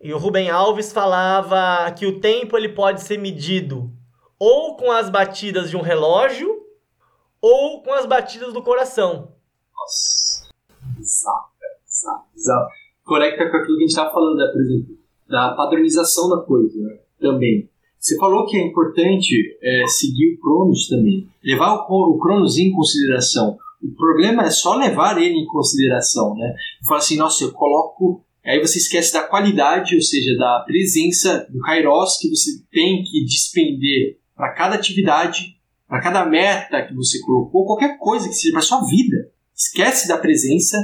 E 0.01 0.13
o 0.13 0.19
Rubem 0.19 0.51
Alves 0.51 0.93
falava 0.93 1.91
que 1.93 2.05
o 2.05 2.21
tempo 2.21 2.57
ele 2.57 2.69
pode 2.71 3.03
ser 3.03 3.19
medido 3.19 3.91
ou 4.39 4.77
com 4.77 4.91
as 4.91 5.09
batidas 5.09 5.71
de 5.71 5.77
um 5.77 5.81
relógio 5.81 6.67
ou 7.41 7.83
com 7.83 7.93
as 7.93 8.05
batidas 8.05 8.53
do 8.53 8.63
coração. 8.63 9.33
Nossa, 9.73 10.49
bizarro, 10.97 11.51
bizarro, 11.87 12.27
bizarro. 12.35 12.82
Conecta 13.05 13.51
com 13.51 13.57
aquilo 13.57 13.77
que 13.77 13.85
a 13.85 13.87
gente 13.87 13.91
estava 13.91 14.13
falando, 14.13 14.37
né, 14.37 14.47
por 14.53 14.61
exemplo, 14.61 14.99
da 15.29 15.55
padronização 15.55 16.29
da 16.29 16.39
coisa 16.39 16.81
né, 16.81 16.99
também. 17.21 17.69
Você 17.99 18.17
falou 18.17 18.47
que 18.47 18.57
é 18.57 18.67
importante 18.67 19.59
é, 19.63 19.87
seguir 19.87 20.35
o 20.35 20.41
Cronos 20.41 20.89
também, 20.89 21.29
levar 21.43 21.87
o, 21.89 22.15
o 22.15 22.19
Cronos 22.19 22.59
em 22.59 22.73
consideração. 22.73 23.57
O 23.83 23.95
problema 23.97 24.45
é 24.45 24.51
só 24.51 24.77
levar 24.77 25.21
ele 25.21 25.39
em 25.39 25.47
consideração, 25.47 26.35
né? 26.37 26.55
Fala 26.87 26.99
assim, 26.99 27.17
nossa, 27.17 27.45
eu 27.45 27.53
coloco 27.53 28.25
Aí 28.45 28.59
você 28.59 28.79
esquece 28.79 29.13
da 29.13 29.23
qualidade, 29.23 29.95
ou 29.95 30.03
seja, 30.03 30.37
da 30.37 30.65
presença 30.67 31.47
do 31.49 31.61
Kairos 31.61 32.19
que 32.19 32.29
você 32.29 32.61
tem 32.73 33.05
que 33.05 33.25
despender 33.25 34.19
para 34.35 34.53
cada 34.53 34.75
atividade, 34.75 35.57
para 35.87 36.01
cada 36.01 36.27
meta 36.27 36.83
que 36.83 36.95
você 36.95 37.21
colocou, 37.21 37.65
qualquer 37.65 37.97
coisa 37.99 38.29
que 38.29 38.35
seja 38.35 38.53
para 38.53 38.63
sua 38.63 38.85
vida. 38.85 39.31
Esquece 39.55 40.09
da 40.09 40.19
presença 40.19 40.77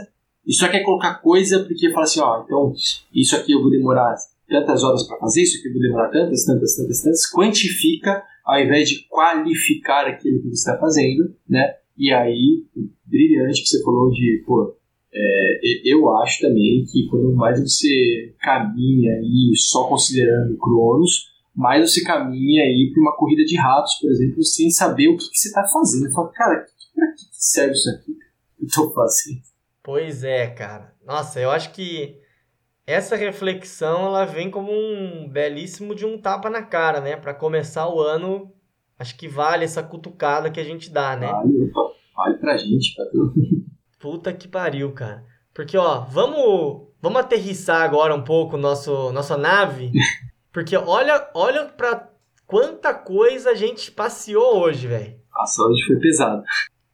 e 0.48 0.54
só 0.54 0.68
quer 0.68 0.82
colocar 0.82 1.16
coisa 1.16 1.62
porque 1.64 1.92
fala 1.92 2.04
assim, 2.04 2.20
ó, 2.20 2.42
então 2.42 2.72
isso 3.14 3.36
aqui 3.36 3.52
eu 3.52 3.60
vou 3.60 3.70
demorar 3.70 4.16
tantas 4.48 4.82
horas 4.82 5.06
para 5.06 5.18
fazer, 5.18 5.42
isso 5.42 5.58
aqui 5.58 5.68
eu 5.68 5.74
vou 5.74 5.82
demorar 5.82 6.08
tantas, 6.08 6.44
tantas, 6.46 6.74
tantas, 6.74 7.02
tantas. 7.02 7.30
Quantifica 7.30 8.24
ao 8.48 8.58
invés 8.58 8.88
de 8.88 9.06
qualificar 9.08 10.06
aquilo 10.06 10.40
que 10.40 10.48
você 10.48 10.70
está 10.70 10.78
fazendo, 10.78 11.34
né? 11.46 11.74
E 11.98 12.10
aí, 12.10 12.64
brilhante 13.04 13.60
que 13.60 13.68
você 13.68 13.82
falou 13.82 14.10
de, 14.10 14.42
pô, 14.46 14.74
é, 15.12 15.60
eu 15.84 16.10
acho 16.16 16.40
também 16.40 16.86
que 16.90 17.06
quando 17.10 17.34
mais 17.34 17.60
você 17.60 18.34
caminha 18.40 19.12
aí 19.16 19.52
só 19.54 19.86
considerando 19.86 20.56
Cronos, 20.56 21.26
mais 21.54 21.90
você 21.90 22.02
caminha 22.02 22.62
aí 22.62 22.90
para 22.94 23.02
uma 23.02 23.16
corrida 23.16 23.44
de 23.44 23.56
ratos, 23.56 23.94
por 24.00 24.10
exemplo, 24.10 24.42
sem 24.42 24.70
saber 24.70 25.08
o 25.08 25.16
que, 25.18 25.28
que 25.28 25.36
você 25.36 25.48
está 25.48 25.64
fazendo. 25.64 26.06
Eu 26.06 26.12
falo, 26.12 26.30
cara, 26.32 26.64
para 26.94 27.12
que 27.12 27.24
serve 27.32 27.72
isso 27.72 27.90
aqui 27.90 28.12
que 28.14 28.64
eu 28.64 28.66
estou 28.66 28.90
fazendo? 28.92 29.47
Pois 29.88 30.22
é, 30.22 30.46
cara. 30.48 30.92
Nossa, 31.02 31.40
eu 31.40 31.50
acho 31.50 31.72
que 31.72 32.20
essa 32.86 33.16
reflexão 33.16 34.04
ela 34.04 34.26
vem 34.26 34.50
como 34.50 34.70
um 34.70 35.26
belíssimo 35.26 35.94
de 35.94 36.04
um 36.04 36.20
tapa 36.20 36.50
na 36.50 36.60
cara, 36.60 37.00
né? 37.00 37.16
Para 37.16 37.32
começar 37.32 37.88
o 37.88 37.98
ano, 37.98 38.52
acho 38.98 39.16
que 39.16 39.26
vale 39.26 39.64
essa 39.64 39.82
cutucada 39.82 40.50
que 40.50 40.60
a 40.60 40.62
gente 40.62 40.90
dá, 40.90 41.16
né? 41.16 41.28
Vale, 41.28 41.72
vale 42.14 42.36
pra 42.36 42.58
gente, 42.58 42.94
pra. 42.94 43.06
Puta 43.98 44.30
que 44.30 44.46
pariu, 44.46 44.92
cara. 44.92 45.24
Porque, 45.54 45.78
ó, 45.78 46.00
vamos, 46.00 46.88
vamos 47.00 47.20
aterrissar 47.20 47.80
agora 47.80 48.14
um 48.14 48.22
pouco 48.22 48.58
nosso, 48.58 49.10
nossa 49.12 49.38
nave. 49.38 49.90
Porque 50.52 50.76
olha, 50.76 51.30
olha 51.32 51.64
pra 51.64 52.10
quanta 52.46 52.92
coisa 52.92 53.52
a 53.52 53.54
gente 53.54 53.90
passeou 53.90 54.58
hoje, 54.58 54.86
velho. 54.86 55.18
Nossa, 55.34 55.62
hoje 55.62 55.82
foi 55.86 55.96
pesado. 55.98 56.42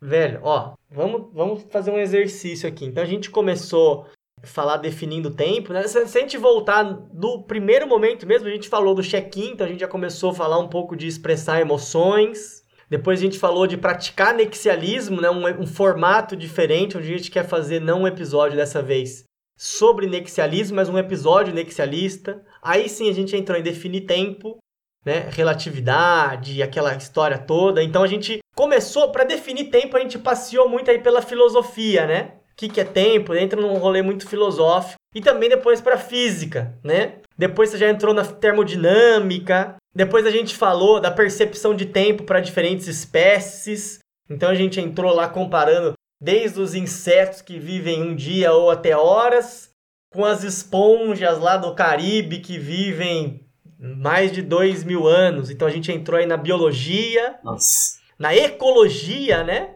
Velho, 0.07 0.41
ó, 0.43 0.75
vamos, 0.91 1.33
vamos 1.33 1.63
fazer 1.71 1.91
um 1.91 1.99
exercício 1.99 2.69
aqui. 2.69 2.85
Então 2.85 3.03
a 3.03 3.07
gente 3.07 3.31
começou 3.31 4.07
a 4.43 4.47
falar 4.47 4.77
definindo 4.77 5.31
o 5.31 5.35
tempo, 5.35 5.73
né? 5.73 5.83
Se, 5.89 6.07
se 6.07 6.19
a 6.19 6.21
gente 6.21 6.37
voltar 6.37 6.83
do 6.83 7.43
primeiro 7.45 7.89
momento 7.89 8.27
mesmo, 8.27 8.47
a 8.47 8.51
gente 8.51 8.69
falou 8.69 8.95
do 8.95 9.03
check-in, 9.03 9.53
então 9.53 9.67
a 9.67 9.71
gente 9.71 9.81
já 9.81 9.89
começou 9.89 10.33
a 10.33 10.35
falar 10.35 10.59
um 10.59 10.69
pouco 10.69 10.95
de 10.95 11.07
expressar 11.07 11.59
emoções. 11.63 12.63
Depois 12.91 13.19
a 13.19 13.23
gente 13.23 13.39
falou 13.39 13.67
de 13.67 13.79
praticar 13.79 14.35
nexialismo, 14.35 15.23
né? 15.23 15.31
Um, 15.31 15.63
um, 15.63 15.67
formato 15.67 16.37
diferente, 16.37 16.99
onde 16.99 17.11
a 17.11 17.17
gente 17.17 17.31
quer 17.31 17.49
fazer 17.49 17.81
não 17.81 18.03
um 18.03 18.07
episódio 18.07 18.59
dessa 18.59 18.83
vez 18.83 19.25
sobre 19.57 20.07
nexialismo, 20.07 20.77
mas 20.77 20.91
um 20.91 20.99
episódio 20.99 21.55
nexialista. 21.55 22.45
Aí 22.61 22.91
sim 22.91 23.09
a 23.09 23.15
gente 23.15 23.35
entrou 23.35 23.59
em 23.59 23.63
definir 23.63 24.03
tempo, 24.03 24.59
né? 25.03 25.31
Relatividade, 25.31 26.63
aquela 26.63 26.95
história 26.95 27.39
toda. 27.39 27.83
Então 27.83 28.03
a 28.03 28.07
gente 28.07 28.44
começou, 28.55 29.11
para 29.11 29.25
definir 29.25 29.65
tempo, 29.65 29.97
a 29.97 30.01
gente 30.01 30.19
passeou 30.19 30.69
muito 30.69 30.91
aí 30.91 30.99
pela 30.99 31.23
filosofia, 31.23 32.07
né? 32.07 32.33
O 32.53 32.57
que, 32.57 32.69
que 32.69 32.81
é 32.81 32.85
tempo? 32.85 33.35
Entra 33.35 33.61
num 33.61 33.79
rolê 33.79 34.01
muito 34.01 34.29
filosófico. 34.29 34.99
E 35.15 35.21
também 35.21 35.49
depois 35.49 35.81
para 35.81 35.99
física, 35.99 36.77
né? 36.83 37.17
Depois 37.37 37.71
você 37.71 37.79
já 37.79 37.91
entrou 37.91 38.15
na 38.15 38.25
termodinâmica. 38.25 39.77
Depois 39.95 40.25
a 40.25 40.31
gente 40.31 40.55
falou 40.57 41.01
da 41.01 41.11
percepção 41.11 41.75
de 41.75 41.87
tempo 41.87 42.23
para 42.23 42.41
diferentes 42.41 42.87
espécies. 42.87 43.99
Então 44.31 44.49
a 44.49 44.55
gente 44.55 44.81
entrou 44.81 45.13
lá 45.13 45.29
comparando 45.29 45.95
desde 46.21 46.61
os 46.61 46.75
insetos 46.75 47.43
que 47.43 47.59
vivem 47.59 48.03
um 48.03 48.15
dia 48.15 48.53
ou 48.53 48.71
até 48.71 48.97
horas, 48.97 49.71
com 50.13 50.25
as 50.25 50.45
esponjas 50.45 51.39
lá 51.39 51.57
do 51.57 51.75
Caribe 51.75 52.39
que 52.39 52.57
vivem 52.57 53.45
mais 53.79 54.33
de 54.33 54.43
dois 54.43 54.85
mil 54.85 55.07
anos. 55.07 55.51
Então 55.51 55.67
a 55.67 55.71
gente 55.71 55.93
entrou 55.93 56.19
aí 56.19 56.27
na 56.27 56.37
biologia, 56.37 57.39
Nossa. 57.43 57.99
Na 58.19 58.35
ecologia, 58.35 59.43
né? 59.45 59.75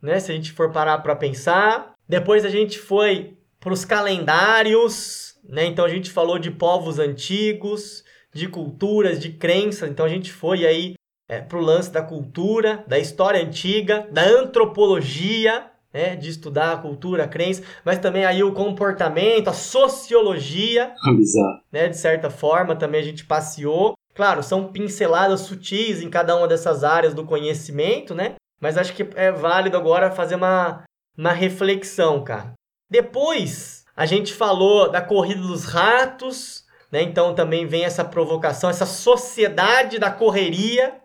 né? 0.00 0.20
Se 0.20 0.32
a 0.32 0.34
gente 0.34 0.52
for 0.52 0.70
parar 0.70 0.98
para 0.98 1.16
pensar. 1.16 1.94
Depois 2.08 2.44
a 2.44 2.48
gente 2.48 2.78
foi 2.78 3.36
para 3.60 3.72
os 3.72 3.84
calendários, 3.84 5.36
né? 5.44 5.66
Então 5.66 5.84
a 5.84 5.88
gente 5.88 6.10
falou 6.10 6.38
de 6.38 6.50
povos 6.50 6.98
antigos, 6.98 8.04
de 8.32 8.48
culturas, 8.48 9.18
de 9.18 9.30
crenças. 9.30 9.90
Então 9.90 10.06
a 10.06 10.08
gente 10.08 10.32
foi 10.32 10.66
aí 10.66 10.94
é, 11.28 11.40
para 11.40 11.58
o 11.58 11.62
lance 11.62 11.90
da 11.90 12.02
cultura, 12.02 12.84
da 12.86 12.98
história 12.98 13.42
antiga, 13.42 14.08
da 14.10 14.22
antropologia, 14.24 15.66
né? 15.92 16.16
de 16.16 16.30
estudar 16.30 16.72
a 16.72 16.76
cultura, 16.78 17.24
a 17.24 17.28
crença, 17.28 17.62
mas 17.84 17.98
também 17.98 18.24
aí 18.24 18.42
o 18.42 18.52
comportamento, 18.52 19.48
a 19.48 19.52
sociologia, 19.52 20.92
Bizarro. 21.04 21.60
né? 21.72 21.88
de 21.88 21.96
certa 21.96 22.30
forma 22.30 22.76
também 22.76 23.00
a 23.00 23.04
gente 23.04 23.24
passeou. 23.24 23.94
Claro, 24.18 24.42
são 24.42 24.72
pinceladas 24.72 25.42
sutis 25.42 26.02
em 26.02 26.10
cada 26.10 26.34
uma 26.34 26.48
dessas 26.48 26.82
áreas 26.82 27.14
do 27.14 27.24
conhecimento, 27.24 28.16
né? 28.16 28.34
Mas 28.60 28.76
acho 28.76 28.92
que 28.92 29.08
é 29.14 29.30
válido 29.30 29.76
agora 29.76 30.10
fazer 30.10 30.34
uma, 30.34 30.82
uma 31.16 31.30
reflexão, 31.30 32.24
cara. 32.24 32.52
Depois, 32.90 33.84
a 33.94 34.04
gente 34.06 34.34
falou 34.34 34.90
da 34.90 35.00
corrida 35.00 35.42
dos 35.42 35.66
ratos, 35.66 36.64
né? 36.90 37.00
Então 37.00 37.32
também 37.32 37.64
vem 37.64 37.84
essa 37.84 38.04
provocação, 38.04 38.68
essa 38.68 38.86
sociedade 38.86 40.00
da 40.00 40.10
correria 40.10 40.96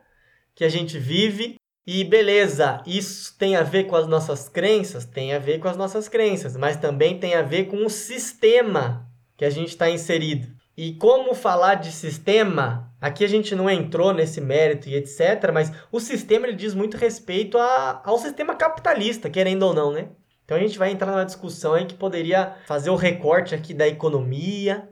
que 0.55 0.63
a 0.63 0.69
gente 0.69 0.97
vive. 0.97 1.57
E 1.85 2.03
beleza, 2.03 2.81
isso 2.83 3.37
tem 3.37 3.55
a 3.55 3.61
ver 3.61 3.83
com 3.83 3.95
as 3.95 4.07
nossas 4.07 4.49
crenças? 4.49 5.05
Tem 5.05 5.35
a 5.35 5.37
ver 5.37 5.59
com 5.59 5.67
as 5.67 5.77
nossas 5.77 6.09
crenças, 6.09 6.57
mas 6.57 6.77
também 6.77 7.19
tem 7.19 7.35
a 7.35 7.43
ver 7.43 7.65
com 7.65 7.85
o 7.85 7.91
sistema 7.91 9.07
que 9.37 9.45
a 9.45 9.51
gente 9.51 9.69
está 9.69 9.87
inserido. 9.87 10.62
E 10.75 10.93
como 10.95 11.35
falar 11.35 11.75
de 11.75 11.91
sistema, 11.91 12.91
aqui 12.99 13.23
a 13.23 13.29
gente 13.29 13.53
não 13.53 13.69
entrou 13.69 14.11
nesse 14.11 14.41
mérito 14.41 14.89
e 14.89 14.95
etc, 14.95 15.51
mas 15.53 15.71
o 15.91 15.99
sistema 15.99 16.47
ele 16.47 16.55
diz 16.55 16.73
muito 16.73 16.97
respeito 16.97 17.57
a, 17.59 18.01
ao 18.03 18.17
sistema 18.17 18.55
capitalista, 18.55 19.29
querendo 19.29 19.63
ou 19.63 19.73
não, 19.73 19.91
né? 19.91 20.09
Então 20.43 20.57
a 20.57 20.59
gente 20.59 20.77
vai 20.77 20.91
entrar 20.91 21.11
numa 21.11 21.25
discussão 21.25 21.73
aí 21.73 21.85
que 21.85 21.93
poderia 21.93 22.55
fazer 22.65 22.89
o 22.89 22.95
recorte 22.95 23.53
aqui 23.53 23.73
da 23.73 23.87
economia, 23.87 24.89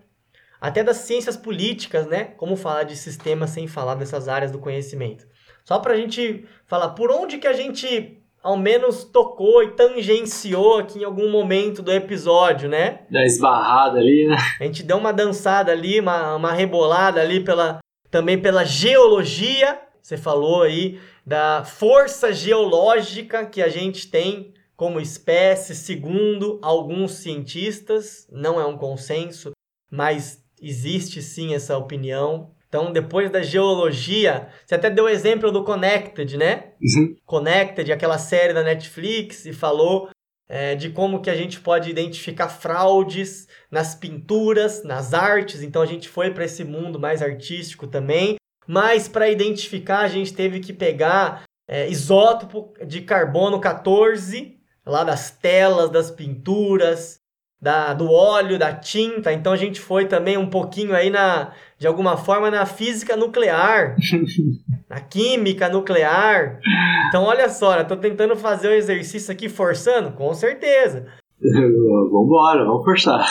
até 0.59 0.83
das 0.83 0.97
ciências 0.97 1.35
políticas, 1.35 2.05
né? 2.05 2.25
Como 2.37 2.55
falar 2.55 2.83
de 2.83 2.95
sistema 2.95 3.47
sem 3.47 3.67
falar 3.67 3.95
dessas 3.95 4.27
áreas 4.27 4.51
do 4.51 4.59
conhecimento. 4.59 5.27
Só 5.65 5.79
para 5.79 5.93
a 5.93 5.97
gente 5.97 6.47
falar 6.67 6.89
por 6.89 7.11
onde 7.11 7.39
que 7.39 7.47
a 7.47 7.53
gente 7.53 8.20
ao 8.43 8.57
menos 8.57 9.03
tocou 9.03 9.63
e 9.63 9.71
tangenciou 9.71 10.79
aqui 10.79 10.99
em 10.99 11.03
algum 11.03 11.29
momento 11.29 11.81
do 11.81 11.91
episódio, 11.91 12.67
né? 12.67 13.01
Da 13.09 13.23
esbarrada 13.23 13.99
ali, 13.99 14.27
né? 14.27 14.37
A 14.59 14.63
gente 14.63 14.83
deu 14.83 14.97
uma 14.97 15.13
dançada 15.13 15.71
ali, 15.71 15.99
uma, 15.99 16.35
uma 16.35 16.51
rebolada 16.51 17.21
ali 17.21 17.43
pela 17.43 17.79
também 18.09 18.39
pela 18.39 18.65
geologia. 18.65 19.79
Você 20.01 20.17
falou 20.17 20.63
aí 20.63 20.99
da 21.25 21.63
força 21.63 22.33
geológica 22.33 23.45
que 23.45 23.61
a 23.61 23.69
gente 23.69 24.09
tem 24.09 24.53
como 24.75 24.99
espécie, 24.99 25.75
segundo 25.75 26.57
alguns 26.61 27.11
cientistas, 27.11 28.27
não 28.31 28.59
é 28.59 28.65
um 28.65 28.75
consenso, 28.75 29.51
mas 29.91 30.43
existe 30.59 31.21
sim 31.21 31.53
essa 31.53 31.77
opinião. 31.77 32.51
Então, 32.71 32.89
depois 32.89 33.29
da 33.29 33.41
geologia, 33.41 34.47
você 34.65 34.75
até 34.75 34.89
deu 34.89 35.03
o 35.03 35.09
exemplo 35.09 35.51
do 35.51 35.61
Connected, 35.61 36.37
né? 36.37 36.71
Uhum. 36.81 37.17
Connected, 37.25 37.91
aquela 37.91 38.17
série 38.17 38.53
da 38.53 38.63
Netflix, 38.63 39.45
e 39.45 39.51
falou 39.51 40.09
é, 40.47 40.73
de 40.73 40.89
como 40.89 41.21
que 41.21 41.29
a 41.29 41.35
gente 41.35 41.59
pode 41.59 41.89
identificar 41.89 42.47
fraudes 42.47 43.45
nas 43.69 43.93
pinturas, 43.93 44.85
nas 44.85 45.13
artes. 45.13 45.61
Então, 45.61 45.81
a 45.81 45.85
gente 45.85 46.07
foi 46.07 46.31
para 46.31 46.45
esse 46.45 46.63
mundo 46.63 46.97
mais 46.97 47.21
artístico 47.21 47.87
também. 47.87 48.37
Mas 48.65 49.09
para 49.09 49.29
identificar, 49.29 49.99
a 49.99 50.07
gente 50.07 50.33
teve 50.33 50.61
que 50.61 50.71
pegar 50.71 51.43
é, 51.67 51.89
isótopo 51.89 52.73
de 52.87 53.01
carbono 53.01 53.59
14 53.59 54.57
lá 54.85 55.03
das 55.03 55.29
telas, 55.29 55.89
das 55.89 56.09
pinturas, 56.09 57.19
da, 57.61 57.93
do 57.93 58.11
óleo, 58.11 58.57
da 58.57 58.73
tinta. 58.73 59.31
Então 59.31 59.53
a 59.53 59.57
gente 59.57 59.79
foi 59.79 60.05
também 60.05 60.37
um 60.37 60.49
pouquinho 60.49 60.95
aí 60.95 61.09
na, 61.09 61.51
de 61.77 61.85
alguma 61.85 62.17
forma, 62.17 62.49
na 62.49 62.65
física 62.65 63.15
nuclear, 63.15 63.95
na 64.89 64.99
química 64.99 65.69
nuclear. 65.69 66.59
Então 67.07 67.23
olha 67.23 67.47
só, 67.49 67.77
eu 67.77 67.87
tô 67.87 67.95
tentando 67.95 68.35
fazer 68.35 68.69
o 68.69 68.73
exercício 68.73 69.31
aqui 69.31 69.47
forçando, 69.47 70.11
com 70.13 70.33
certeza. 70.33 71.05
Vambora, 72.11 72.65
vamos 72.65 72.83
forçar. 72.83 73.25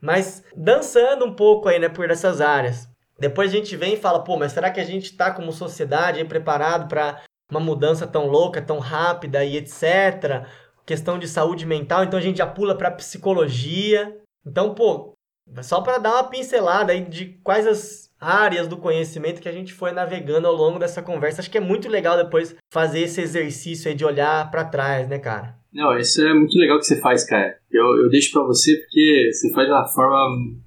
Mas 0.00 0.44
dançando 0.56 1.24
um 1.24 1.34
pouco 1.34 1.68
aí, 1.68 1.78
né, 1.78 1.88
por 1.88 2.08
essas 2.10 2.40
áreas. 2.40 2.88
Depois 3.18 3.50
a 3.52 3.56
gente 3.56 3.76
vem 3.76 3.94
e 3.94 3.98
fala, 3.98 4.22
pô, 4.22 4.36
mas 4.36 4.52
será 4.52 4.70
que 4.70 4.78
a 4.78 4.84
gente 4.84 5.16
tá 5.16 5.32
como 5.32 5.50
sociedade 5.50 6.20
aí 6.20 6.24
preparado 6.24 6.88
para 6.88 7.20
uma 7.50 7.58
mudança 7.58 8.06
tão 8.06 8.28
louca, 8.28 8.62
tão 8.62 8.78
rápida 8.78 9.44
e 9.44 9.56
etc? 9.56 10.46
Questão 10.88 11.18
de 11.18 11.28
saúde 11.28 11.66
mental, 11.66 12.02
então 12.02 12.18
a 12.18 12.22
gente 12.22 12.38
já 12.38 12.46
pula 12.46 12.74
para 12.74 12.90
psicologia. 12.90 14.16
Então, 14.46 14.74
pô, 14.74 15.12
só 15.60 15.82
para 15.82 15.98
dar 15.98 16.14
uma 16.14 16.24
pincelada 16.24 16.92
aí 16.92 17.02
de 17.02 17.38
quais 17.44 17.66
as 17.66 18.08
áreas 18.18 18.66
do 18.66 18.78
conhecimento 18.78 19.42
que 19.42 19.48
a 19.50 19.52
gente 19.52 19.74
foi 19.74 19.92
navegando 19.92 20.48
ao 20.48 20.54
longo 20.54 20.78
dessa 20.78 21.02
conversa. 21.02 21.42
Acho 21.42 21.50
que 21.50 21.58
é 21.58 21.60
muito 21.60 21.90
legal 21.90 22.16
depois 22.16 22.56
fazer 22.72 23.00
esse 23.00 23.20
exercício 23.20 23.90
aí 23.90 23.94
de 23.94 24.02
olhar 24.02 24.50
para 24.50 24.64
trás, 24.64 25.06
né, 25.06 25.18
cara? 25.18 25.58
Não, 25.70 25.94
isso 25.98 26.26
é 26.26 26.32
muito 26.32 26.56
legal 26.56 26.78
que 26.78 26.86
você 26.86 26.98
faz, 26.98 27.22
cara. 27.24 27.58
Eu, 27.70 27.84
eu 27.98 28.08
deixo 28.08 28.32
para 28.32 28.44
você 28.44 28.74
porque 28.78 29.30
você 29.30 29.52
faz 29.52 29.68
de 29.68 29.74
uma 29.74 29.86
forma 29.86 30.16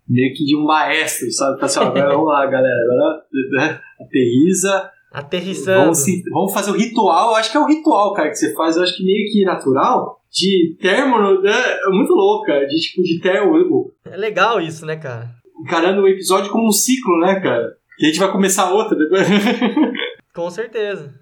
meio 0.08 0.36
que 0.36 0.46
de 0.46 0.56
um 0.56 0.64
maestro, 0.64 1.32
sabe? 1.32 1.60
Tá 1.60 1.66
assim, 1.66 1.80
agora 1.80 2.10
vamos 2.10 2.28
lá, 2.28 2.46
galera. 2.46 2.78
Agora 2.86 3.24
né, 3.54 3.82
aterriza, 4.06 4.92
Aterrissando. 5.12 5.94
Vamos, 5.94 6.06
vamos, 6.32 6.54
fazer 6.54 6.72
o 6.72 6.78
ritual, 6.78 7.32
eu 7.32 7.36
acho 7.36 7.52
que 7.52 7.58
é 7.58 7.60
o 7.60 7.68
ritual, 7.68 8.14
cara, 8.14 8.30
que 8.30 8.36
você 8.36 8.54
faz, 8.54 8.78
eu 8.78 8.84
acho 8.84 8.96
que 8.96 9.04
meio 9.04 9.30
que 9.32 9.44
natural, 9.44 10.22
de 10.32 10.78
termo, 10.80 11.42
né? 11.42 11.52
É 11.52 11.90
muito 11.90 12.14
louco, 12.14 12.46
cara, 12.46 12.66
de 12.66 12.80
tipo, 12.80 13.04
de 13.04 13.20
termo. 13.20 13.92
É 14.06 14.16
legal 14.16 14.62
isso, 14.62 14.86
né, 14.86 14.96
cara? 14.96 15.30
Encarando 15.60 16.02
o 16.02 16.08
episódio 16.08 16.50
como 16.52 16.68
um 16.68 16.72
ciclo, 16.72 17.20
né, 17.20 17.40
cara? 17.42 17.76
E 18.00 18.06
a 18.06 18.08
gente 18.08 18.20
vai 18.20 18.32
começar 18.32 18.72
outra 18.72 18.98
depois. 18.98 19.28
Com 20.34 20.50
certeza. 20.50 21.14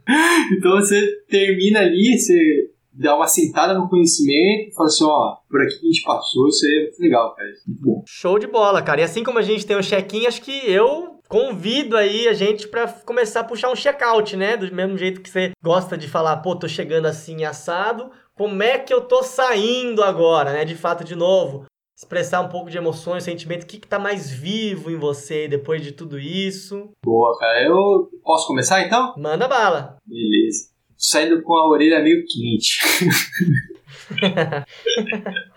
então 0.56 0.74
você 0.76 1.04
termina 1.28 1.80
ali, 1.80 2.16
você 2.16 2.70
dá 2.94 3.16
uma 3.16 3.28
sentada 3.28 3.74
no 3.74 3.90
conhecimento, 3.90 4.76
fala 4.76 4.88
assim, 4.88 5.04
ó, 5.04 5.38
por 5.50 5.62
aqui 5.62 5.80
que 5.80 5.88
a 5.88 5.92
gente 5.92 6.04
passou, 6.04 6.48
isso 6.48 6.66
aí 6.66 6.74
é 6.74 6.82
muito 6.84 7.02
legal, 7.02 7.36
cara. 7.36 7.50
Muito 7.68 7.82
bom. 7.82 8.04
Show 8.06 8.38
de 8.38 8.46
bola, 8.46 8.82
cara. 8.82 9.02
E 9.02 9.04
assim 9.04 9.24
como 9.24 9.40
a 9.40 9.42
gente 9.42 9.66
tem 9.66 9.76
o 9.76 9.80
um 9.80 9.84
check-in, 9.84 10.28
acho 10.28 10.42
que 10.42 10.52
eu 10.70 11.19
convido 11.30 11.96
aí 11.96 12.28
a 12.28 12.34
gente 12.34 12.68
para 12.68 12.88
começar 12.88 13.42
a 13.42 13.44
puxar 13.44 13.72
um 13.72 13.76
check-out, 13.76 14.36
né? 14.36 14.58
Do 14.58 14.74
mesmo 14.74 14.98
jeito 14.98 15.22
que 15.22 15.30
você 15.30 15.52
gosta 15.64 15.96
de 15.96 16.08
falar, 16.08 16.38
pô, 16.38 16.56
tô 16.56 16.68
chegando 16.68 17.06
assim 17.06 17.46
assado, 17.46 18.12
como 18.36 18.64
é 18.64 18.80
que 18.80 18.92
eu 18.92 19.02
tô 19.02 19.22
saindo 19.22 20.04
agora, 20.04 20.52
né? 20.52 20.66
De 20.66 20.76
fato, 20.76 21.04
de 21.04 21.16
novo, 21.16 21.66
expressar 21.96 22.42
um 22.42 22.50
pouco 22.50 22.72
de 22.72 22.78
emoções, 22.78 23.24
sentimento, 23.24 23.64
o 23.64 23.68
que, 23.68 23.78
que 23.78 23.88
tá 23.88 24.00
mais 24.00 24.32
vivo 24.32 24.90
em 24.90 24.98
você 24.98 25.48
depois 25.48 25.84
de 25.84 25.92
tudo 25.92 26.18
isso. 26.18 26.90
Boa, 27.06 27.38
cara. 27.38 27.64
Eu 27.64 28.10
posso 28.24 28.48
começar 28.48 28.82
então? 28.82 29.14
Manda 29.16 29.48
bala. 29.48 29.98
Beleza. 30.06 30.70
Saindo 30.98 31.42
com 31.44 31.56
a 31.56 31.68
orelha 31.68 32.02
meio 32.02 32.26
quente. 32.26 32.80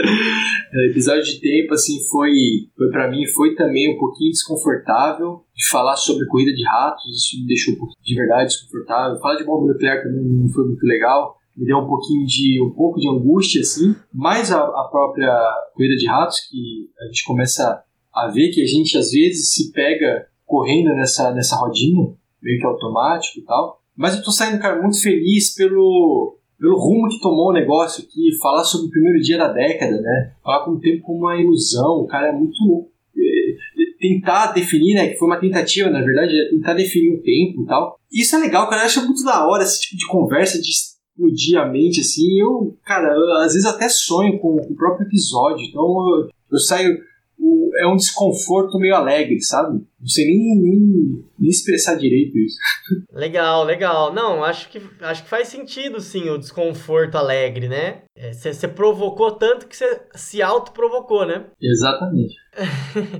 O 0.00 0.90
episódio 0.90 1.24
de 1.24 1.40
tempo, 1.40 1.74
assim, 1.74 1.98
foi, 2.10 2.30
foi 2.76 2.90
para 2.90 3.10
mim, 3.10 3.26
foi 3.34 3.54
também 3.54 3.94
um 3.94 3.98
pouquinho 3.98 4.30
desconfortável 4.30 5.42
de 5.56 5.68
falar 5.70 5.96
sobre 5.96 6.26
corrida 6.26 6.52
de 6.52 6.64
ratos, 6.64 7.04
isso 7.06 7.40
me 7.40 7.46
deixou 7.46 7.74
um 7.74 7.88
de 8.02 8.14
verdade 8.14 8.50
desconfortável. 8.50 9.18
Falar 9.18 9.36
de 9.36 9.44
bomba 9.44 9.72
nuclear 9.72 10.02
também 10.02 10.22
não 10.24 10.48
foi 10.50 10.66
muito 10.66 10.84
legal, 10.84 11.36
me 11.56 11.66
deu 11.66 11.78
um 11.78 11.86
pouquinho 11.86 12.24
de, 12.26 12.62
um 12.62 12.70
pouco 12.70 13.00
de 13.00 13.08
angústia, 13.08 13.62
assim, 13.62 13.94
mas 14.14 14.52
a, 14.52 14.60
a 14.60 14.88
própria 14.90 15.34
corrida 15.74 15.96
de 15.96 16.06
ratos, 16.06 16.38
que 16.48 16.88
a 17.00 17.06
gente 17.06 17.24
começa 17.24 17.82
a 18.14 18.28
ver 18.28 18.50
que 18.50 18.62
a 18.62 18.66
gente 18.66 18.96
às 18.96 19.10
vezes 19.10 19.52
se 19.52 19.72
pega 19.72 20.26
correndo 20.46 20.94
nessa, 20.94 21.32
nessa 21.32 21.56
rodinha, 21.56 22.14
meio 22.42 22.60
que 22.60 22.66
automático 22.66 23.38
e 23.38 23.42
tal, 23.42 23.82
Mas 23.96 24.16
eu 24.16 24.22
tô 24.22 24.30
saindo, 24.30 24.60
cara, 24.60 24.80
muito 24.80 25.00
feliz 25.00 25.54
pelo, 25.54 26.37
pelo 26.58 26.76
rumo 26.76 27.08
que 27.08 27.20
tomou 27.20 27.50
o 27.50 27.52
negócio 27.52 28.04
aqui, 28.04 28.36
falar 28.40 28.64
sobre 28.64 28.88
o 28.88 28.90
primeiro 28.90 29.20
dia 29.20 29.38
da 29.38 29.52
década, 29.52 30.00
né? 30.00 30.32
Falar 30.42 30.64
com 30.64 30.72
o 30.72 30.80
tempo 30.80 31.02
como 31.02 31.20
uma 31.20 31.40
ilusão, 31.40 32.00
o 32.00 32.06
cara 32.06 32.28
é 32.28 32.32
muito. 32.32 32.90
É, 33.16 33.98
tentar 34.00 34.52
definir, 34.52 34.94
né? 34.94 35.08
Que 35.08 35.16
foi 35.16 35.28
uma 35.28 35.40
tentativa, 35.40 35.90
na 35.90 36.00
verdade, 36.00 36.38
é 36.38 36.50
tentar 36.50 36.74
definir 36.74 37.14
o 37.14 37.22
tempo 37.22 37.62
e 37.62 37.66
tal. 37.66 37.98
Isso 38.12 38.36
é 38.36 38.38
legal, 38.38 38.68
cara. 38.68 38.82
Eu 38.82 38.86
acho 38.86 39.04
muito 39.04 39.24
da 39.24 39.46
hora 39.46 39.62
esse 39.62 39.80
tipo 39.80 39.96
de 39.96 40.06
conversa, 40.06 40.60
de 40.60 40.68
explodir 40.68 41.58
a 41.58 41.66
mente, 41.66 42.00
assim. 42.00 42.40
Eu, 42.40 42.76
cara, 42.84 43.12
eu, 43.14 43.32
às 43.38 43.54
vezes 43.54 43.66
até 43.66 43.88
sonho 43.88 44.38
com, 44.38 44.56
com 44.56 44.72
o 44.72 44.76
próprio 44.76 45.06
episódio. 45.06 45.64
Então 45.66 45.82
eu, 45.82 46.28
eu 46.52 46.58
saio 46.58 46.96
o, 47.48 47.70
é 47.76 47.86
um 47.86 47.96
desconforto 47.96 48.78
meio 48.78 48.94
alegre, 48.94 49.40
sabe? 49.40 49.80
Não 50.00 50.06
sei 50.06 50.26
nem, 50.26 50.56
nem, 50.56 51.24
nem 51.38 51.50
expressar 51.50 51.96
direito 51.96 52.38
isso. 52.38 52.56
Legal, 53.12 53.64
legal. 53.64 54.12
Não, 54.12 54.44
acho 54.44 54.68
que, 54.68 54.80
acho 55.00 55.24
que 55.24 55.28
faz 55.28 55.48
sentido, 55.48 56.00
sim, 56.00 56.28
o 56.30 56.38
desconforto 56.38 57.16
alegre, 57.16 57.68
né? 57.68 58.02
Você 58.32 58.66
é, 58.66 58.68
provocou 58.68 59.32
tanto 59.32 59.66
que 59.66 59.76
você 59.76 60.00
se 60.14 60.42
autoprovocou, 60.42 61.26
né? 61.26 61.46
Exatamente. 61.60 62.34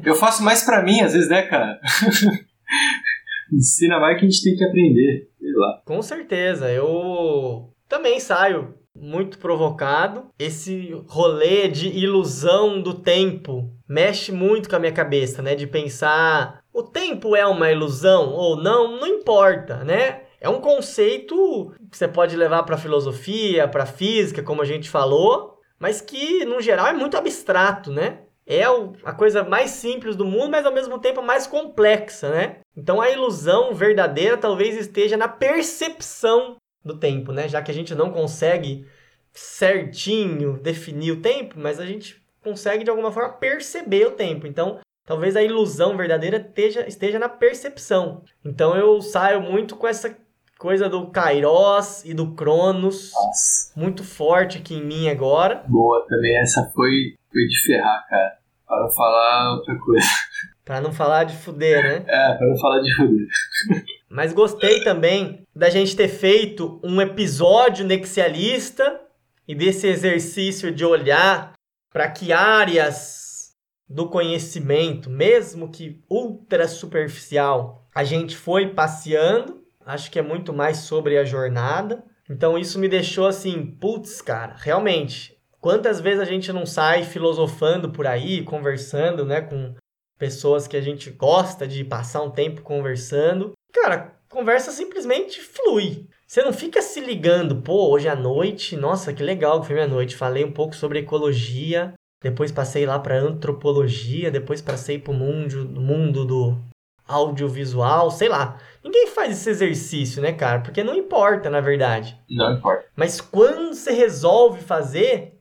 Eu 0.04 0.14
faço 0.14 0.42
mais 0.42 0.62
para 0.62 0.82
mim, 0.82 1.00
às 1.00 1.12
vezes, 1.12 1.28
né, 1.28 1.42
cara? 1.42 1.80
Ensina 3.52 3.98
mais 3.98 4.18
que 4.18 4.26
a 4.26 4.28
gente 4.28 4.42
tem 4.42 4.56
que 4.56 4.64
aprender, 4.64 5.28
sei 5.38 5.52
lá. 5.54 5.82
Com 5.84 6.02
certeza. 6.02 6.70
Eu 6.70 7.72
também 7.88 8.20
saio 8.20 8.74
muito 8.94 9.38
provocado. 9.38 10.26
Esse 10.38 10.92
rolê 11.06 11.68
de 11.68 11.88
ilusão 11.88 12.82
do 12.82 12.94
tempo 12.94 13.72
mexe 13.88 14.30
muito 14.30 14.68
com 14.68 14.76
a 14.76 14.78
minha 14.78 14.92
cabeça, 14.92 15.40
né? 15.40 15.54
De 15.54 15.66
pensar, 15.66 16.62
o 16.72 16.82
tempo 16.82 17.34
é 17.34 17.46
uma 17.46 17.72
ilusão 17.72 18.32
ou 18.32 18.56
não, 18.56 18.98
não 18.98 19.06
importa, 19.06 19.82
né? 19.84 20.22
É 20.40 20.48
um 20.48 20.60
conceito 20.60 21.72
que 21.90 21.96
você 21.96 22.06
pode 22.06 22.36
levar 22.36 22.62
para 22.62 22.76
filosofia, 22.76 23.66
para 23.66 23.86
física, 23.86 24.42
como 24.42 24.62
a 24.62 24.64
gente 24.64 24.88
falou, 24.88 25.58
mas 25.78 26.00
que 26.00 26.44
no 26.44 26.60
geral 26.60 26.86
é 26.86 26.92
muito 26.92 27.16
abstrato, 27.16 27.90
né? 27.90 28.20
É 28.46 28.62
a 29.04 29.12
coisa 29.12 29.44
mais 29.44 29.70
simples 29.70 30.16
do 30.16 30.24
mundo, 30.24 30.50
mas 30.50 30.64
ao 30.64 30.72
mesmo 30.72 30.98
tempo 30.98 31.20
mais 31.20 31.46
complexa, 31.46 32.30
né? 32.30 32.56
Então 32.76 33.00
a 33.00 33.10
ilusão 33.10 33.74
verdadeira 33.74 34.36
talvez 34.36 34.76
esteja 34.76 35.16
na 35.16 35.28
percepção 35.28 36.56
do 36.84 36.96
tempo, 36.96 37.32
né? 37.32 37.48
Já 37.48 37.60
que 37.60 37.70
a 37.70 37.74
gente 37.74 37.94
não 37.94 38.10
consegue 38.10 38.86
certinho 39.32 40.58
definir 40.62 41.12
o 41.12 41.20
tempo, 41.20 41.56
mas 41.58 41.78
a 41.78 41.84
gente 41.84 42.22
consegue 42.48 42.84
de 42.84 42.90
alguma 42.90 43.12
forma 43.12 43.34
perceber 43.34 44.06
o 44.06 44.12
tempo. 44.12 44.46
Então, 44.46 44.78
talvez 45.04 45.36
a 45.36 45.42
ilusão 45.42 45.96
verdadeira 45.96 46.38
esteja, 46.38 46.86
esteja 46.88 47.18
na 47.18 47.28
percepção. 47.28 48.22
Então, 48.44 48.76
eu 48.76 49.00
saio 49.02 49.40
muito 49.40 49.76
com 49.76 49.86
essa 49.86 50.16
coisa 50.58 50.88
do 50.88 51.06
Kairos 51.08 52.04
e 52.04 52.14
do 52.14 52.34
Cronos. 52.34 53.12
Nossa. 53.14 53.72
Muito 53.76 54.02
forte 54.02 54.58
aqui 54.58 54.74
em 54.74 54.84
mim 54.84 55.08
agora. 55.08 55.62
Boa, 55.68 56.04
também 56.08 56.36
essa 56.38 56.62
foi, 56.74 57.14
foi 57.30 57.42
de 57.42 57.62
ferrar, 57.66 58.06
cara. 58.08 58.38
Para 58.66 58.82
não 58.82 58.90
falar 58.90 59.54
outra 59.54 59.78
coisa. 59.78 60.06
Para 60.64 60.82
não 60.82 60.92
falar 60.92 61.24
de 61.24 61.34
fuder, 61.34 61.82
né? 61.82 62.04
É, 62.06 62.34
para 62.34 62.46
não 62.46 62.58
falar 62.58 62.80
de 62.80 62.94
fuder. 62.94 63.26
Mas 64.10 64.34
gostei 64.34 64.84
também 64.84 65.42
da 65.56 65.70
gente 65.70 65.96
ter 65.96 66.08
feito 66.08 66.78
um 66.84 67.00
episódio 67.00 67.86
nexialista 67.86 69.00
e 69.48 69.54
desse 69.54 69.86
exercício 69.86 70.70
de 70.70 70.84
olhar 70.84 71.54
para 71.98 72.08
que 72.08 72.32
áreas 72.32 73.56
do 73.88 74.08
conhecimento, 74.08 75.10
mesmo 75.10 75.68
que 75.68 76.00
ultra 76.08 76.68
superficial, 76.68 77.88
a 77.92 78.04
gente 78.04 78.36
foi 78.36 78.72
passeando. 78.72 79.64
Acho 79.84 80.08
que 80.08 80.16
é 80.16 80.22
muito 80.22 80.52
mais 80.52 80.76
sobre 80.76 81.18
a 81.18 81.24
jornada. 81.24 82.04
Então 82.30 82.56
isso 82.56 82.78
me 82.78 82.88
deixou 82.88 83.26
assim, 83.26 83.66
putz, 83.66 84.22
cara, 84.22 84.54
realmente. 84.56 85.36
Quantas 85.60 86.00
vezes 86.00 86.20
a 86.20 86.24
gente 86.24 86.52
não 86.52 86.64
sai 86.64 87.02
filosofando 87.02 87.90
por 87.90 88.06
aí, 88.06 88.44
conversando, 88.44 89.24
né, 89.24 89.40
com 89.40 89.74
pessoas 90.16 90.68
que 90.68 90.76
a 90.76 90.80
gente 90.80 91.10
gosta 91.10 91.66
de 91.66 91.82
passar 91.82 92.22
um 92.22 92.30
tempo 92.30 92.62
conversando. 92.62 93.54
Cara, 93.74 94.16
conversa 94.30 94.70
simplesmente 94.70 95.40
flui. 95.40 96.06
Você 96.28 96.42
não 96.42 96.52
fica 96.52 96.82
se 96.82 97.00
ligando, 97.00 97.56
pô, 97.56 97.88
hoje 97.88 98.06
à 98.06 98.14
noite, 98.14 98.76
nossa, 98.76 99.14
que 99.14 99.22
legal 99.22 99.62
que 99.62 99.68
foi 99.68 99.76
minha 99.76 99.88
noite. 99.88 100.14
Falei 100.14 100.44
um 100.44 100.52
pouco 100.52 100.76
sobre 100.76 100.98
ecologia, 100.98 101.94
depois 102.22 102.52
passei 102.52 102.84
lá 102.84 102.98
para 102.98 103.18
antropologia, 103.18 104.30
depois 104.30 104.60
passei 104.60 104.98
para 104.98 105.10
o 105.10 105.14
mundo, 105.14 105.66
mundo 105.80 106.26
do 106.26 106.58
audiovisual, 107.06 108.10
sei 108.10 108.28
lá. 108.28 108.60
Ninguém 108.84 109.06
faz 109.06 109.32
esse 109.32 109.48
exercício, 109.48 110.20
né, 110.20 110.34
cara? 110.34 110.60
Porque 110.60 110.84
não 110.84 110.94
importa, 110.94 111.48
na 111.48 111.62
verdade. 111.62 112.14
Não 112.28 112.52
importa. 112.52 112.84
Mas 112.94 113.22
quando 113.22 113.72
você 113.72 113.92
resolve 113.92 114.60
fazer, 114.60 115.32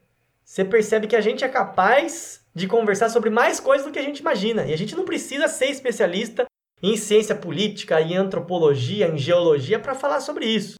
você 0.42 0.64
percebe 0.64 1.06
que 1.06 1.18
a 1.18 1.22
gente 1.22 1.44
é 1.44 1.50
capaz 1.50 2.48
de 2.56 2.66
conversar 2.66 3.10
sobre 3.10 3.30
mais 3.30 3.60
coisas 3.60 3.86
do 3.86 3.92
que 3.92 4.00
a 4.00 4.04
gente 4.04 4.20
imagina. 4.20 4.66
E 4.66 4.74
a 4.74 4.78
gente 4.78 4.96
não 4.96 5.04
precisa 5.04 5.50
ser 5.50 5.66
especialista 5.66 6.47
em 6.82 6.96
ciência 6.96 7.36
política, 7.36 8.02
em 8.02 8.16
antropologia, 8.16 9.08
em 9.08 9.18
geologia 9.18 9.80
para 9.80 9.96
falar 9.96 10.20
sobre 10.20 10.46
isso. 10.46 10.76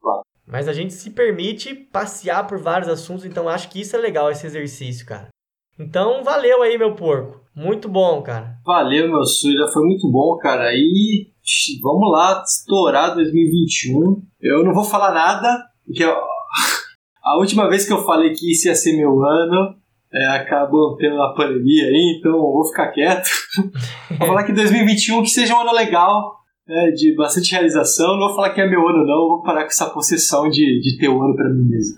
Mas 0.46 0.68
a 0.68 0.72
gente 0.72 0.94
se 0.94 1.10
permite 1.10 1.74
passear 1.74 2.46
por 2.46 2.58
vários 2.58 2.88
assuntos, 2.88 3.24
então 3.24 3.48
acho 3.48 3.68
que 3.68 3.80
isso 3.80 3.94
é 3.94 3.98
legal, 3.98 4.30
esse 4.30 4.46
exercício, 4.46 5.04
cara. 5.04 5.28
Então, 5.78 6.24
valeu 6.24 6.62
aí, 6.62 6.76
meu 6.76 6.94
porco. 6.94 7.40
Muito 7.54 7.88
bom, 7.88 8.22
cara. 8.22 8.56
Valeu, 8.64 9.08
meu. 9.08 9.22
Já 9.22 9.72
foi 9.72 9.84
muito 9.84 10.10
bom, 10.10 10.36
cara. 10.38 10.72
E 10.72 11.28
vamos 11.82 12.10
lá, 12.10 12.42
estourar 12.44 13.14
2021. 13.14 14.22
Eu 14.40 14.64
não 14.64 14.72
vou 14.72 14.84
falar 14.84 15.12
nada, 15.12 15.64
porque 15.84 16.02
a 17.24 17.38
última 17.38 17.68
vez 17.68 17.86
que 17.86 17.92
eu 17.92 18.04
falei 18.04 18.32
que 18.32 18.50
isso 18.52 18.68
ia 18.68 18.74
ser 18.74 18.96
meu 18.96 19.22
ano, 19.22 19.76
é, 20.12 20.26
acabou 20.36 20.96
tendo 20.96 21.20
a 21.20 21.34
pandemia 21.34 21.84
aí, 21.84 22.16
então 22.18 22.32
eu 22.32 22.40
vou 22.40 22.64
ficar 22.64 22.88
quieto. 22.88 23.28
vou 24.18 24.28
falar 24.28 24.44
que 24.44 24.52
2021 24.52 25.22
que 25.22 25.28
seja 25.28 25.54
um 25.54 25.60
ano 25.60 25.72
legal, 25.72 26.38
né, 26.66 26.90
de 26.90 27.14
bastante 27.14 27.52
realização. 27.52 28.16
Não 28.18 28.28
vou 28.28 28.36
falar 28.36 28.50
que 28.50 28.60
é 28.60 28.68
meu 28.68 28.86
ano, 28.86 29.06
não. 29.06 29.28
Vou 29.28 29.42
parar 29.42 29.62
com 29.62 29.68
essa 29.68 29.90
possessão 29.90 30.48
de, 30.48 30.80
de 30.80 30.98
ter 30.98 31.08
o 31.08 31.18
um 31.18 31.22
ano 31.22 31.36
pra 31.36 31.48
mim 31.48 31.68
mesmo. 31.68 31.96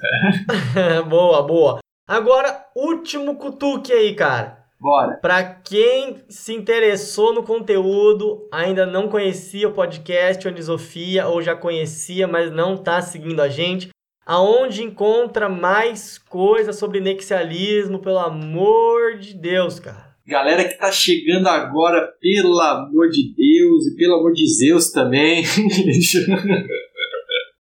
boa, 1.08 1.42
boa. 1.42 1.78
Agora, 2.08 2.64
último 2.74 3.36
cutuque 3.36 3.92
aí, 3.92 4.14
cara. 4.14 4.58
Bora. 4.80 5.18
Para 5.18 5.44
quem 5.44 6.16
se 6.28 6.54
interessou 6.54 7.34
no 7.34 7.42
conteúdo, 7.42 8.48
ainda 8.50 8.86
não 8.86 9.08
conhecia 9.08 9.68
o 9.68 9.72
podcast 9.72 10.48
Onisofia 10.48 11.28
ou 11.28 11.42
já 11.42 11.54
conhecia, 11.54 12.26
mas 12.26 12.50
não 12.50 12.74
está 12.74 13.02
seguindo 13.02 13.40
a 13.40 13.48
gente, 13.48 13.90
aonde 14.24 14.82
encontra 14.82 15.48
mais 15.48 16.18
coisa 16.18 16.72
sobre 16.72 17.00
nexialismo, 17.00 17.98
pelo 17.98 18.18
amor 18.18 19.18
de 19.18 19.34
Deus, 19.34 19.80
cara. 19.80 20.10
Galera 20.26 20.68
que 20.68 20.78
tá 20.78 20.92
chegando 20.92 21.48
agora, 21.48 22.06
pelo 22.20 22.60
amor 22.60 23.08
de 23.08 23.34
Deus 23.34 23.86
e 23.86 23.96
pelo 23.96 24.14
amor 24.14 24.32
de 24.32 24.46
Zeus 24.46 24.90
também. 24.90 25.42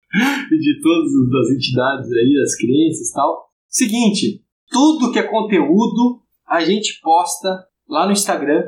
de 0.09 0.80
todas 0.80 1.12
as 1.12 1.51
entidades 1.55 2.11
aí, 2.12 2.40
as 2.42 2.57
crenças 2.57 3.11
e 3.11 3.12
tal. 3.12 3.47
Seguinte, 3.68 4.42
tudo 4.70 5.12
que 5.12 5.18
é 5.18 5.22
conteúdo 5.22 6.22
a 6.47 6.64
gente 6.64 7.01
posta 7.03 7.66
lá 7.88 8.07
no 8.07 8.12
Instagram, 8.12 8.62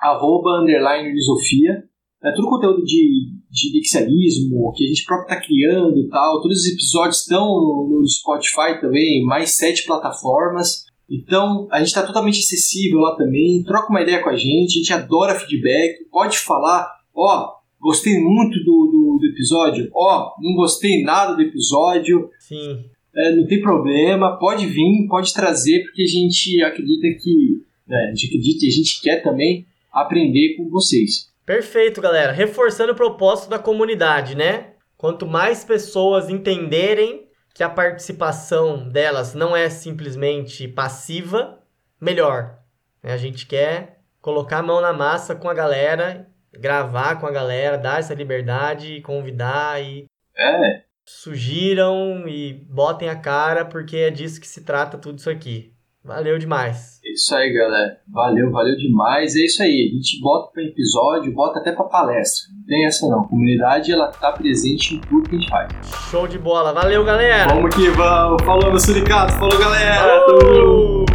arroba, 0.00 0.60
underline, 0.60 1.12
Lisofia. 1.12 1.84
É 2.24 2.32
tudo 2.32 2.48
conteúdo 2.48 2.82
de, 2.84 3.32
de 3.52 3.70
dixialismo, 3.70 4.72
que 4.74 4.84
a 4.84 4.88
gente 4.88 5.04
próprio 5.04 5.28
está 5.30 5.46
criando 5.46 5.98
e 5.98 6.08
tal. 6.08 6.40
Todos 6.40 6.60
os 6.60 6.72
episódios 6.72 7.20
estão 7.20 7.46
no 7.46 8.02
Spotify 8.08 8.80
também, 8.80 9.22
mais 9.24 9.50
sete 9.52 9.84
plataformas. 9.84 10.86
Então, 11.08 11.68
a 11.70 11.78
gente 11.78 11.88
está 11.88 12.06
totalmente 12.06 12.38
acessível 12.38 13.00
lá 13.00 13.14
também. 13.14 13.62
Troca 13.64 13.90
uma 13.90 14.00
ideia 14.00 14.22
com 14.22 14.30
a 14.30 14.36
gente, 14.36 14.76
a 14.76 14.78
gente 14.78 14.92
adora 14.94 15.38
feedback. 15.38 16.08
Pode 16.10 16.38
falar, 16.38 16.90
ó, 17.14 17.44
oh, 17.44 17.62
gostei 17.78 18.18
muito 18.18 18.58
do, 18.60 18.86
do, 18.90 19.18
do 19.20 19.26
episódio, 19.26 19.90
ó, 19.94 20.28
oh, 20.28 20.42
não 20.42 20.54
gostei 20.54 21.02
nada 21.02 21.34
do 21.34 21.42
episódio. 21.42 22.30
Sim. 22.40 22.84
É, 23.14 23.36
não 23.36 23.46
tem 23.46 23.60
problema, 23.60 24.38
pode 24.38 24.64
vir, 24.64 25.06
pode 25.08 25.34
trazer, 25.34 25.82
porque 25.82 26.02
a 26.02 26.06
gente 26.06 26.62
acredita 26.62 27.06
que. 27.22 27.60
É, 27.86 28.06
a 28.06 28.14
gente 28.14 28.28
acredita 28.28 28.64
e 28.64 28.68
a 28.68 28.72
gente 28.72 29.02
quer 29.02 29.22
também 29.22 29.66
aprender 29.92 30.56
com 30.56 30.70
vocês. 30.70 31.30
Perfeito, 31.44 32.00
galera. 32.00 32.32
Reforçando 32.32 32.92
o 32.92 32.96
propósito 32.96 33.50
da 33.50 33.58
comunidade, 33.58 34.36
né? 34.36 34.74
Quanto 34.96 35.26
mais 35.26 35.64
pessoas 35.64 36.28
entenderem 36.28 37.28
que 37.54 37.62
a 37.62 37.68
participação 37.68 38.88
delas 38.88 39.34
não 39.34 39.56
é 39.56 39.68
simplesmente 39.68 40.68
passiva, 40.68 41.60
melhor. 42.00 42.58
A 43.02 43.16
gente 43.16 43.46
quer 43.46 44.00
colocar 44.20 44.58
a 44.58 44.62
mão 44.62 44.80
na 44.80 44.92
massa 44.92 45.34
com 45.34 45.48
a 45.48 45.54
galera, 45.54 46.28
gravar 46.52 47.16
com 47.16 47.26
a 47.26 47.32
galera, 47.32 47.76
dar 47.76 47.98
essa 47.98 48.14
liberdade, 48.14 49.00
convidar 49.02 49.82
e. 49.82 50.06
É. 50.36 50.82
Sugiram 51.04 52.28
e 52.28 52.54
botem 52.70 53.08
a 53.08 53.16
cara, 53.16 53.64
porque 53.64 53.96
é 53.96 54.10
disso 54.10 54.40
que 54.40 54.46
se 54.46 54.64
trata 54.64 54.96
tudo 54.96 55.18
isso 55.18 55.28
aqui. 55.28 55.74
Valeu 56.04 56.36
demais. 56.36 56.98
É 57.04 57.12
isso 57.12 57.32
aí, 57.32 57.52
galera. 57.52 57.96
Valeu, 58.12 58.50
valeu 58.50 58.76
demais. 58.76 59.36
É 59.36 59.44
isso 59.44 59.62
aí. 59.62 59.88
A 59.92 59.94
gente 59.94 60.20
bota 60.20 60.50
para 60.52 60.64
episódio, 60.64 61.32
bota 61.32 61.60
até 61.60 61.70
para 61.70 61.84
palestra. 61.84 62.52
Não 62.56 62.66
tem 62.66 62.86
essa 62.86 63.06
não. 63.06 63.20
A 63.20 63.28
comunidade 63.28 63.92
ela 63.92 64.08
tá 64.08 64.32
presente 64.32 64.96
em 64.96 65.00
tudo 65.00 65.28
que 65.28 65.36
a 65.36 65.38
gente 65.38 65.48
faz. 65.48 65.70
Show 66.10 66.26
de 66.26 66.40
bola. 66.40 66.72
Valeu, 66.72 67.04
galera. 67.04 67.54
Vamos 67.54 67.72
que 67.72 67.88
vamos. 67.90 68.42
Falou, 68.42 68.68
meu 68.70 68.80
suricato. 68.80 69.32
Falou, 69.34 69.56
galera. 69.56 70.24
Falou. 70.26 71.06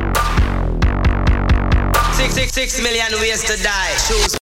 Six, 2.13 2.33
six, 2.33 2.51
six 2.53 2.79
million 2.81 3.11
ways 3.19 3.43
to 3.43 3.57
die. 3.57 3.93
Choose 4.07 4.35